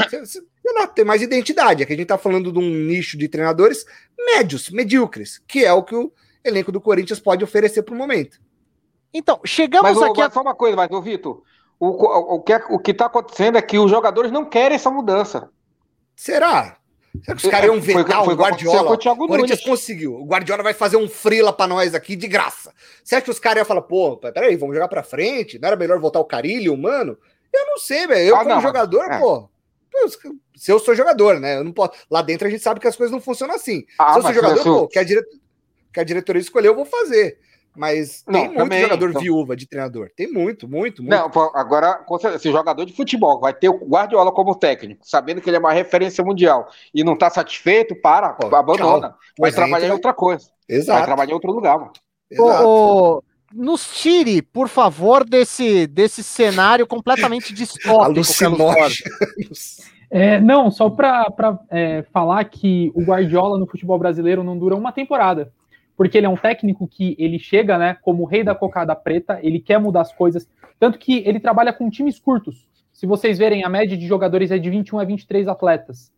[0.09, 1.83] Sei lá, tem mais identidade.
[1.83, 3.85] Aqui a gente tá falando de um nicho de treinadores
[4.19, 6.13] médios, medíocres, que é o que o
[6.45, 8.41] elenco do Corinthians pode oferecer para o momento.
[9.13, 10.21] Então, chegamos mas, aqui.
[10.21, 10.35] Mas a...
[10.35, 11.43] só uma coisa, mas, ô Vitor,
[11.79, 14.75] o, o, o, que, é, o que tá acontecendo é que os jogadores não querem
[14.75, 15.51] essa mudança.
[16.17, 16.78] Será?
[17.23, 18.91] Será que os caras iam vetar foi, o Guardiola?
[18.91, 20.15] O, o Corinthians conseguiu.
[20.15, 22.73] O Guardiola vai fazer um frila para nós aqui de graça.
[23.03, 25.59] Você acha que os caras iam falar, pô, peraí, vamos jogar para frente?
[25.59, 27.19] Não era melhor voltar o Carilho, mano?
[27.53, 28.29] Eu não sei, velho.
[28.29, 29.19] Eu, ah, como não, jogador, é.
[29.19, 29.49] pô.
[30.55, 31.59] Se eu sou jogador, né?
[31.59, 31.93] Eu não posso.
[32.11, 33.85] Lá dentro a gente sabe que as coisas não funcionam assim.
[33.99, 35.25] Ah, se eu sou jogador, pô, que a, dire...
[35.93, 37.39] que a diretoria escolheu, eu vou fazer.
[37.79, 39.23] Mas não, tem muito também, jogador então...
[39.23, 40.11] viúva de treinador.
[40.17, 41.05] Tem muito, muito, muito.
[41.05, 45.59] Não, agora, esse jogador de futebol vai ter o Guardiola como técnico, sabendo que ele
[45.59, 49.15] é uma referência mundial e não está satisfeito, para, Pô, abandona.
[49.39, 50.49] Vai trabalhar em outra coisa.
[50.69, 50.99] Exato.
[50.99, 51.93] Vai trabalhar em outro lugar, mano.
[52.29, 53.25] Exato.
[53.55, 58.21] nos tire, por favor, desse, desse cenário completamente distópico.
[60.11, 61.27] É, não, só para
[61.71, 65.53] é, falar que o Guardiola no futebol brasileiro não dura uma temporada
[65.99, 69.41] porque ele é um técnico que ele chega, né, como o rei da cocada preta,
[69.43, 70.49] ele quer mudar as coisas,
[70.79, 72.69] tanto que ele trabalha com times curtos.
[72.93, 76.13] Se vocês verem, a média de jogadores é de 21 a 23 atletas.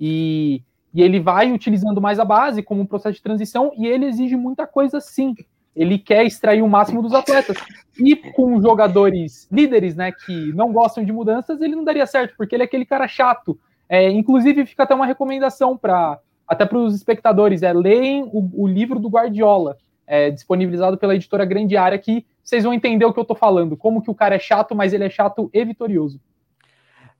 [0.00, 4.06] E, e ele vai utilizando mais a base como um processo de transição e ele
[4.06, 5.34] exige muita coisa sim.
[5.74, 7.58] ele quer extrair o máximo dos atletas.
[7.98, 12.56] E com jogadores líderes, né, que não gostam de mudanças, ele não daria certo, porque
[12.56, 13.58] ele é aquele cara chato.
[13.86, 18.66] É, inclusive, fica até uma recomendação para até para os espectadores, é leem o, o
[18.66, 23.18] livro do Guardiola, é, disponibilizado pela editora Grande Área, que vocês vão entender o que
[23.18, 26.20] eu estou falando, como que o cara é chato, mas ele é chato e vitorioso.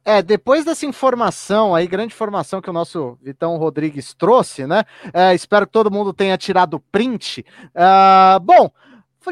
[0.05, 4.85] É, depois dessa informação aí, grande informação que o nosso Vitão Rodrigues trouxe, né?
[5.12, 7.44] É, espero que todo mundo tenha tirado print.
[7.74, 8.70] Uh, bom,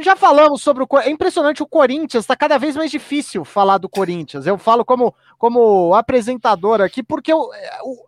[0.03, 0.99] já falamos sobre o.
[0.99, 4.47] É impressionante o Corinthians, está cada vez mais difícil falar do Corinthians.
[4.47, 7.51] Eu falo como, como apresentador aqui, porque eu,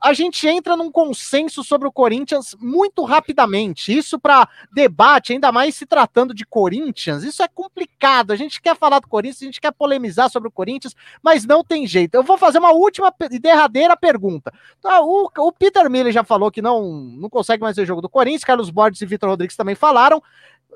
[0.03, 3.97] a gente entra num consenso sobre o Corinthians muito rapidamente.
[3.97, 8.33] Isso para debate, ainda mais se tratando de Corinthians, isso é complicado.
[8.33, 11.63] A gente quer falar do Corinthians, a gente quer polemizar sobre o Corinthians, mas não
[11.63, 12.15] tem jeito.
[12.15, 14.53] Eu vou fazer uma última e derradeira pergunta.
[14.79, 18.09] Então, o, o Peter Miller já falou que não, não consegue mais ver jogo do
[18.09, 20.23] Corinthians, Carlos Borges e Vitor Rodrigues também falaram.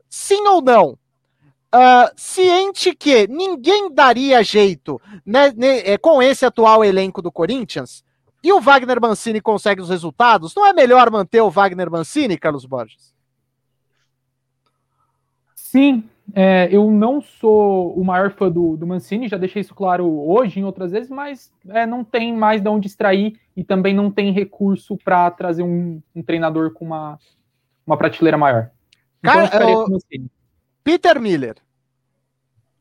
[0.09, 0.99] Sim ou não?
[1.73, 8.05] Uh, ciente que ninguém daria jeito né, né, com esse atual elenco do Corinthians,
[8.43, 12.65] e o Wagner Mancini consegue os resultados, não é melhor manter o Wagner Mancini, Carlos
[12.65, 13.15] Borges?
[15.55, 20.07] Sim, é, eu não sou o maior fã do, do, Mancini, já deixei isso claro
[20.07, 24.11] hoje em outras vezes, mas é, não tem mais de onde extrair e também não
[24.11, 27.19] tem recurso para trazer um, um, treinador com uma,
[27.87, 28.71] uma prateleira maior.
[29.23, 29.87] Então, Cara, eu,
[30.83, 31.57] Peter Miller.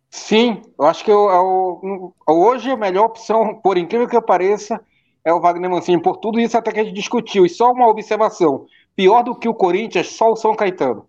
[0.09, 4.81] Sim, eu acho que eu, eu, hoje a melhor opção, por incrível que pareça,
[5.23, 6.01] é o Wagner Mancini.
[6.01, 7.45] Por tudo isso até que a gente discutiu.
[7.45, 11.07] E só uma observação: pior do que o Corinthians, só o São Caetano.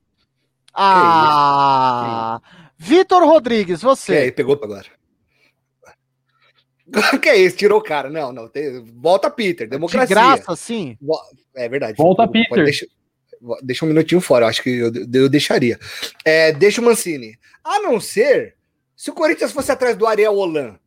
[0.74, 2.40] Ah!
[2.76, 4.16] Vitor Rodrigues, você.
[4.16, 4.86] aí, pegou agora.
[7.22, 7.56] que é isso?
[7.56, 8.10] Tirou o cara.
[8.10, 8.48] Não, não.
[8.48, 8.84] Tem...
[9.00, 10.06] Volta Peter, democracia.
[10.06, 10.98] De graça, sim.
[11.54, 11.96] É verdade.
[11.96, 12.64] Volta Peter.
[12.64, 12.86] Deixa,
[13.62, 15.78] deixa um minutinho fora, acho que eu, eu deixaria.
[16.24, 17.38] É, deixa o Mancini.
[17.64, 18.56] A não ser
[18.96, 20.78] se o Corinthians fosse atrás do Ariel Holan.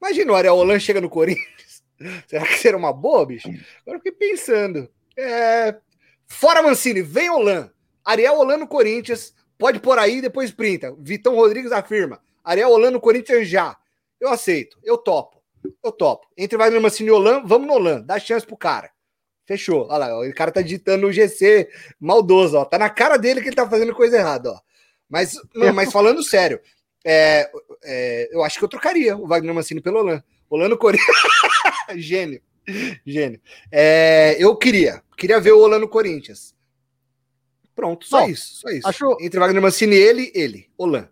[0.00, 1.82] Imagina o Ariel Holan chega no Corinthians.
[2.26, 3.48] Será que seria uma boa, bicho?
[3.48, 4.88] Agora eu fiquei pensando.
[5.16, 5.76] É...
[6.26, 7.70] Fora Mancini, vem Holan.
[8.04, 9.34] Ariel Holan no Corinthians.
[9.58, 10.94] Pode por aí, depois printa.
[10.98, 12.20] Vitão Rodrigues afirma.
[12.42, 13.76] Ariel Holan no Corinthians já.
[14.18, 15.40] Eu aceito, eu topo.
[15.84, 16.26] Eu topo.
[16.36, 18.00] Entre Wagner Mancini e Holan, vamos no Holan.
[18.00, 18.90] Dá chance pro cara.
[19.50, 19.88] Fechou.
[19.90, 21.68] Olha lá, o cara tá digitando o GC
[21.98, 22.64] maldoso, ó.
[22.64, 24.60] Tá na cara dele que ele tá fazendo coisa errada, ó.
[25.08, 25.34] Mas,
[25.74, 26.60] mas falando sério,
[27.04, 27.50] é,
[27.82, 30.22] é, eu acho que eu trocaria o Wagner Mancini pelo Holan.
[30.48, 31.16] Holan no Corinthians.
[31.96, 32.40] Gênio.
[33.04, 33.40] Gênio.
[33.72, 35.02] É, eu queria.
[35.16, 36.54] Queria ver o Holan no Corinthians.
[37.74, 38.60] Pronto, só Bom, isso.
[38.60, 38.86] Só isso.
[38.86, 39.16] Acho...
[39.20, 40.70] Entre Wagner Mancini e ele, ele.
[40.78, 41.08] Holan.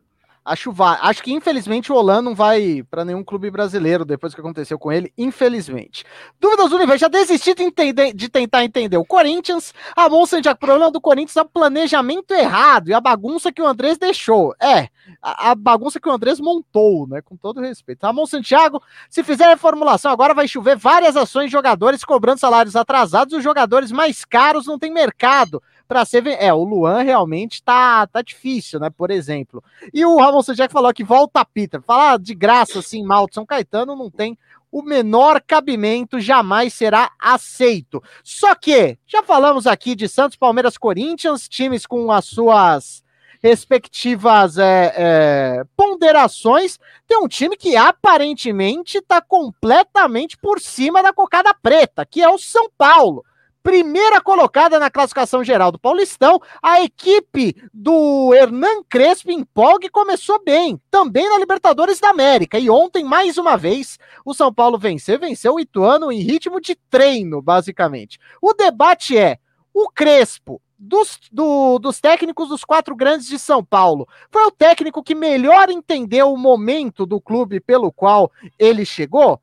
[0.48, 4.78] Acho, acho que infelizmente o Olan não vai para nenhum clube brasileiro depois que aconteceu
[4.78, 6.04] com ele, infelizmente.
[6.40, 9.74] Dúvidas do universo, já desisti de, entender, de tentar entender o Corinthians.
[9.94, 13.60] A Bom Santiago, o problema do Corinthians é o planejamento errado e a bagunça que
[13.60, 14.54] o Andrés deixou.
[14.58, 14.88] É,
[15.20, 17.20] a, a bagunça que o Andrés montou, né?
[17.20, 18.04] Com todo respeito.
[18.04, 23.34] Ramon Santiago, se fizer reformulação, agora vai chover várias ações de jogadores cobrando salários atrasados,
[23.34, 26.24] os jogadores mais caros não têm mercado para ser.
[26.26, 28.90] É, o Luan realmente tá, tá difícil, né?
[28.90, 29.64] Por exemplo.
[29.92, 31.80] E o Ramon Santiago falou que volta Peter.
[31.80, 34.38] Falar de graça assim, mal de São Caetano não tem
[34.70, 38.02] o menor cabimento jamais será aceito.
[38.22, 43.02] Só que já falamos aqui de Santos, Palmeiras, Corinthians, times com as suas
[43.42, 46.78] respectivas é, é, ponderações.
[47.06, 52.38] Tem um time que aparentemente está completamente por cima da cocada preta, que é o
[52.38, 53.24] São Paulo
[53.68, 56.40] primeira colocada na classificação geral do Paulistão.
[56.62, 62.58] A equipe do Hernan Crespo empolgue começou bem, também na Libertadores da América.
[62.58, 66.74] E ontem, mais uma vez, o São Paulo venceu, venceu o Ituano em ritmo de
[66.88, 68.18] treino, basicamente.
[68.40, 69.36] O debate é:
[69.74, 74.08] o Crespo dos, do, dos técnicos dos quatro grandes de São Paulo.
[74.30, 79.38] Foi o técnico que melhor entendeu o momento do clube pelo qual ele chegou?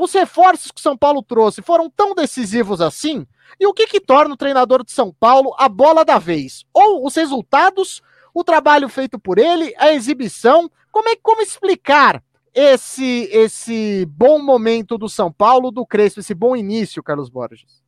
[0.00, 3.26] Os reforços que São Paulo trouxe foram tão decisivos assim?
[3.58, 6.64] E o que, que torna o treinador de São Paulo a bola da vez?
[6.74, 8.02] Ou os resultados,
[8.34, 10.70] o trabalho feito por ele, a exibição?
[10.92, 12.22] Como é como explicar
[12.54, 17.82] esse esse bom momento do São Paulo, do Crespo, esse bom início, Carlos Borges?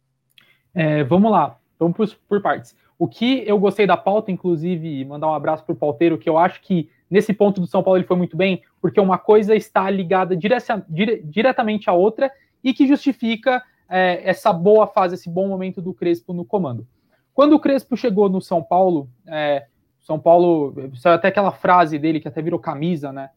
[0.75, 2.75] É, vamos lá, vamos por, por, partes.
[2.99, 6.39] O que eu gostei da pauta, inclusive, mandar um abraço para o pauteiro, que eu
[6.39, 9.89] acho que nesse ponto do São Paulo ele foi muito bem, porque uma coisa está
[9.91, 12.31] ligada dire, diretamente à outra
[12.63, 16.87] e que justifica é, essa boa fase, esse bom momento do Crespo no comando.
[17.33, 19.67] Quando o Crespo chegou no São Paulo, é,
[20.01, 20.75] São Paulo,
[21.05, 23.31] até aquela frase dele que até virou camisa, né?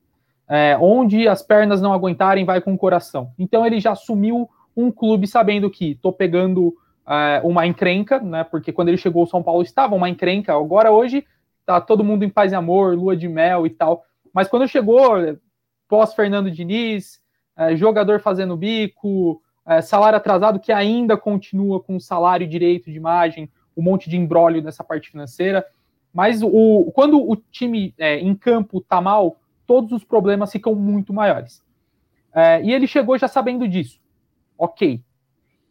[0.49, 3.31] É, onde as pernas não aguentarem, vai com o coração.
[3.39, 6.76] Então ele já assumiu um clube sabendo que estou pegando
[7.07, 8.43] é, uma encrenca, né?
[8.43, 10.53] Porque quando ele chegou, o São Paulo estava uma encrenca.
[10.53, 11.26] Agora hoje
[11.80, 14.03] tá todo mundo em paz e amor, lua de mel e tal.
[14.34, 15.38] Mas quando chegou,
[15.88, 17.22] pós Fernando Diniz,
[17.57, 23.49] é, jogador fazendo bico, é, salário atrasado que ainda continua com salário direito de imagem,
[23.76, 25.65] um monte de embrólio nessa parte financeira.
[26.14, 31.14] Mas o, quando o time é, em campo tá mal, todos os problemas ficam muito
[31.14, 31.64] maiores.
[32.34, 33.99] É, e ele chegou já sabendo disso.
[34.57, 35.02] Ok.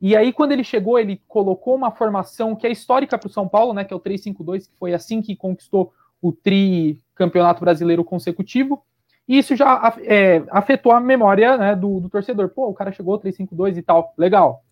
[0.01, 3.47] E aí, quando ele chegou, ele colocou uma formação que é histórica para o São
[3.47, 3.85] Paulo, né?
[3.85, 8.83] Que é o 3-5-2, que foi assim que conquistou o tri campeonato brasileiro consecutivo.
[9.29, 12.49] E isso já é, afetou a memória né, do, do, torcedor.
[12.49, 14.15] Pô, o cara chegou 3-5-2 e tal.
[14.17, 14.65] Legal.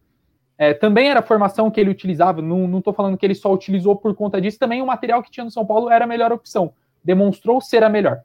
[0.57, 3.95] É, também era a formação que ele utilizava, não estou falando que ele só utilizou
[3.95, 6.73] por conta disso, também o material que tinha no São Paulo era a melhor opção,
[7.05, 8.23] demonstrou ser a melhor.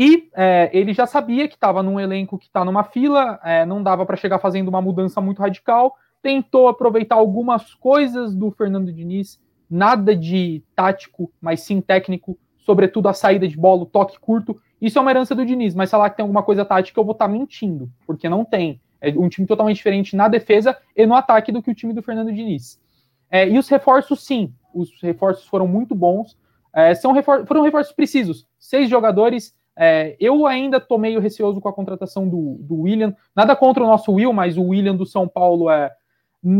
[0.00, 3.82] E é, ele já sabia que estava num elenco que está numa fila, é, não
[3.82, 9.38] dava para chegar fazendo uma mudança muito radical, tentou aproveitar algumas coisas do Fernando Diniz,
[9.68, 14.58] nada de tático, mas sim técnico, sobretudo a saída de bola, o toque curto.
[14.80, 17.12] Isso é uma herança do Diniz, mas falar que tem alguma coisa tática, eu vou
[17.12, 18.80] estar tá mentindo, porque não tem.
[19.02, 22.02] É um time totalmente diferente na defesa e no ataque do que o time do
[22.02, 22.80] Fernando Diniz.
[23.30, 26.38] É, e os reforços, sim, os reforços foram muito bons.
[26.72, 28.46] É, são refor foram reforços precisos.
[28.58, 29.54] Seis jogadores.
[29.76, 33.14] É, eu ainda estou meio receoso com a contratação do, do William.
[33.34, 35.90] Nada contra o nosso Will, mas o William do São Paulo é.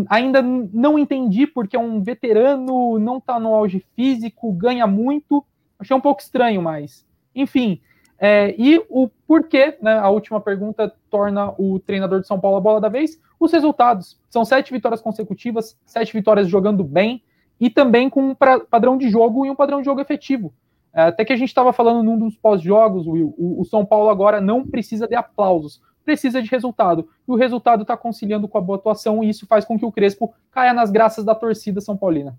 [0.08, 5.44] Ainda não entendi porque é um veterano, não está no auge físico, ganha muito.
[5.78, 7.06] Achei um pouco estranho, mas.
[7.34, 7.80] Enfim,
[8.22, 12.60] é, e o porquê, né, a última pergunta torna o treinador de São Paulo a
[12.60, 14.20] bola da vez, os resultados.
[14.28, 17.22] São sete vitórias consecutivas, sete vitórias jogando bem
[17.58, 20.52] e também com um padrão de jogo e um padrão de jogo efetivo.
[20.92, 24.10] É, até que a gente estava falando num dos pós-jogos, Will, o, o, São Paulo
[24.10, 27.08] agora não precisa de aplausos, precisa de resultado.
[27.26, 29.92] E o resultado está conciliando com a boa atuação e isso faz com que o
[29.92, 32.36] Crespo caia nas graças da torcida São Paulina.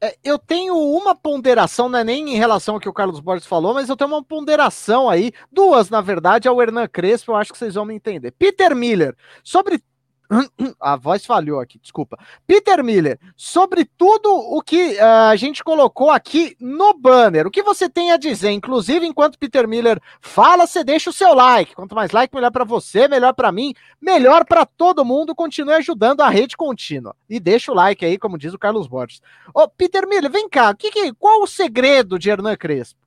[0.00, 3.46] É, eu tenho uma ponderação, não é nem em relação ao que o Carlos Borges
[3.46, 7.52] falou, mas eu tenho uma ponderação aí, duas, na verdade, ao Hernan Crespo, eu acho
[7.52, 8.30] que vocês vão me entender.
[8.32, 9.82] Peter Miller, sobre
[10.80, 12.18] A voz falhou aqui, desculpa.
[12.46, 17.62] Peter Miller, sobre tudo o que uh, a gente colocou aqui no banner, o que
[17.62, 18.50] você tem a dizer?
[18.50, 21.74] Inclusive, enquanto Peter Miller fala, você deixa o seu like.
[21.74, 25.34] Quanto mais like, melhor para você, melhor para mim, melhor para todo mundo.
[25.34, 27.14] Continue ajudando a rede contínua.
[27.28, 29.20] E deixa o like aí, como diz o Carlos Borges.
[29.52, 33.00] Ô, Peter Miller, vem cá, que, que, qual o segredo de Hernan Crespo?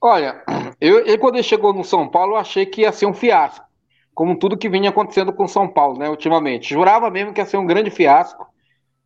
[0.00, 0.42] Olha,
[0.80, 3.71] eu, eu quando ele chegou no São Paulo, eu achei que ia ser um fiasco
[4.14, 6.70] como tudo que vinha acontecendo com São Paulo, né, ultimamente.
[6.70, 8.46] Jurava mesmo que ia ser um grande fiasco,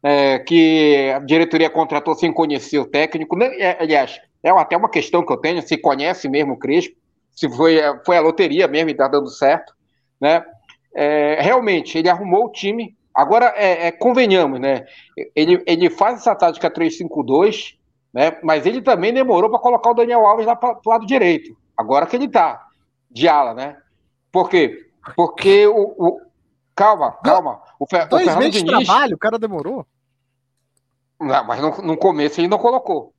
[0.02, 3.36] é, que a diretoria contratou sem conhecer o técnico.
[3.36, 6.96] Né, é, aliás, é até uma questão que eu tenho, se conhece mesmo o Crespo,
[7.30, 9.74] se foi, foi a loteria mesmo e está dando certo,
[10.20, 10.42] né?
[10.94, 12.96] É, realmente, ele arrumou o time.
[13.14, 14.86] Agora, é, é, convenhamos, né?
[15.34, 17.74] Ele, ele faz essa tática 3-5-2,
[18.14, 18.38] né?
[18.42, 21.54] Mas ele também demorou para colocar o Daniel Alves lá para o lado direito.
[21.76, 22.66] Agora que ele tá
[23.10, 23.76] de ala, né?
[24.32, 24.85] Por quê?
[25.14, 25.94] Porque o.
[25.96, 26.20] o...
[26.74, 27.62] Calma, calma.
[27.78, 28.06] O, Fer...
[28.08, 28.78] Dois o Fernando meses Diniz...
[28.78, 29.86] de trabalho, o cara demorou.
[31.18, 33.14] Não, mas no, no começo ele não colocou.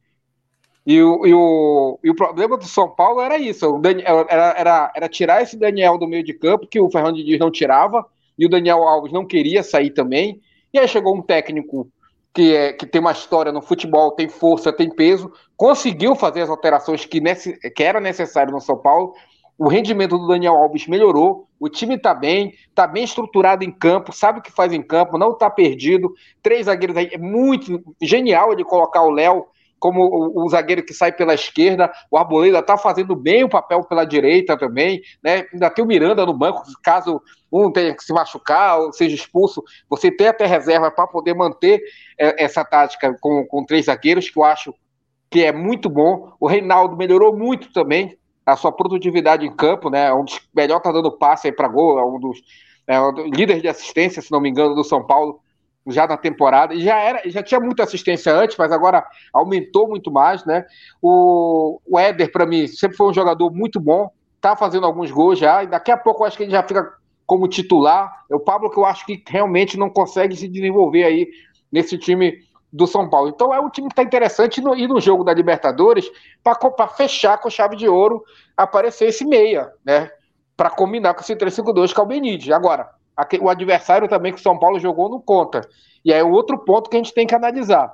[0.85, 4.53] E o, e, o, e o problema do São Paulo era isso: o Daniel, era,
[4.57, 8.05] era, era tirar esse Daniel do meio de campo, que o Fernando Diniz não tirava,
[8.37, 10.41] e o Daniel Alves não queria sair também.
[10.73, 11.91] E aí chegou um técnico
[12.33, 16.49] que, é, que tem uma história no futebol, tem força, tem peso, conseguiu fazer as
[16.49, 19.13] alterações que, nesse, que era necessário no São Paulo,
[19.57, 24.13] o rendimento do Daniel Alves melhorou, o time está bem, está bem estruturado em campo,
[24.13, 26.13] sabe o que faz em campo, não está perdido.
[26.41, 29.45] Três zagueiros aí, é muito genial ele colocar o Léo
[29.79, 33.83] como o, o, zagueiro que sai pela esquerda, o Arboleda está fazendo bem o papel
[33.83, 35.45] pela direita também, né?
[35.53, 37.21] Ainda tem o Miranda no banco, caso
[37.51, 41.81] um tenha que se machucar ou seja expulso, você tem até reserva para poder manter
[42.19, 44.73] é, essa tática com, com três zagueiros, que eu acho
[45.29, 46.33] que é muito bom.
[46.39, 48.17] O Reinaldo melhorou muito também,
[48.47, 50.07] a sua produtividade em campo, né?
[50.07, 52.41] É um dos melhor tá dando passe aí para gol, é um dos
[52.87, 55.41] é, líderes de assistência, se não me engano, do São Paulo
[55.85, 56.73] já na temporada.
[56.73, 60.65] E já era, já tinha muita assistência antes, mas agora aumentou muito mais, né?
[61.01, 64.09] O, o Éder, para mim, sempre foi um jogador muito bom,
[64.39, 66.89] tá fazendo alguns gols já, e daqui a pouco eu acho que ele já fica
[67.25, 68.23] como titular.
[68.31, 71.27] É o Pablo que eu acho que realmente não consegue se desenvolver aí
[71.69, 72.39] nesse time
[72.77, 73.29] do São Paulo.
[73.29, 76.09] Então é um time que está interessante no, no jogo da Libertadores
[76.43, 78.23] para fechar com chave de ouro
[78.55, 80.11] aparecer esse meia, né?
[80.55, 82.51] Para combinar com esse 3-5-2 que é o Benítez.
[82.51, 85.61] Agora, aqui, o adversário também que o São Paulo jogou não conta.
[86.05, 87.91] E é outro ponto que a gente tem que analisar.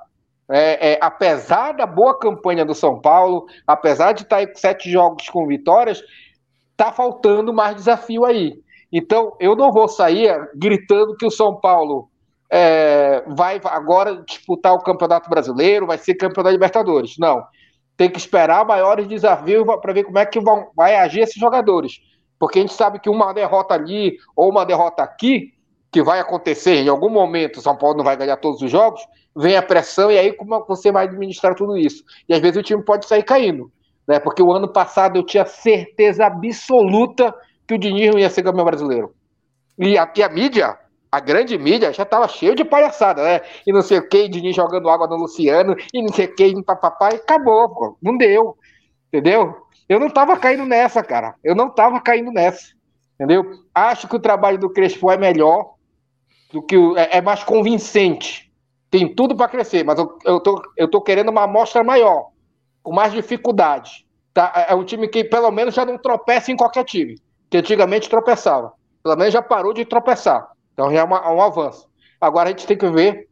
[0.50, 4.90] É, é, apesar da boa campanha do São Paulo, apesar de estar tá com sete
[4.90, 6.02] jogos com vitórias,
[6.76, 8.62] tá faltando mais desafio aí.
[8.92, 12.10] Então, eu não vou sair gritando que o São Paulo
[12.56, 17.16] é, vai agora disputar o Campeonato Brasileiro, vai ser campeão da Libertadores.
[17.18, 17.44] Não.
[17.96, 21.94] Tem que esperar maiores desafios para ver como é que vão, vai agir esses jogadores.
[22.38, 25.52] Porque a gente sabe que uma derrota ali ou uma derrota aqui,
[25.90, 29.00] que vai acontecer em algum momento, São Paulo não vai ganhar todos os jogos,
[29.34, 32.04] vem a pressão e aí como você vai administrar tudo isso?
[32.28, 33.68] E às vezes o time pode sair caindo.
[34.06, 34.20] Né?
[34.20, 37.34] Porque o ano passado eu tinha certeza absoluta
[37.66, 39.12] que o Diniz não ia ser campeão brasileiro.
[39.76, 40.78] E a, e a mídia,
[41.14, 43.40] a grande mídia, já estava cheio de palhaçada, né?
[43.64, 46.62] E não sei o que, Diniz jogando água no Luciano, e não sei o que,
[46.62, 47.96] papapá, e acabou, pô.
[48.02, 48.56] Não deu.
[49.08, 49.54] Entendeu?
[49.88, 51.36] Eu não estava caindo nessa, cara.
[51.44, 52.74] Eu não estava caindo nessa.
[53.14, 53.44] Entendeu?
[53.72, 55.74] Acho que o trabalho do Crespo é melhor
[56.52, 58.52] do que o, é, é mais convincente.
[58.90, 62.30] Tem tudo para crescer, mas eu, eu, tô, eu tô querendo uma amostra maior,
[62.82, 64.04] com mais dificuldade.
[64.32, 64.52] Tá?
[64.56, 67.16] É, é um time que pelo menos já não tropeça em qualquer time,
[67.48, 68.72] que antigamente tropeçava.
[69.02, 70.53] Pelo menos já parou de tropeçar.
[70.74, 71.88] Então já é uma, um avanço.
[72.20, 73.28] Agora a gente tem que ver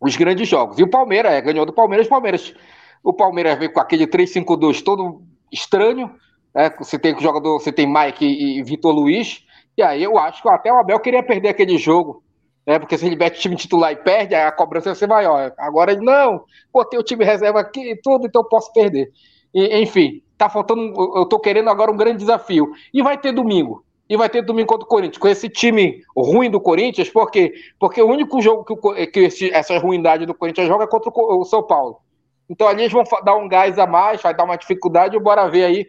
[0.00, 0.78] os grandes jogos.
[0.78, 2.06] E o Palmeiras, é, ganhou do Palmeiras.
[2.06, 2.54] Palmeiras.
[3.02, 6.14] O Palmeiras veio com aquele 3-5-2 todo estranho.
[6.54, 6.70] Né?
[6.78, 9.44] Você tem jogador, você tem Mike e, e Vitor Luiz.
[9.76, 12.22] E aí eu acho que até o Abel queria perder aquele jogo.
[12.66, 12.78] Né?
[12.78, 15.52] Porque se ele mete o time titular e perde, a cobrança vai ser maior.
[15.58, 19.10] Agora ele, não, botei o time reserva aqui e tudo, então posso perder.
[19.54, 20.92] E, enfim, tá faltando.
[21.16, 22.72] Eu tô querendo agora um grande desafio.
[22.92, 26.50] E vai ter domingo e vai ter domingo contra o Corinthians, com esse time ruim
[26.50, 27.54] do Corinthians, por quê?
[27.78, 31.10] Porque o único jogo que, o, que esse, essa ruindade do Corinthians joga é contra
[31.10, 32.00] o, o, São Paulo.
[32.48, 35.48] Então ali eles vão dar um gás a mais, vai dar uma dificuldade, e bora
[35.48, 35.86] ver aí.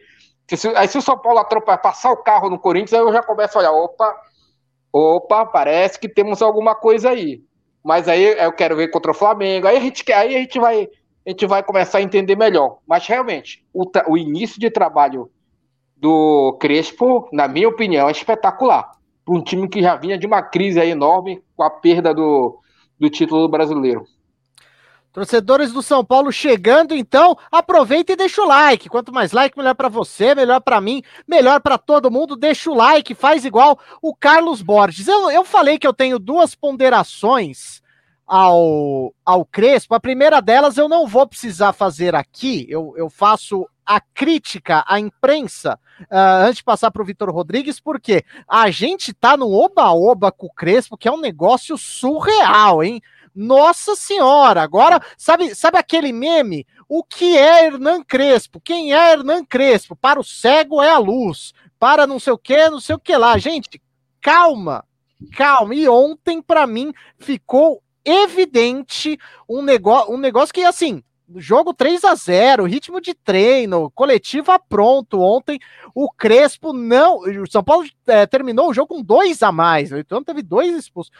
[0.47, 3.21] Se, aí se o São Paulo atropar, passar o carro no Corinthians, aí eu já
[3.21, 4.15] começo a olhar, opa,
[4.91, 7.43] opa, parece que temos alguma coisa aí.
[7.83, 10.89] Mas aí eu quero ver contra o Flamengo, aí a gente, aí a gente vai
[11.25, 12.77] a gente vai começar a entender melhor.
[12.87, 15.29] Mas realmente, o, o início de trabalho
[15.99, 18.91] do Crespo, na minha opinião, é espetacular.
[19.25, 22.59] Para um time que já vinha de uma crise enorme com a perda do,
[22.99, 24.05] do título brasileiro.
[25.11, 28.87] Torcedores do São Paulo chegando, então, aproveita e deixa o like.
[28.87, 32.35] Quanto mais like, melhor para você, melhor para mim, melhor para todo mundo.
[32.35, 35.07] Deixa o like, faz igual o Carlos Borges.
[35.07, 37.81] Eu, eu falei que eu tenho duas ponderações
[38.27, 39.95] ao, ao Crespo.
[39.95, 44.99] A primeira delas eu não vou precisar fazer aqui, eu, eu faço a crítica à
[44.99, 50.31] imprensa uh, antes de passar para o Vitor Rodrigues, porque a gente tá no oba-oba
[50.31, 53.01] com o Crespo, que é um negócio surreal, hein?
[53.33, 56.65] Nossa senhora, agora, sabe, sabe aquele meme?
[56.89, 58.59] O que é Hernan Crespo?
[58.59, 59.95] Quem é Hernan Crespo?
[59.95, 63.15] Para o cego é a luz, para não sei o que, não sei o que
[63.15, 63.37] lá.
[63.37, 63.81] Gente,
[64.19, 64.83] calma,
[65.35, 65.75] calma.
[65.75, 71.03] E ontem, para mim, ficou evidente um negócio, um negócio que, assim,
[71.35, 75.19] jogo 3 a 0 ritmo de treino, coletiva pronto.
[75.19, 75.59] Ontem
[75.93, 77.19] o Crespo não.
[77.19, 81.11] O São Paulo é, terminou o jogo com dois a mais, então teve dois expulsos.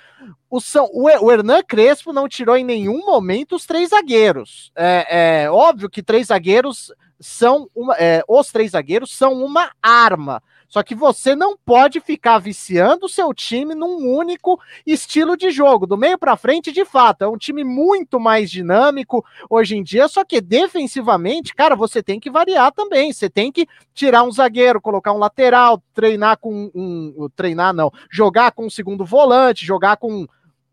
[0.50, 4.72] O, São, o, o Hernan Crespo não tirou em nenhum momento os três zagueiros.
[4.76, 10.42] É, é óbvio que três zagueiros são uma, é, os três zagueiros são uma arma.
[10.68, 15.88] Só que você não pode ficar viciando o seu time num único estilo de jogo.
[15.88, 20.08] Do meio para frente, de fato, é um time muito mais dinâmico hoje em dia,
[20.08, 23.14] só que defensivamente, cara, você tem que variar também.
[23.14, 27.28] Você tem que tirar um zagueiro, colocar um lateral, treinar com um.
[27.36, 30.28] Treinar não, jogar com um segundo volante, jogar com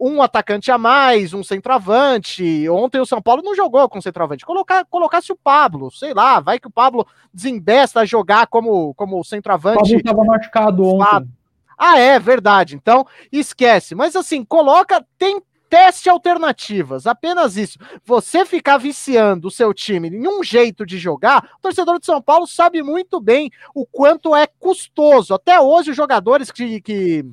[0.06, 2.68] um atacante a mais, um centroavante.
[2.68, 4.44] Ontem o São Paulo não jogou com centroavante.
[4.44, 9.24] Colocar, colocasse o Pablo, sei lá, vai que o Pablo desembesta a jogar como, como
[9.24, 9.78] centroavante.
[9.78, 11.28] O Pablo estava machucado ontem.
[11.78, 12.76] Ah, é verdade.
[12.76, 13.94] Então, esquece.
[13.94, 15.40] Mas assim, coloca, tem
[15.70, 17.78] teste alternativas, apenas isso.
[18.04, 22.20] Você ficar viciando o seu time em um jeito de jogar, o torcedor de São
[22.20, 25.32] Paulo sabe muito bem o quanto é custoso.
[25.32, 27.24] Até hoje, os jogadores que, que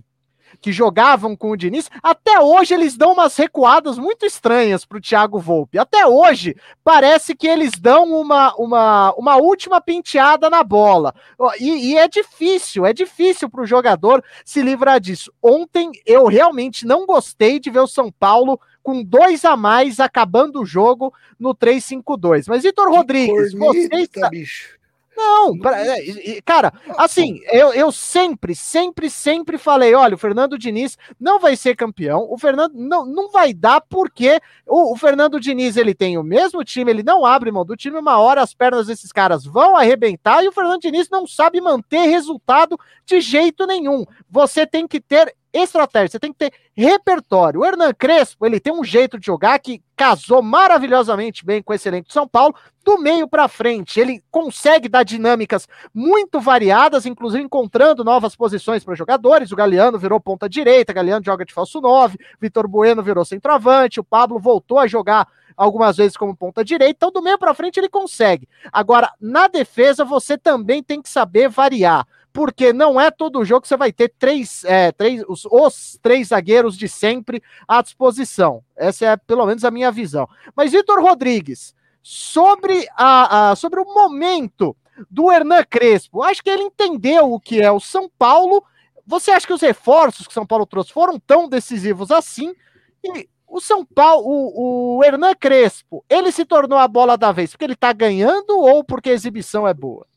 [0.59, 5.01] que jogavam com o Diniz, até hoje eles dão umas recuadas muito estranhas para o
[5.01, 5.77] Thiago Volpe.
[5.77, 11.13] Até hoje parece que eles dão uma, uma, uma última penteada na bola.
[11.59, 15.31] E, e é difícil, é difícil para o jogador se livrar disso.
[15.41, 20.61] Ontem eu realmente não gostei de ver o São Paulo com dois a mais acabando
[20.61, 22.45] o jogo no 3-5-2.
[22.47, 24.29] Mas, Vitor Rodrigues, você está...
[24.29, 24.80] bicho.
[25.21, 30.97] Não, pra, é, cara, assim, eu, eu sempre, sempre, sempre falei: olha, o Fernando Diniz
[31.19, 35.77] não vai ser campeão, o Fernando não, não vai dar, porque o, o Fernando Diniz
[35.77, 38.87] ele tem o mesmo time, ele não abre mão do time, uma hora as pernas
[38.87, 44.03] desses caras vão arrebentar e o Fernando Diniz não sabe manter resultado de jeito nenhum.
[44.27, 47.61] Você tem que ter estratégia, você tem que ter repertório.
[47.61, 51.87] O Hernan Crespo, ele tem um jeito de jogar que casou maravilhosamente bem com esse
[51.87, 53.99] elenco de São Paulo, do meio para frente.
[53.99, 59.51] Ele consegue dar dinâmicas muito variadas, inclusive encontrando novas posições para jogadores.
[59.51, 64.03] O Galeano virou ponta direita, Galeano joga de falso 9, Vitor Bueno virou centroavante, o
[64.03, 66.95] Pablo voltou a jogar algumas vezes como ponta direita.
[66.97, 68.47] Então, do meio para frente ele consegue.
[68.71, 73.67] Agora, na defesa você também tem que saber variar porque não é todo jogo que
[73.67, 78.63] você vai ter três, é, três os, os, três zagueiros de sempre à disposição.
[78.75, 80.27] Essa é pelo menos a minha visão.
[80.55, 84.75] Mas Vitor Rodrigues, sobre, a, a, sobre o momento
[85.09, 88.63] do Hernan Crespo, acho que ele entendeu o que é o São Paulo.
[89.05, 92.55] Você acha que os reforços que São Paulo trouxe foram tão decisivos assim?
[93.03, 97.51] E o São Paulo, o, o Hernan Crespo, ele se tornou a bola da vez
[97.51, 100.07] porque ele tá ganhando ou porque a exibição é boa?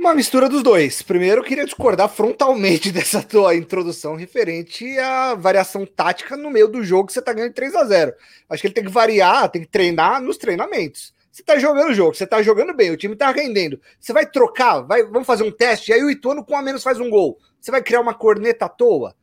[0.00, 1.02] Uma mistura dos dois.
[1.02, 6.82] Primeiro, eu queria discordar frontalmente dessa tua introdução referente à variação tática no meio do
[6.82, 8.14] jogo que você tá ganhando 3 a 0
[8.48, 11.12] Acho que ele tem que variar, tem que treinar nos treinamentos.
[11.30, 13.78] Você tá jogando o jogo, você tá jogando bem, o time tá rendendo.
[14.00, 16.98] Você vai trocar, vai, vamos fazer um teste, aí o Ituano com a menos faz
[16.98, 17.38] um gol.
[17.60, 19.14] Você vai criar uma corneta à toa?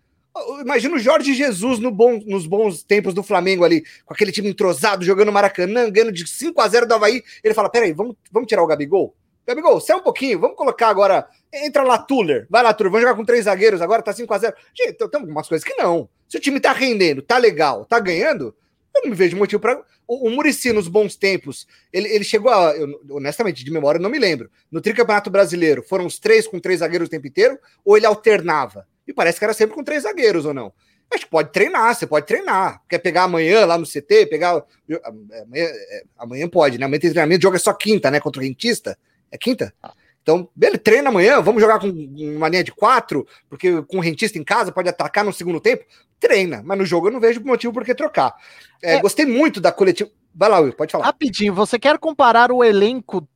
[0.62, 4.48] Imagina o Jorge Jesus no bom, nos bons tempos do Flamengo ali, com aquele time
[4.48, 7.24] entrosado, jogando Maracanã, ganhando de 5 a 0 do Havaí.
[7.44, 9.16] Ele fala: peraí, vamos, vamos tirar o Gabigol?
[9.48, 11.26] Gabigol, sai um pouquinho, vamos colocar agora.
[11.54, 12.46] Entra lá, Tuller.
[12.50, 12.92] Vai lá, Tuller.
[12.92, 14.54] Vamos jogar com três zagueiros agora, tá 5x0.
[14.78, 16.10] Gente, tem algumas coisas que não.
[16.28, 18.54] Se o time tá rendendo, tá legal, tá ganhando,
[18.94, 19.82] eu não me vejo motivo para.
[20.06, 22.76] O, o Murici, nos bons tempos, ele, ele chegou a.
[22.76, 24.50] Eu, honestamente, de memória, não me lembro.
[24.70, 27.58] No Tricampeonato Brasileiro, foram os três com três zagueiros o tempo inteiro?
[27.86, 28.86] Ou ele alternava?
[29.08, 30.74] E parece que era sempre com três zagueiros, ou não?
[31.10, 32.82] Acho que pode treinar, você pode treinar.
[32.90, 34.62] Quer pegar amanhã lá no CT, pegar.
[35.06, 36.86] Amanhã, é, amanhã pode, né?
[36.86, 38.20] Amanhã tem treinamento, joga só quinta, né?
[38.20, 38.98] Contra o rentista.
[39.32, 39.74] É quinta?
[40.22, 44.38] Então, ele treina amanhã, vamos jogar com uma linha de quatro, porque com o rentista
[44.38, 45.86] em casa pode atacar no segundo tempo.
[46.20, 48.36] Treina, mas no jogo eu não vejo motivo por que trocar.
[48.84, 49.02] É, é.
[49.02, 50.10] Gostei muito da coletiva.
[50.36, 51.06] Vai lá, Will, pode falar.
[51.06, 53.28] Rapidinho, você quer comparar o elenco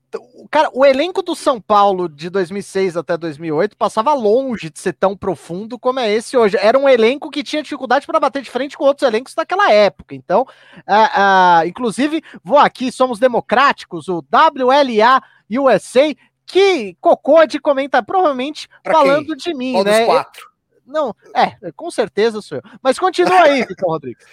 [0.49, 5.15] Cara, o elenco do São Paulo de 2006 até 2008 passava longe de ser tão
[5.15, 6.57] profundo como é esse hoje.
[6.57, 10.13] Era um elenco que tinha dificuldade para bater de frente com outros elencos daquela época.
[10.15, 15.21] Então, uh, uh, inclusive, vou aqui, somos democráticos, o WLA
[15.59, 16.13] USA,
[16.45, 19.37] que cocô de comentar, provavelmente pra falando quem?
[19.37, 20.05] de mim, Qual né?
[20.05, 20.51] quatro?
[20.85, 22.63] Não, é, com certeza sou eu.
[22.81, 24.25] Mas continua aí, Vitor Rodrigues.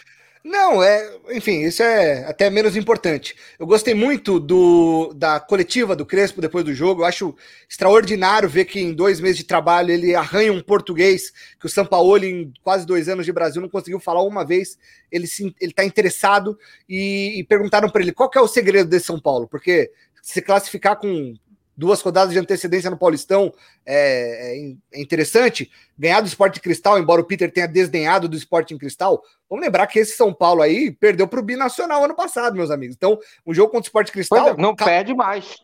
[0.45, 3.35] Não, é, enfim, isso é até menos importante.
[3.59, 7.03] Eu gostei muito do da coletiva do Crespo depois do jogo.
[7.03, 7.35] Eu acho
[7.69, 12.29] extraordinário ver que em dois meses de trabalho ele arranha um português que o Sampaoli,
[12.29, 14.79] em quase dois anos de Brasil, não conseguiu falar uma vez.
[15.11, 15.27] Ele
[15.61, 16.59] está interessado
[16.89, 19.91] e, e perguntaram para ele qual é o segredo desse São Paulo, porque
[20.23, 21.35] se classificar com
[21.79, 23.53] duas rodadas de antecedência no Paulistão
[23.87, 25.71] é, é, é interessante.
[25.97, 29.87] Ganhar do Esporte Cristal, embora o Peter tenha desdenhado do Esporte em Cristal, vamos lembrar
[29.87, 32.97] que esse São Paulo aí perdeu para o Binacional ano passado, meus amigos.
[32.97, 34.49] Então, um jogo contra o Esporte Cristal.
[34.49, 34.85] É, não ca...
[34.85, 35.57] perde mais.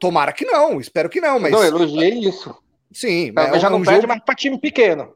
[0.00, 1.52] Tomara que não, espero que não, mas.
[1.52, 2.52] Não, elogiei isso.
[2.92, 4.08] Sim, mas é já não um perde jogo...
[4.08, 5.14] mais para time pequeno.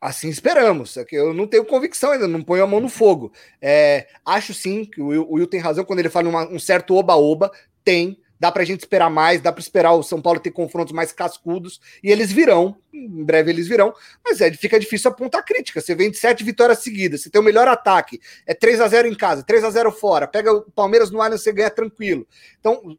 [0.00, 0.96] Assim esperamos.
[0.96, 3.32] É que eu não tenho convicção ainda, não ponho a mão no fogo.
[3.62, 6.58] É, acho sim que o Will, o Will tem razão quando ele fala uma, um
[6.58, 7.52] certo oba-oba.
[7.84, 10.94] Tem, dá para a gente esperar mais, dá para esperar o São Paulo ter confrontos
[10.94, 13.92] mais cascudos, e eles virão, em breve eles virão,
[14.24, 15.80] mas é, fica difícil apontar crítica.
[15.80, 19.06] Você vem de sete vitórias seguidas, você tem o melhor ataque, é 3 a 0
[19.08, 22.26] em casa, 3 a 0 fora, pega o Palmeiras no Allianz, você ganha tranquilo.
[22.58, 22.96] Então,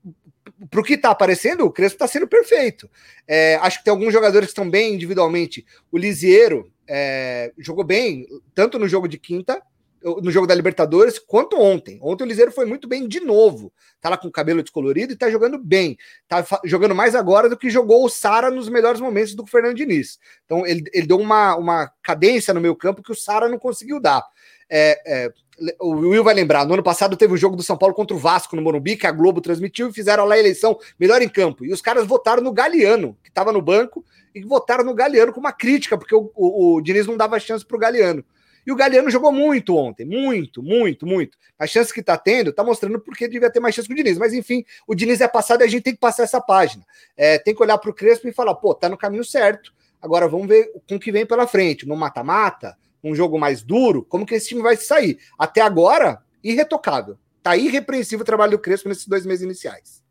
[0.70, 2.90] pro que tá aparecendo, o Crespo tá sendo perfeito.
[3.28, 5.66] É, acho que tem alguns jogadores que estão bem individualmente.
[5.92, 9.62] O Lisiero é, jogou bem, tanto no jogo de quinta,
[10.04, 12.00] no jogo da Libertadores quanto ontem.
[12.02, 13.72] Ontem o Liseiro foi muito bem de novo.
[14.00, 15.98] Tá lá com o cabelo descolorido e tá jogando bem.
[16.28, 20.20] Tá jogando mais agora do que jogou o Sara nos melhores momentos do Fernando Diniz.
[20.46, 24.00] Então ele, ele deu uma, uma cadência no meio campo que o Sara não conseguiu
[24.00, 24.24] dar.
[24.70, 25.34] É, é,
[25.80, 28.20] o Will vai lembrar, no ano passado teve o jogo do São Paulo contra o
[28.20, 31.66] Vasco no Morumbi, que a Globo transmitiu e fizeram lá a eleição melhor em campo.
[31.66, 34.04] E os caras votaram no Galeano, que estava no banco,
[34.34, 37.66] e votaram no Galeano com uma crítica, porque o, o, o Diniz não dava chance
[37.66, 38.24] para o Galeano.
[38.66, 41.38] E o Galeano jogou muito ontem, muito, muito, muito.
[41.58, 44.18] A chance que está tendo está mostrando porque devia ter mais chance que o Diniz.
[44.18, 46.86] Mas enfim, o Diniz é passado e a gente tem que passar essa página.
[47.18, 49.74] É, tem que olhar para o Crespo e falar, pô, tá no caminho certo.
[50.02, 51.88] Agora vamos ver com o que vem pela frente.
[51.88, 55.20] No mata-mata, um jogo mais duro, como que esse time vai sair?
[55.38, 57.18] Até agora, irretocável.
[57.42, 60.02] Tá irrepreensível o trabalho do Crespo nesses dois meses iniciais.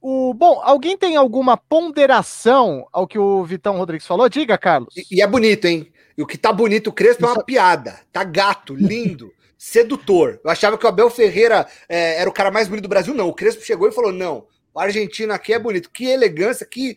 [0.00, 4.28] O, bom, alguém tem alguma ponderação ao que o Vitão Rodrigues falou?
[4.28, 4.94] Diga, Carlos.
[4.96, 5.92] E, e é bonito, hein?
[6.16, 7.32] E o que tá bonito, o Crespo Isso...
[7.32, 8.00] é uma piada.
[8.12, 10.40] Tá gato, lindo, sedutor.
[10.42, 13.14] Eu achava que o Abel Ferreira é, era o cara mais bonito do Brasil.
[13.14, 15.90] Não, o Crespo chegou e falou: não, o argentino aqui é bonito.
[15.90, 16.96] Que elegância, que.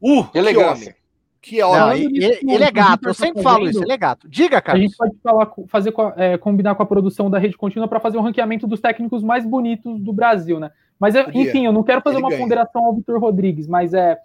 [0.00, 0.96] Uh, que elegância.
[1.40, 3.96] Que Que é Não, ele, ele, é gato, eu sempre tá falo isso, ele é
[3.96, 4.28] gato.
[4.28, 4.78] Diga, cara.
[4.78, 8.18] A gente pode falar, fazer, é, combinar com a produção da rede contínua para fazer
[8.18, 10.70] um ranqueamento dos técnicos mais bonitos do Brasil, né?
[10.98, 12.42] Mas, é, enfim, eu não quero fazer ele uma ganha.
[12.42, 14.18] ponderação ao Vitor Rodrigues, mas é.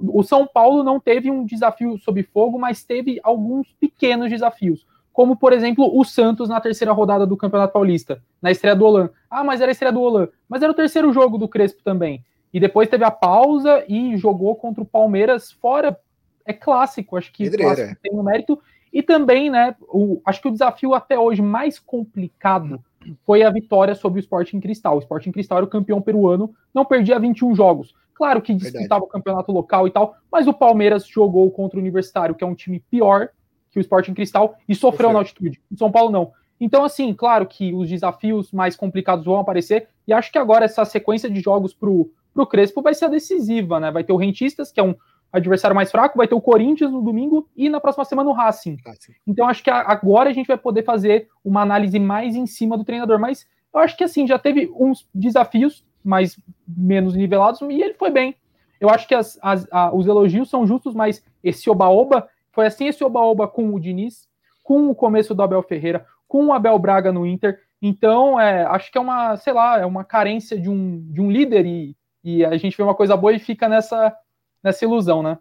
[0.00, 4.86] O São Paulo não teve um desafio sob fogo, mas teve alguns pequenos desafios.
[5.12, 9.10] Como, por exemplo, o Santos na terceira rodada do Campeonato Paulista, na estreia do Olan.
[9.30, 10.28] Ah, mas era a estreia do Olan.
[10.48, 12.24] Mas era o terceiro jogo do Crespo também.
[12.52, 15.98] E depois teve a pausa e jogou contra o Palmeiras fora.
[16.46, 18.58] É clássico, acho que clássico tem um mérito.
[18.92, 22.82] E também, né, o, acho que o desafio até hoje mais complicado
[23.24, 24.96] foi a vitória sobre o Sporting Cristal.
[24.96, 27.94] O Sporting Cristal era o campeão peruano, não perdia 21 jogos.
[28.20, 32.34] Claro que disputava o campeonato local e tal, mas o Palmeiras jogou contra o Universitário,
[32.34, 33.30] que é um time pior
[33.70, 35.58] que o Sporting Cristal, e sofreu na altitude.
[35.72, 36.30] O São Paulo não.
[36.60, 40.84] Então, assim, claro que os desafios mais complicados vão aparecer, e acho que agora essa
[40.84, 43.90] sequência de jogos pro, pro Crespo vai ser decisiva, né?
[43.90, 44.94] Vai ter o Rentistas, que é um
[45.32, 48.76] adversário mais fraco, vai ter o Corinthians no domingo e na próxima semana o Racing.
[48.84, 49.14] Racing.
[49.26, 52.84] Então, acho que agora a gente vai poder fazer uma análise mais em cima do
[52.84, 57.94] treinador, mas eu acho que, assim, já teve uns desafios mais menos nivelados e ele
[57.94, 58.34] foi bem.
[58.80, 62.86] Eu acho que as, as, a, os elogios são justos, mas esse oba-oba foi assim
[62.86, 64.28] esse oba-oba com o Diniz,
[64.62, 67.60] com o começo do Abel Ferreira, com o Abel Braga no Inter.
[67.82, 71.30] Então, é, acho que é uma, sei lá, é uma carência de um, de um
[71.30, 74.14] líder e, e a gente vê uma coisa boa e fica nessa,
[74.62, 75.38] nessa ilusão, né?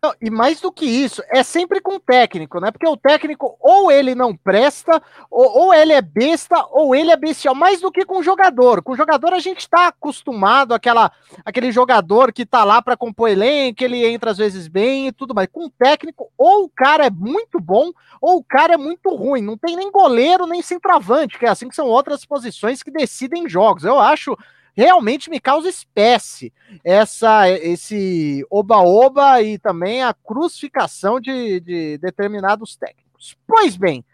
[0.00, 2.70] Não, e mais do que isso, é sempre com o técnico, né?
[2.70, 7.16] Porque o técnico ou ele não presta, ou, ou, ele é besta, ou ele é
[7.16, 7.52] bestial.
[7.52, 8.80] Mais do que com o jogador.
[8.80, 11.10] Com o jogador a gente tá acostumado àquela,
[11.44, 15.34] aquele jogador que tá lá para compor elenco, ele entra às vezes bem e tudo
[15.34, 15.48] mais.
[15.50, 19.42] Com o técnico, ou o cara é muito bom, ou o cara é muito ruim.
[19.42, 23.48] Não tem nem goleiro, nem centroavante, que é assim que são outras posições que decidem
[23.48, 23.82] jogos.
[23.82, 24.38] Eu acho
[24.78, 26.52] realmente me causa espécie
[26.84, 33.36] essa esse oba-oba e também a crucificação de, de determinados técnicos.
[33.44, 34.04] Pois bem,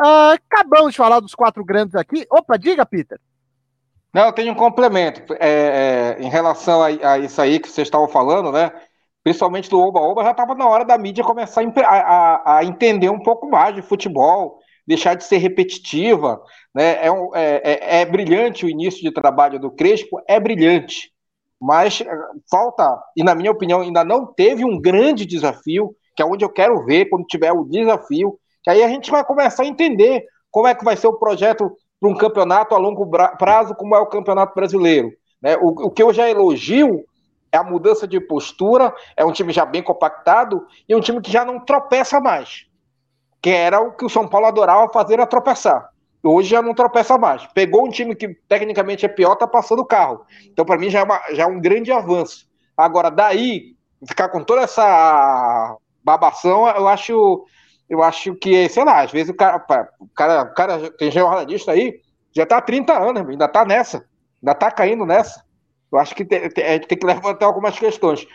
[0.00, 2.26] uh, acabamos de falar dos quatro grandes aqui.
[2.30, 3.20] Opa, diga, Peter.
[4.14, 7.86] Não, eu tenho um complemento é, é, em relação a, a, isso aí que vocês
[7.86, 8.72] estavam falando, né?
[9.22, 13.22] Principalmente do Oba-Oba, já estava na hora da mídia começar a, a, a entender um
[13.22, 16.40] pouco mais de futebol, deixar de ser repetitiva.
[16.74, 17.04] Né?
[17.04, 21.10] É, um, é, é, é, brilhante o início de trabalho do Crespo, é brilhante,
[21.60, 22.06] mas eh,
[22.50, 26.48] falta, e na minha opinião, ainda não teve um grande desafio, que é onde eu
[26.48, 30.66] quero ver quando tiver o desafio, que aí a gente vai começar a entender como
[30.66, 33.08] é que vai ser o projeto para um campeonato a longo
[33.38, 35.10] prazo, como é o Campeonato Brasileiro.
[35.40, 35.56] Né?
[35.56, 37.04] O, o que eu já elogio
[37.50, 41.30] é a mudança de postura, é um time já bem compactado e um time que
[41.30, 42.66] já não tropeça mais
[43.44, 45.90] que era o que o São Paulo adorava fazer, a tropeçar.
[46.22, 47.46] Hoje já não tropeça mais.
[47.48, 50.24] Pegou um time que tecnicamente é pior, tá passando o carro.
[50.46, 52.48] Então, para mim, já é, uma, já é um grande avanço.
[52.74, 53.76] Agora, daí,
[54.08, 57.44] ficar com toda essa babação, eu acho,
[57.86, 59.62] eu acho que, sei lá, às vezes o cara,
[60.00, 62.00] o cara, o cara tem jornalista aí,
[62.34, 64.06] já tá há 30 anos, ainda tá nessa,
[64.42, 65.44] ainda tá caindo nessa.
[65.92, 68.26] Eu acho que tem, tem, tem que levantar algumas questões.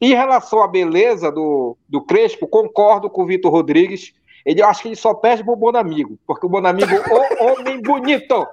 [0.00, 4.12] Em relação à beleza do, do Crespo, concordo com o Vitor Rodrigues
[4.46, 8.46] ele acho que ele só perde pro Bonamigo, porque o Bonamigo, o homem bonito.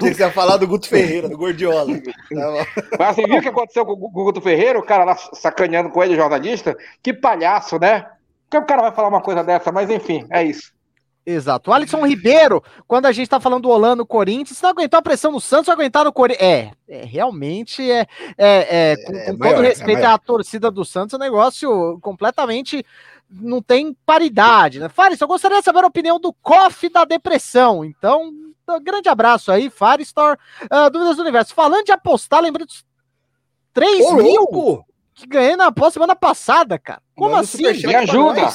[0.00, 1.92] Você ia falar do Guto Ferreira, do Gordiola.
[2.98, 6.02] Mas você viu o que aconteceu com o Guto Ferreira, o cara lá sacaneando com
[6.02, 6.76] ele, jornalista?
[7.02, 8.06] Que palhaço, né?
[8.54, 9.72] que o cara vai falar uma coisa dessa?
[9.72, 10.72] Mas enfim, é isso.
[11.26, 11.70] Exato.
[11.70, 15.02] O Alisson Ribeiro, quando a gente tá falando do Holanda Corinthians, se não aguentou a
[15.02, 16.46] pressão no Santos, aguentar no Corinthians.
[16.46, 18.06] É, é, realmente é,
[18.36, 21.20] é, é com, é com maior, todo respeito é à torcida do Santos, é um
[21.20, 22.84] negócio completamente
[23.30, 24.88] não tem paridade, né?
[24.88, 27.84] Fares, eu gostaria de saber a opinião do COF da depressão.
[27.84, 28.32] Então,
[28.68, 30.38] um grande abraço aí, Faristor.
[30.64, 31.54] Uh, dúvidas do universo.
[31.54, 32.84] Falando de apostar, lembrando dos
[33.72, 34.86] 3 Ô, mil louco.
[35.14, 37.02] que ganhei na aposta semana passada, cara.
[37.14, 37.62] Como Mano, assim?
[37.62, 38.48] Me ajuda.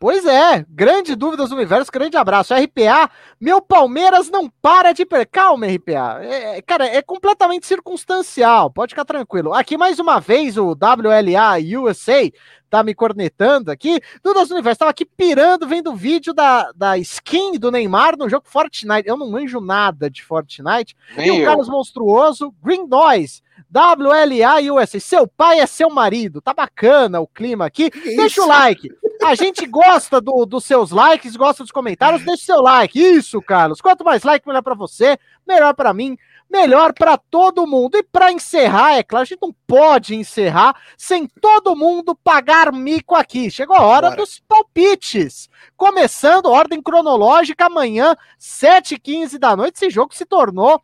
[0.00, 2.54] Pois é, grande dúvidas do universo, grande abraço.
[2.54, 5.26] RPA, meu Palmeiras não para de perder.
[5.26, 6.20] Calma, RPA.
[6.22, 9.52] É, é, cara, é completamente circunstancial, pode ficar tranquilo.
[9.52, 12.30] Aqui mais uma vez o WLA USA
[12.70, 14.00] tá me cornetando aqui.
[14.22, 18.46] Do universo, tava aqui pirando, vendo o vídeo da, da skin do Neymar no jogo
[18.48, 19.08] Fortnite.
[19.08, 20.96] Eu não manjo nada de Fortnite.
[21.16, 23.42] Nem e o Carlos Monstruoso, Green Noise.
[23.72, 24.98] WLA USA.
[24.98, 26.40] Seu pai é seu marido.
[26.40, 27.90] Tá bacana o clima aqui.
[27.90, 28.42] Que Deixa isso?
[28.42, 28.90] o like.
[29.22, 32.24] A gente gosta do, dos seus likes, gosta dos comentários.
[32.24, 32.98] Deixa o seu like.
[32.98, 33.80] Isso, Carlos.
[33.80, 36.16] Quanto mais like, melhor para você, melhor para mim,
[36.50, 37.96] melhor para todo mundo.
[37.96, 43.14] E para encerrar, é claro, a gente não pode encerrar sem todo mundo pagar mico
[43.14, 43.50] aqui.
[43.50, 44.16] Chegou a hora Bora.
[44.16, 45.48] dos palpites.
[45.76, 49.76] Começando, ordem cronológica, amanhã, 7h15 da noite.
[49.76, 50.82] Esse jogo se tornou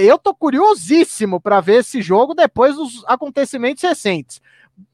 [0.00, 4.40] eu tô curiosíssimo para ver esse jogo depois dos acontecimentos recentes.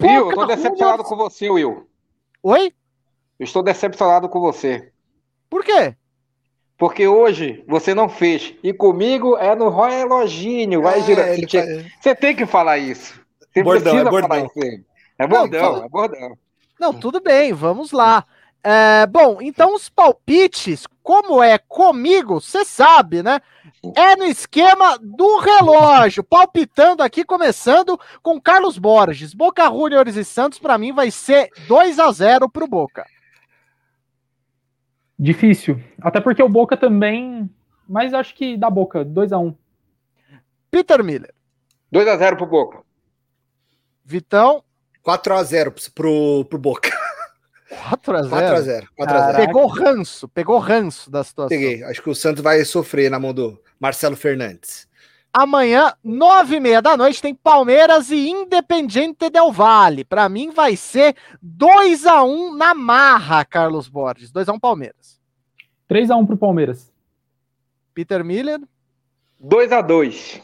[0.03, 1.89] Will, eu tô decepcionado com você, Will.
[2.43, 2.73] Oi?
[3.39, 4.93] Eu estou decepcionado com você.
[5.49, 5.97] Por quê?
[6.77, 8.55] Porque hoje você não fez.
[8.63, 10.83] E comigo é no reloginho.
[10.83, 11.27] Vai Ah, girar.
[11.29, 13.15] Você, faz- você tem que falar isso.
[13.53, 14.29] Você Bordão, precisa é bordão.
[14.29, 14.85] falar isso.
[15.19, 16.39] É bordão, fala- é bordão.
[16.81, 18.25] Não, tudo bem, vamos lá.
[18.67, 23.41] É, bom, então os palpites, como é comigo, você sabe, né?
[23.95, 29.35] É no esquema do relógio, palpitando aqui, começando com Carlos Borges.
[29.35, 33.05] Boca Juniors e Santos, pra mim, vai ser 2 a 0 pro Boca.
[35.19, 35.81] Difícil.
[36.01, 37.49] Até porque o Boca também.
[37.89, 39.55] Mas acho que dá Boca, 2x1.
[40.71, 41.33] Peter Miller,
[41.93, 42.79] 2x0 pro Boca.
[44.05, 44.63] Vitão,
[45.05, 46.91] 4x0 pro, pro Boca.
[47.69, 48.65] 4 a 0 4x0.
[48.65, 48.87] 4x0.
[48.97, 49.39] Caraca.
[49.39, 51.49] Pegou ranço, pegou ranço da situação.
[51.49, 51.83] Peguei.
[51.85, 54.89] Acho que o Santos vai sofrer na mão do Marcelo Fernandes.
[55.37, 60.05] Amanhã, nove e meia da noite, tem Palmeiras e Independiente Del Valle.
[60.05, 64.31] Pra mim vai ser 2 a 1 na marra, Carlos Borges.
[64.31, 65.21] 2 a 1 Palmeiras.
[65.91, 66.93] 3x1 pro Palmeiras.
[67.93, 68.61] Peter Miller,
[69.43, 70.41] 2x2.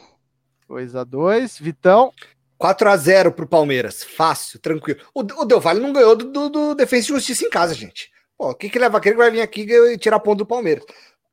[0.67, 2.11] 2 a 2 Vitão,
[2.59, 4.03] 4x0 pro Palmeiras.
[4.03, 4.99] Fácil, tranquilo.
[5.13, 8.11] O, o Del Valle não ganhou do, do, do Defensa e Justiça em casa, gente.
[8.37, 10.83] Pô, o que, que leva aquele que vai vir aqui e tirar ponto do Palmeiras?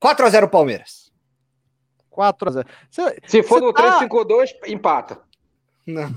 [0.01, 1.08] 4x0 Palmeiras.
[2.19, 5.21] 4 a 0 Cê- Se for no tá- 3-5-2, empata.
[5.87, 6.13] Não.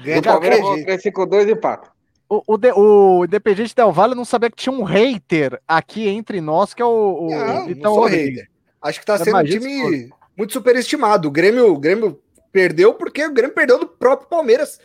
[0.00, 1.88] Ganha qualquer Palmeiras, no 3-5-2, empata.
[2.28, 6.40] o, o, de- o Independiente Del Valle não sabia que tinha um hater aqui entre
[6.40, 8.50] nós, que é o, o Não, Vitão não hater.
[8.82, 11.28] Acho que tá Eu sendo um time muito superestimado.
[11.28, 12.20] O Grêmio, o Grêmio
[12.50, 14.80] perdeu porque o Grêmio perdeu do próprio Palmeiras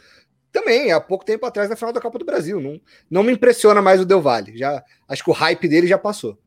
[0.51, 2.61] também, há pouco tempo atrás na final da Copa do Brasil.
[2.61, 4.55] Não, não me impressiona mais o Del Valle.
[4.55, 6.37] Já, acho que o hype dele já passou.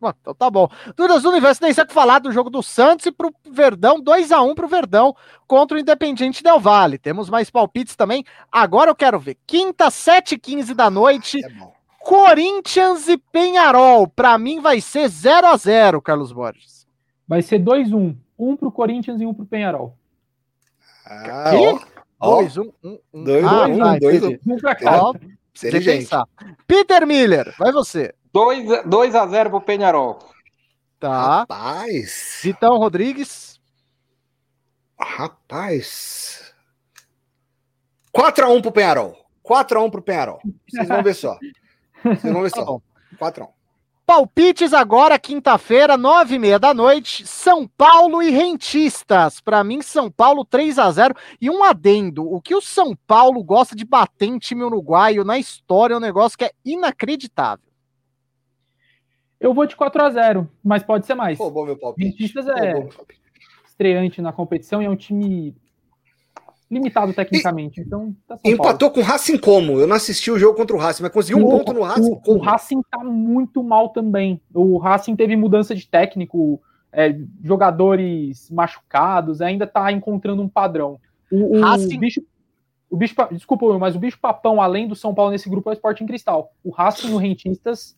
[0.00, 0.66] Bom, então tá bom.
[0.96, 4.00] Dúvidas do Universo, nem sei o que falar do jogo do Santos e pro Verdão,
[4.00, 5.14] 2 a 1 pro Verdão
[5.46, 6.96] contra o Independiente Del Valle.
[6.96, 8.24] Temos mais palpites também.
[8.50, 9.36] Agora eu quero ver.
[9.46, 11.72] Quinta, 7h15 da noite, É bom.
[11.98, 14.08] Corinthians e Penharol.
[14.08, 16.86] Pra mim vai ser 0 a 0 Carlos Borges.
[17.28, 18.16] Vai ser 2x1.
[18.38, 19.94] Um pro Corinthians e um pro Penharol.
[21.04, 21.86] Ah, Quê?
[22.18, 23.24] ó, 2, 1, 1, 1.
[23.24, 24.22] Dois, Ah, um, tá, dois.
[24.46, 25.02] Um pra cá.
[25.02, 25.14] Ó.
[26.66, 28.14] Peter Miller, vai você.
[28.34, 30.18] 2x0 pro Penharol.
[30.98, 31.38] Tá.
[31.40, 33.58] Rapaz, Vitão Rodrigues.
[34.98, 36.54] rapaz.
[38.14, 39.16] 4x1 pro Penharol.
[39.48, 40.40] 4x1 pro Penharol.
[40.68, 41.38] Vocês vão ver só.
[42.04, 42.64] Vocês vão ver Tá só.
[42.66, 42.82] bom.
[43.18, 43.48] 4x1.
[44.04, 49.40] Palpites agora, quinta-feira, nove e meia da noite, São Paulo e Rentistas.
[49.40, 53.42] Pra mim, São Paulo 3 a 0 E um adendo, o que o São Paulo
[53.44, 57.64] gosta de bater em time uruguaio na história é um negócio que é inacreditável.
[59.40, 61.38] Eu vou de 4x0, mas pode ser mais.
[61.38, 62.10] Roubou meu palpite.
[62.10, 63.20] Rentistas é- palpite.
[63.66, 65.56] Estreante na competição e é um time
[66.70, 67.80] limitado tecnicamente.
[67.80, 68.54] Então, tá Paulo.
[68.54, 69.80] Empatou com o Racing como?
[69.80, 72.10] Eu não assisti o jogo contra o Racing, mas conseguiu um O- ponto no Racing
[72.10, 72.38] O, o como?
[72.40, 74.40] Racing tá muito mal também.
[74.54, 76.60] O Racing teve mudança de técnico,
[76.92, 81.00] é, jogadores machucados, ainda tá encontrando um padrão.
[81.32, 82.20] O, o Racing- bicho.
[82.88, 85.72] O bicho, Pa- desculpa, mas o bicho papão, além do São Paulo nesse grupo, é
[85.72, 86.52] o Sporting Cristal.
[86.62, 87.96] O Racing no Rentistas,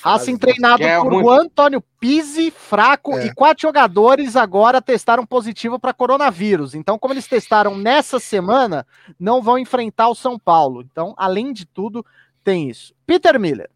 [0.00, 3.26] Racing Fase- treinado É por muito- Antônio Pizzi, fraco, É.
[3.26, 6.74] e quatro jogadores agora testaram positivo para coronavírus.
[6.74, 8.86] Então, como eles testaram nessa semana,
[9.18, 10.82] não vão enfrentar o São Paulo.
[10.82, 12.04] Então, além de tudo,
[12.44, 12.94] tem isso.
[13.04, 13.68] Peter Miller.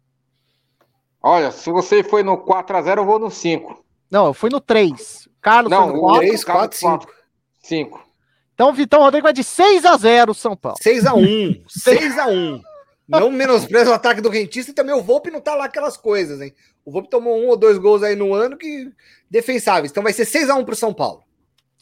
[1.21, 3.83] Olha, se você foi no 4x0, eu vou no 5.
[4.09, 5.27] Não, eu fui no 3.
[5.41, 6.19] Carlos Não, foi no o 4.
[6.21, 7.07] 3, 4, 5.
[7.61, 8.03] 5.
[8.53, 10.77] Então, Vitão Rodrigo vai de 6 a 0 São Paulo.
[10.81, 11.63] 6x1.
[11.67, 12.61] 6x1.
[13.07, 16.39] Não menospreza o ataque do Rentista e também o Volpe não tá lá aquelas coisas,
[16.41, 16.53] hein?
[16.85, 18.91] O Volpe tomou um ou dois gols aí no ano que
[19.29, 19.91] defensáveis.
[19.91, 21.23] Então vai ser 6x1 pro São Paulo.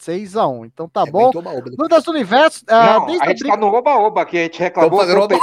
[0.02, 1.32] 6 a 1 Então tá É, bom.
[1.32, 2.64] do universo.
[2.68, 5.06] ah, Não, desde a a gente briga- tá no oba-oba aqui, a gente reclamou.
[5.06, 5.36] Do oba-oba.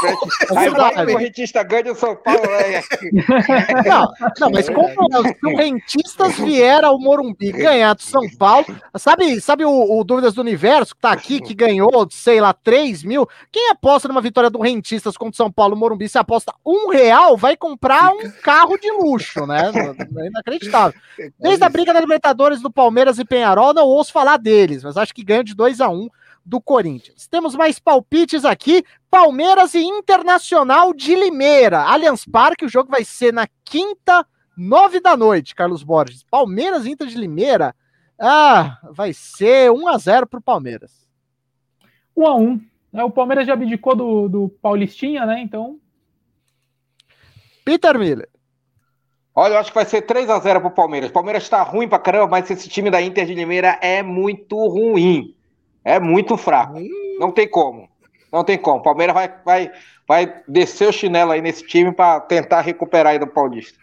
[0.56, 2.40] Aí vai o Corintista ganha o São Paulo.
[2.44, 2.82] É.
[3.88, 8.66] Não, não, mas como se o Rentistas vier ao Morumbi ganhar do São Paulo,
[8.96, 13.02] sabe, sabe o, o Dúvidas do Universo que tá aqui, que ganhou, sei lá, 3
[13.04, 13.28] mil?
[13.52, 17.36] Quem aposta numa vitória do Rentistas contra o São Paulo Morumbi, se aposta um real,
[17.36, 19.70] vai comprar um carro de luxo, né?
[20.18, 20.98] É inacreditável.
[21.38, 25.14] Desde a briga da Libertadores do Palmeiras e Penharol, não ouço falar deles, mas acho
[25.14, 26.08] que ganham de 2 a 1
[26.44, 27.26] do Corinthians.
[27.26, 28.82] Temos mais palpites aqui.
[29.10, 31.80] Palmeiras e Internacional de Limeira.
[31.80, 34.26] Allianz Parque, o jogo vai ser na quinta,
[34.56, 36.24] nove da noite, Carlos Borges.
[36.24, 37.76] Palmeiras e Inter de Limeira.
[38.18, 41.06] Ah, vai ser 1 a 0 pro Palmeiras.
[42.16, 42.60] 1x1.
[42.94, 45.42] É, o Palmeiras já abdicou do, do Paulistinha, né?
[45.42, 45.78] Então,
[47.62, 48.30] Peter Miller.
[49.40, 51.10] Olha, eu acho que vai ser 3x0 pro Palmeiras.
[51.10, 54.56] O Palmeiras tá ruim pra caramba, mas esse time da Inter de Limeira é muito
[54.66, 55.32] ruim.
[55.84, 56.80] É muito fraco.
[57.20, 57.88] Não tem como.
[58.32, 58.80] Não tem como.
[58.80, 59.70] O Palmeiras vai, vai,
[60.08, 63.78] vai descer o chinelo aí nesse time para tentar recuperar aí do Paulista.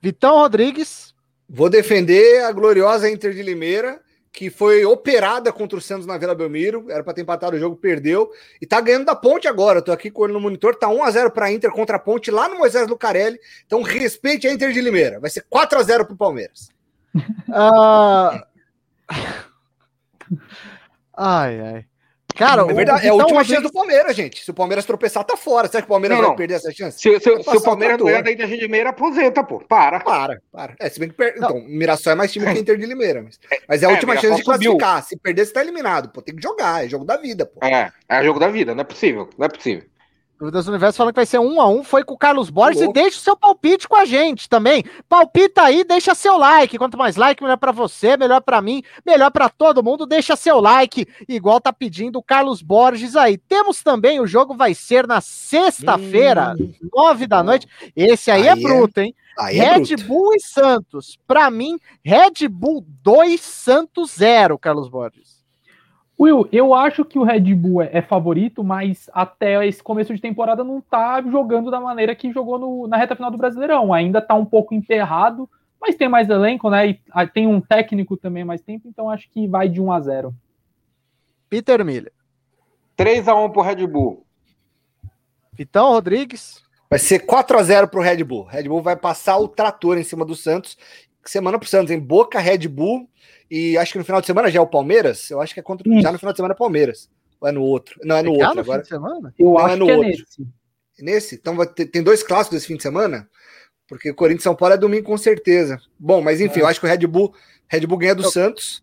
[0.00, 1.14] Vitão Rodrigues.
[1.46, 4.00] Vou defender a gloriosa Inter de Limeira,
[4.32, 6.90] que foi operada contra o Santos na Vila Belmiro.
[6.90, 8.30] Era para ter empatado o jogo, perdeu.
[8.60, 9.78] E tá ganhando da ponte agora.
[9.78, 10.74] Eu tô aqui com ele no monitor.
[10.74, 13.38] Tá 1x0 para Inter contra a ponte lá no Moisés Lucarelli.
[13.66, 15.20] Então respeite a Inter de Limeira.
[15.20, 16.70] Vai ser 4x0 pro Palmeiras.
[17.14, 18.42] Uh...
[21.14, 21.91] ai, ai.
[22.34, 24.44] Cara, é verdade, é a última chance do Palmeiras, gente.
[24.44, 25.68] Se o Palmeiras tropeçar, tá fora.
[25.68, 26.98] Será que o Palmeiras não, vai perder essa chance?
[26.98, 29.60] Se, se, se o Palmeiras não ganhar da Inter de Limeira, aposenta, pô.
[29.60, 30.00] Para.
[30.00, 30.74] Para, para.
[30.78, 31.34] É, se bem que per...
[31.36, 33.22] Então, Mirassol é mais time que Inter de Limeira.
[33.22, 33.38] Mas,
[33.68, 35.02] mas é a é, última chance de classificar.
[35.02, 35.08] Subiu.
[35.08, 36.08] Se perder, você tá eliminado.
[36.10, 36.84] Pô, tem que jogar.
[36.84, 37.64] É jogo da vida, pô.
[37.64, 38.74] É, é jogo da vida.
[38.74, 39.28] Não é possível.
[39.36, 39.84] Não é possível.
[40.42, 42.82] Dúvidas do Universo falando que vai ser um a um, foi com o Carlos Borges
[42.82, 44.84] e deixa o seu palpite com a gente também.
[45.08, 46.76] Palpita aí, deixa seu like.
[46.76, 50.04] Quanto mais like, melhor para você, melhor para mim, melhor para todo mundo.
[50.04, 53.38] Deixa seu like, igual tá pedindo o Carlos Borges aí.
[53.38, 57.68] Temos também, o jogo vai ser na sexta-feira, hum, nove da noite.
[57.94, 59.14] Esse aí, é aí é bruto, hein?
[59.38, 60.04] Aí é Red bruto.
[60.08, 61.20] Bull e Santos.
[61.24, 65.41] Para mim, Red Bull 2, Santos 0, Carlos Borges.
[66.20, 70.20] Will, eu acho que o Red Bull é, é, favorito, mas até esse começo de
[70.20, 73.92] temporada não tá jogando da maneira que jogou no, na reta final do Brasileirão.
[73.92, 75.48] Ainda tá um pouco enterrado,
[75.80, 76.90] mas tem mais elenco, né?
[76.90, 80.00] E ah, tem um técnico também mais tempo, então acho que vai de 1 a
[80.00, 80.34] 0
[81.48, 82.12] Peter Miller.
[82.96, 84.24] 3 a 1 pro Red Bull.
[85.52, 86.62] Vitão Rodrigues.
[86.88, 88.44] Vai ser 4 a 0 pro Red Bull.
[88.44, 90.76] Red Bull vai passar o trator em cima do Santos.
[91.24, 93.08] Semana pro Santos, em Boca, Red Bull
[93.54, 95.30] e acho que no final de semana já é o Palmeiras.
[95.30, 96.00] Eu acho que é contra Isso.
[96.00, 97.10] já no final de semana é Palmeiras.
[97.38, 98.00] Ou é no outro?
[98.02, 98.60] Não, é no é outro.
[98.60, 98.78] agora.
[98.78, 99.34] Fim de semana?
[99.38, 100.10] Eu Não, acho é no que é outro.
[100.10, 100.48] é nesse.
[100.98, 101.34] Nesse?
[101.34, 103.28] Então ter, tem dois clássicos esse fim de semana?
[103.86, 105.78] Porque o Corinthians São Paulo é domingo com certeza.
[105.98, 106.62] Bom, mas enfim, é.
[106.62, 107.34] eu acho que o Red Bull,
[107.68, 108.82] Red Bull ganha do eu, Santos.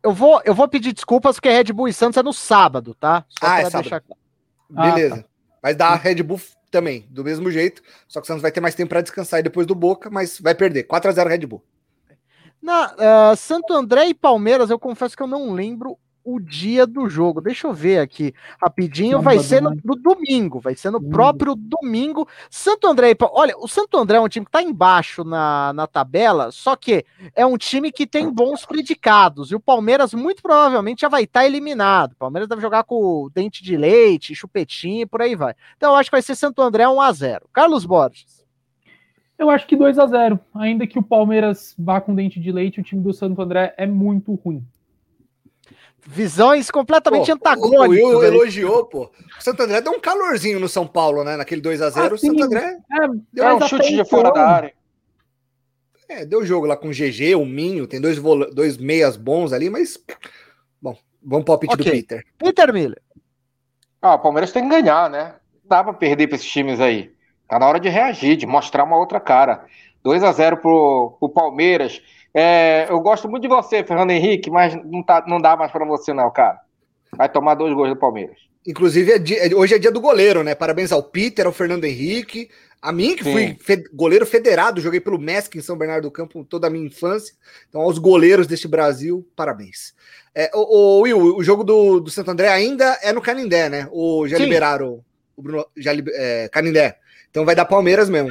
[0.00, 3.24] Eu vou, eu vou pedir desculpas porque Red Bull e Santos é no sábado, tá?
[3.28, 3.82] Só ah, é sábado.
[3.82, 4.02] Deixar...
[4.70, 5.14] Beleza.
[5.14, 5.28] Ah, tá.
[5.60, 7.82] Mas dá Red Bull também, do mesmo jeito.
[8.06, 10.54] Só que o Santos vai ter mais tempo para descansar depois do Boca, mas vai
[10.54, 10.84] perder.
[10.84, 11.64] 4 a 0 Red Bull.
[12.60, 15.98] Na uh, Santo André e Palmeiras, eu confesso que eu não lembro
[16.30, 17.40] o dia do jogo.
[17.40, 19.22] Deixa eu ver aqui rapidinho.
[19.22, 22.28] Vai ser no, no domingo, vai ser no próprio domingo.
[22.50, 26.52] Santo André, olha, o Santo André é um time que está embaixo na, na tabela,
[26.52, 27.04] só que
[27.34, 29.50] é um time que tem bons predicados.
[29.50, 32.12] E o Palmeiras muito provavelmente já vai estar tá eliminado.
[32.12, 35.54] O Palmeiras deve jogar com dente de leite, chupetinho e por aí vai.
[35.76, 37.48] Então eu acho que vai ser Santo André 1 a 0.
[37.52, 38.37] Carlos Borges.
[39.38, 42.80] Eu acho que 2 a 0 Ainda que o Palmeiras vá com dente de leite,
[42.80, 44.66] o time do Santo André é muito ruim.
[46.06, 47.86] Visões completamente pô, antagônicas.
[47.86, 49.10] O Will elogiou, pô.
[49.38, 51.36] O Santo André deu um calorzinho no São Paulo, né?
[51.36, 51.92] Naquele 2x0.
[51.96, 52.78] Ah, o Santo André.
[52.90, 54.74] É, deu é um chute de fora da área.
[56.08, 58.18] É, deu jogo lá com o GG, o Minho, tem dois,
[58.54, 60.02] dois meias bons ali, mas.
[60.80, 61.84] Bom, vamos palpite okay.
[61.84, 62.24] do Peter.
[62.38, 63.02] Peter Miller.
[64.00, 65.34] Ah, o Palmeiras tem que ganhar, né?
[65.62, 67.12] Não dá pra perder pra esses times aí.
[67.48, 69.64] Tá na hora de reagir, de mostrar uma outra cara.
[70.02, 72.02] 2 a 0 pro, pro Palmeiras.
[72.34, 75.84] É, eu gosto muito de você, Fernando Henrique, mas não, tá, não dá mais para
[75.84, 76.60] você, não, cara.
[77.16, 78.36] Vai tomar dois gols do Palmeiras.
[78.66, 80.54] Inclusive, é dia, hoje é dia do goleiro, né?
[80.54, 82.50] Parabéns ao Peter, ao Fernando Henrique,
[82.82, 83.32] a mim, que Sim.
[83.32, 86.86] fui fe, goleiro federado, joguei pelo MESC em São Bernardo do Campo toda a minha
[86.86, 87.34] infância.
[87.68, 89.94] Então, aos goleiros deste Brasil, parabéns.
[90.34, 93.88] É, o, o Will, o jogo do, do Santo André ainda é no Canindé, né?
[93.90, 94.44] Ou já Sim.
[94.44, 95.02] liberaram
[95.34, 95.66] o Bruno.
[95.76, 96.98] Já, é, Canindé.
[97.30, 98.30] Então vai dar Palmeiras mesmo.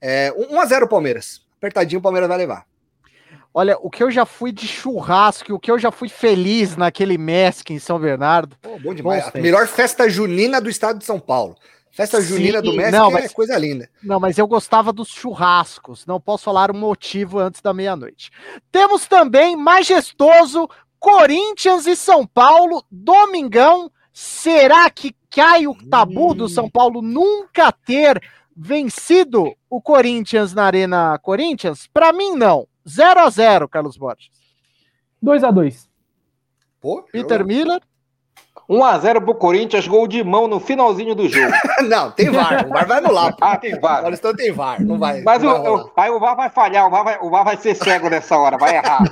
[0.00, 1.42] É, 1x0 Palmeiras.
[1.58, 2.64] Apertadinho, o Palmeiras vai levar.
[3.52, 7.18] Olha, o que eu já fui de churrasco, o que eu já fui feliz naquele
[7.18, 8.56] MESC em São Bernardo.
[8.62, 9.24] Pô, bom demais.
[9.24, 11.56] Bom, melhor festa junina do estado de São Paulo.
[11.90, 13.90] Festa Sim, junina do MESC não, é mas, coisa linda.
[14.02, 16.06] Não, mas eu gostava dos churrascos.
[16.06, 18.30] Não posso falar o motivo antes da meia-noite.
[18.70, 20.68] Temos também majestoso
[21.00, 23.90] Corinthians e São Paulo, domingão.
[24.12, 28.20] Será que cai o tabu do São Paulo nunca ter
[28.56, 31.88] vencido o Corinthians na Arena Corinthians?
[31.92, 32.66] Para mim, não.
[32.88, 34.30] 0 a 0 Carlos Borges.
[35.22, 35.88] 2 a 2
[36.80, 37.46] Pô, Peter eu...
[37.46, 37.80] Miller.
[38.68, 41.52] 1x0 pro Corinthians, gol de mão no finalzinho do jogo.
[41.88, 42.66] não, tem VAR.
[42.66, 43.34] O VAR vai anular.
[43.40, 44.04] ah, tem VAR.
[44.04, 44.80] Olha, então tem VAR.
[44.80, 45.22] Não vai.
[45.22, 47.56] Mas não o, o, aí o VAR vai falhar, o VAR vai, o VAR vai
[47.56, 49.02] ser cego nessa hora, vai errar.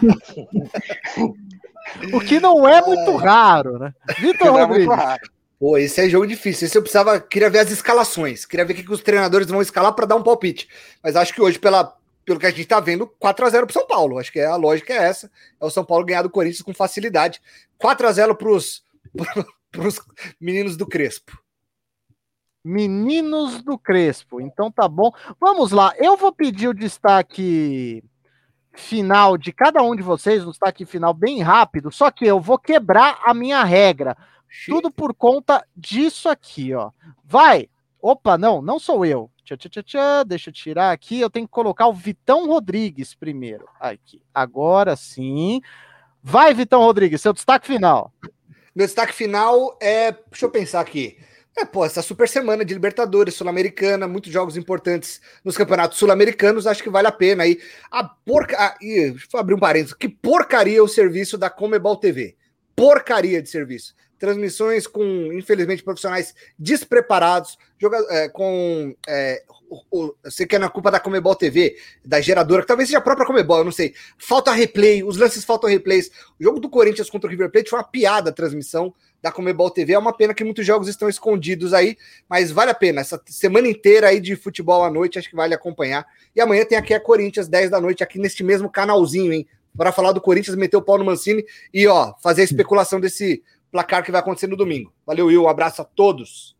[2.15, 3.93] o que não é muito raro, né?
[4.21, 4.97] Vitor Rodrigues.
[4.97, 6.67] É Pô, esse é jogo difícil.
[6.67, 9.93] Esse eu precisava, queria ver as escalações, queria ver o que os treinadores vão escalar
[9.93, 10.69] para dar um palpite.
[11.03, 13.73] Mas acho que hoje, pela, pelo que a gente tá vendo, 4 a 0 pro
[13.73, 14.19] São Paulo.
[14.19, 15.31] Acho que é, a lógica é essa.
[15.61, 17.41] É o São Paulo ganhar do Corinthians com facilidade.
[17.77, 18.85] 4 a 0 pros,
[19.73, 20.01] pros
[20.41, 21.37] meninos do Crespo.
[22.65, 24.41] Meninos do Crespo.
[24.41, 25.11] Então tá bom.
[25.41, 25.93] Vamos lá.
[25.97, 28.05] Eu vou pedir o destaque
[28.75, 32.57] final de cada um de vocês, um destaque final bem rápido, só que eu vou
[32.57, 34.17] quebrar a minha regra
[34.67, 36.91] Tudo por conta disso aqui, ó.
[37.25, 37.69] Vai!
[38.01, 39.31] Opa, não, não sou eu.
[39.45, 41.21] Tchá, tchá, tchá, deixa eu tirar aqui.
[41.21, 43.67] Eu tenho que colocar o Vitão Rodrigues primeiro.
[43.81, 44.23] Aqui.
[44.33, 45.61] Agora sim.
[46.23, 48.13] Vai, Vitão Rodrigues, seu destaque final.
[48.75, 50.13] Meu destaque final é.
[50.13, 51.19] Deixa eu pensar aqui.
[51.57, 56.85] É, pô, essa super semana de Libertadores, Sul-Americana, muitos jogos importantes nos campeonatos sul-americanos, acho
[56.85, 57.61] que vale a pena aí.
[57.91, 58.57] A porca.
[58.57, 59.95] Ah, deixa eu abrir um parênteses.
[59.95, 62.37] Que porcaria o serviço da Comebol TV.
[62.77, 68.95] Porcaria de serviço transmissões com, infelizmente, profissionais despreparados, joga, é, com.
[69.07, 72.99] É, o, o, você quer na culpa da Comebol TV, da geradora, que talvez seja
[72.99, 73.95] a própria Comebol, eu não sei.
[74.17, 76.11] Falta replay, os lances faltam replays.
[76.41, 79.71] O jogo do Corinthians contra o River Plate foi uma piada a transmissão da Comebol
[79.71, 79.93] TV.
[79.93, 81.97] É uma pena que muitos jogos estão escondidos aí,
[82.29, 83.01] mas vale a pena.
[83.01, 86.07] Essa semana inteira aí de futebol à noite, acho que vale acompanhar.
[86.35, 89.47] E amanhã tem aqui a Corinthians, 10 da noite, aqui neste mesmo canalzinho, hein?
[89.77, 93.43] Para falar do Corinthians, meter o pau no Mancini e, ó, fazer a especulação desse
[93.71, 94.93] placar que vai acontecer no domingo.
[95.07, 95.45] Valeu, Will.
[95.45, 96.57] Um abraço a todos.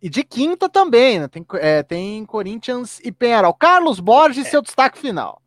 [0.00, 1.28] E de quinta também, né?
[1.28, 3.54] Tem, é, tem Corinthians e Penharol.
[3.54, 4.50] Carlos Borges, é.
[4.50, 5.40] seu destaque final.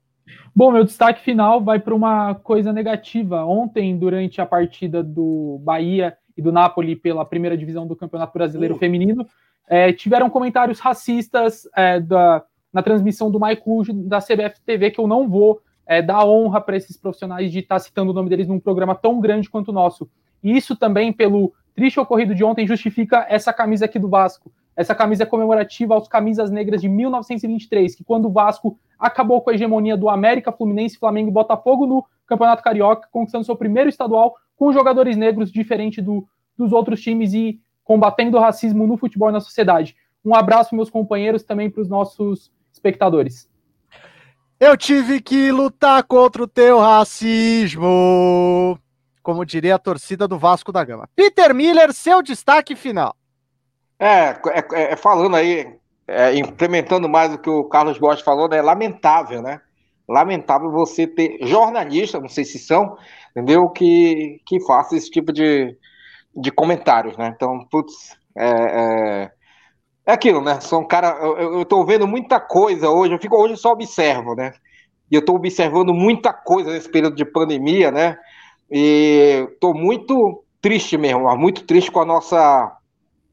[0.55, 3.45] Bom, meu destaque final vai para uma coisa negativa.
[3.45, 8.75] Ontem, durante a partida do Bahia e do Napoli pela primeira divisão do Campeonato Brasileiro
[8.75, 8.77] uh.
[8.79, 9.27] Feminino,
[9.67, 12.43] é, tiveram comentários racistas é, da,
[12.73, 16.77] na transmissão do Maicu da CBF TV que eu não vou é, dar honra para
[16.77, 19.73] esses profissionais de estar tá citando o nome deles num programa tão grande quanto o
[19.73, 20.09] nosso.
[20.43, 24.51] E isso também, pelo triste ocorrido de ontem, justifica essa camisa aqui do Vasco.
[24.75, 29.49] Essa camisa é comemorativa aos camisas negras de 1923, que quando o Vasco acabou com
[29.49, 34.35] a hegemonia do América, Fluminense, Flamengo e Botafogo no Campeonato Carioca, conquistando seu primeiro estadual
[34.55, 36.27] com jogadores negros, diferente do,
[36.57, 39.95] dos outros times e combatendo o racismo no futebol e na sociedade.
[40.23, 43.49] Um abraço, meus companheiros, também para os nossos espectadores.
[44.59, 48.77] Eu tive que lutar contra o teu racismo
[49.27, 51.09] como diria a torcida do Vasco da Gama.
[51.13, 53.13] Peter Miller, seu destaque final.
[53.99, 55.67] É, é, é falando aí,
[56.07, 59.59] é, implementando mais o que o Carlos Borges falou, né, é lamentável, né?
[60.07, 62.97] Lamentável você ter jornalistas, não sei se são,
[63.31, 63.67] entendeu?
[63.67, 65.77] Que, que faça esse tipo de,
[66.33, 67.33] de comentários, né?
[67.35, 69.31] Então, putz, é, é,
[70.05, 70.61] é aquilo, né?
[70.61, 74.53] São cara, eu, eu tô vendo muita coisa hoje, eu fico hoje só observo, né?
[75.11, 78.17] E eu tô observando muita coisa nesse período de pandemia, né?
[78.69, 82.77] E estou muito triste mesmo, muito triste com a nossa,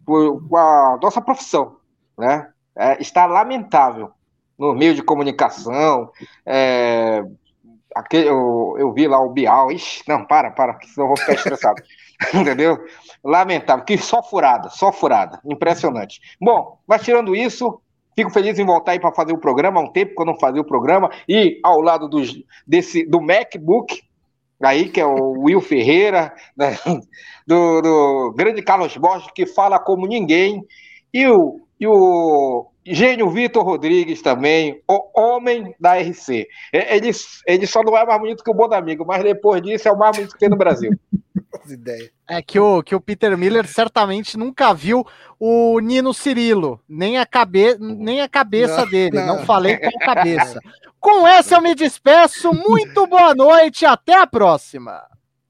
[0.05, 1.77] com a nossa profissão,
[2.17, 2.51] né?
[2.77, 4.11] É, está lamentável
[4.59, 6.11] no meio de comunicação.
[6.45, 7.25] É,
[7.95, 11.35] aquele, eu, eu, vi lá o Bial, ixi, não, para, para, senão eu vou ficar
[11.35, 11.83] estressado.
[12.35, 12.79] Entendeu?
[13.23, 16.21] Lamentável, que só furada, só furada, impressionante.
[16.41, 17.81] Bom, mas tirando isso,
[18.17, 19.81] Fico feliz em voltar aí para fazer o programa.
[19.81, 21.11] Há um tempo que eu não fazia o programa.
[21.29, 22.23] E ao lado do,
[22.67, 24.03] desse, do MacBook,
[24.67, 26.77] aí, que é o Will Ferreira, né?
[27.47, 30.63] do, do, grande Carlos Borges, que fala como ninguém,
[31.13, 36.47] e o, e o gênio Vitor Rodrigues também, o homem da RC.
[36.73, 37.11] Ele,
[37.47, 39.99] ele só não é mais bonito que o Bom Amigo, mas depois disso é o
[39.99, 40.91] mais bonito que tem no Brasil.
[42.29, 45.07] É que o, que o Peter Miller certamente nunca viu
[45.39, 49.17] o Nino Cirilo, nem a, cabe, nem a cabeça não, dele.
[49.17, 49.27] Não.
[49.27, 50.61] não falei com a cabeça.
[51.01, 52.51] Com essa eu me despeço.
[52.55, 53.85] Muito boa noite.
[53.85, 55.03] Até a próxima.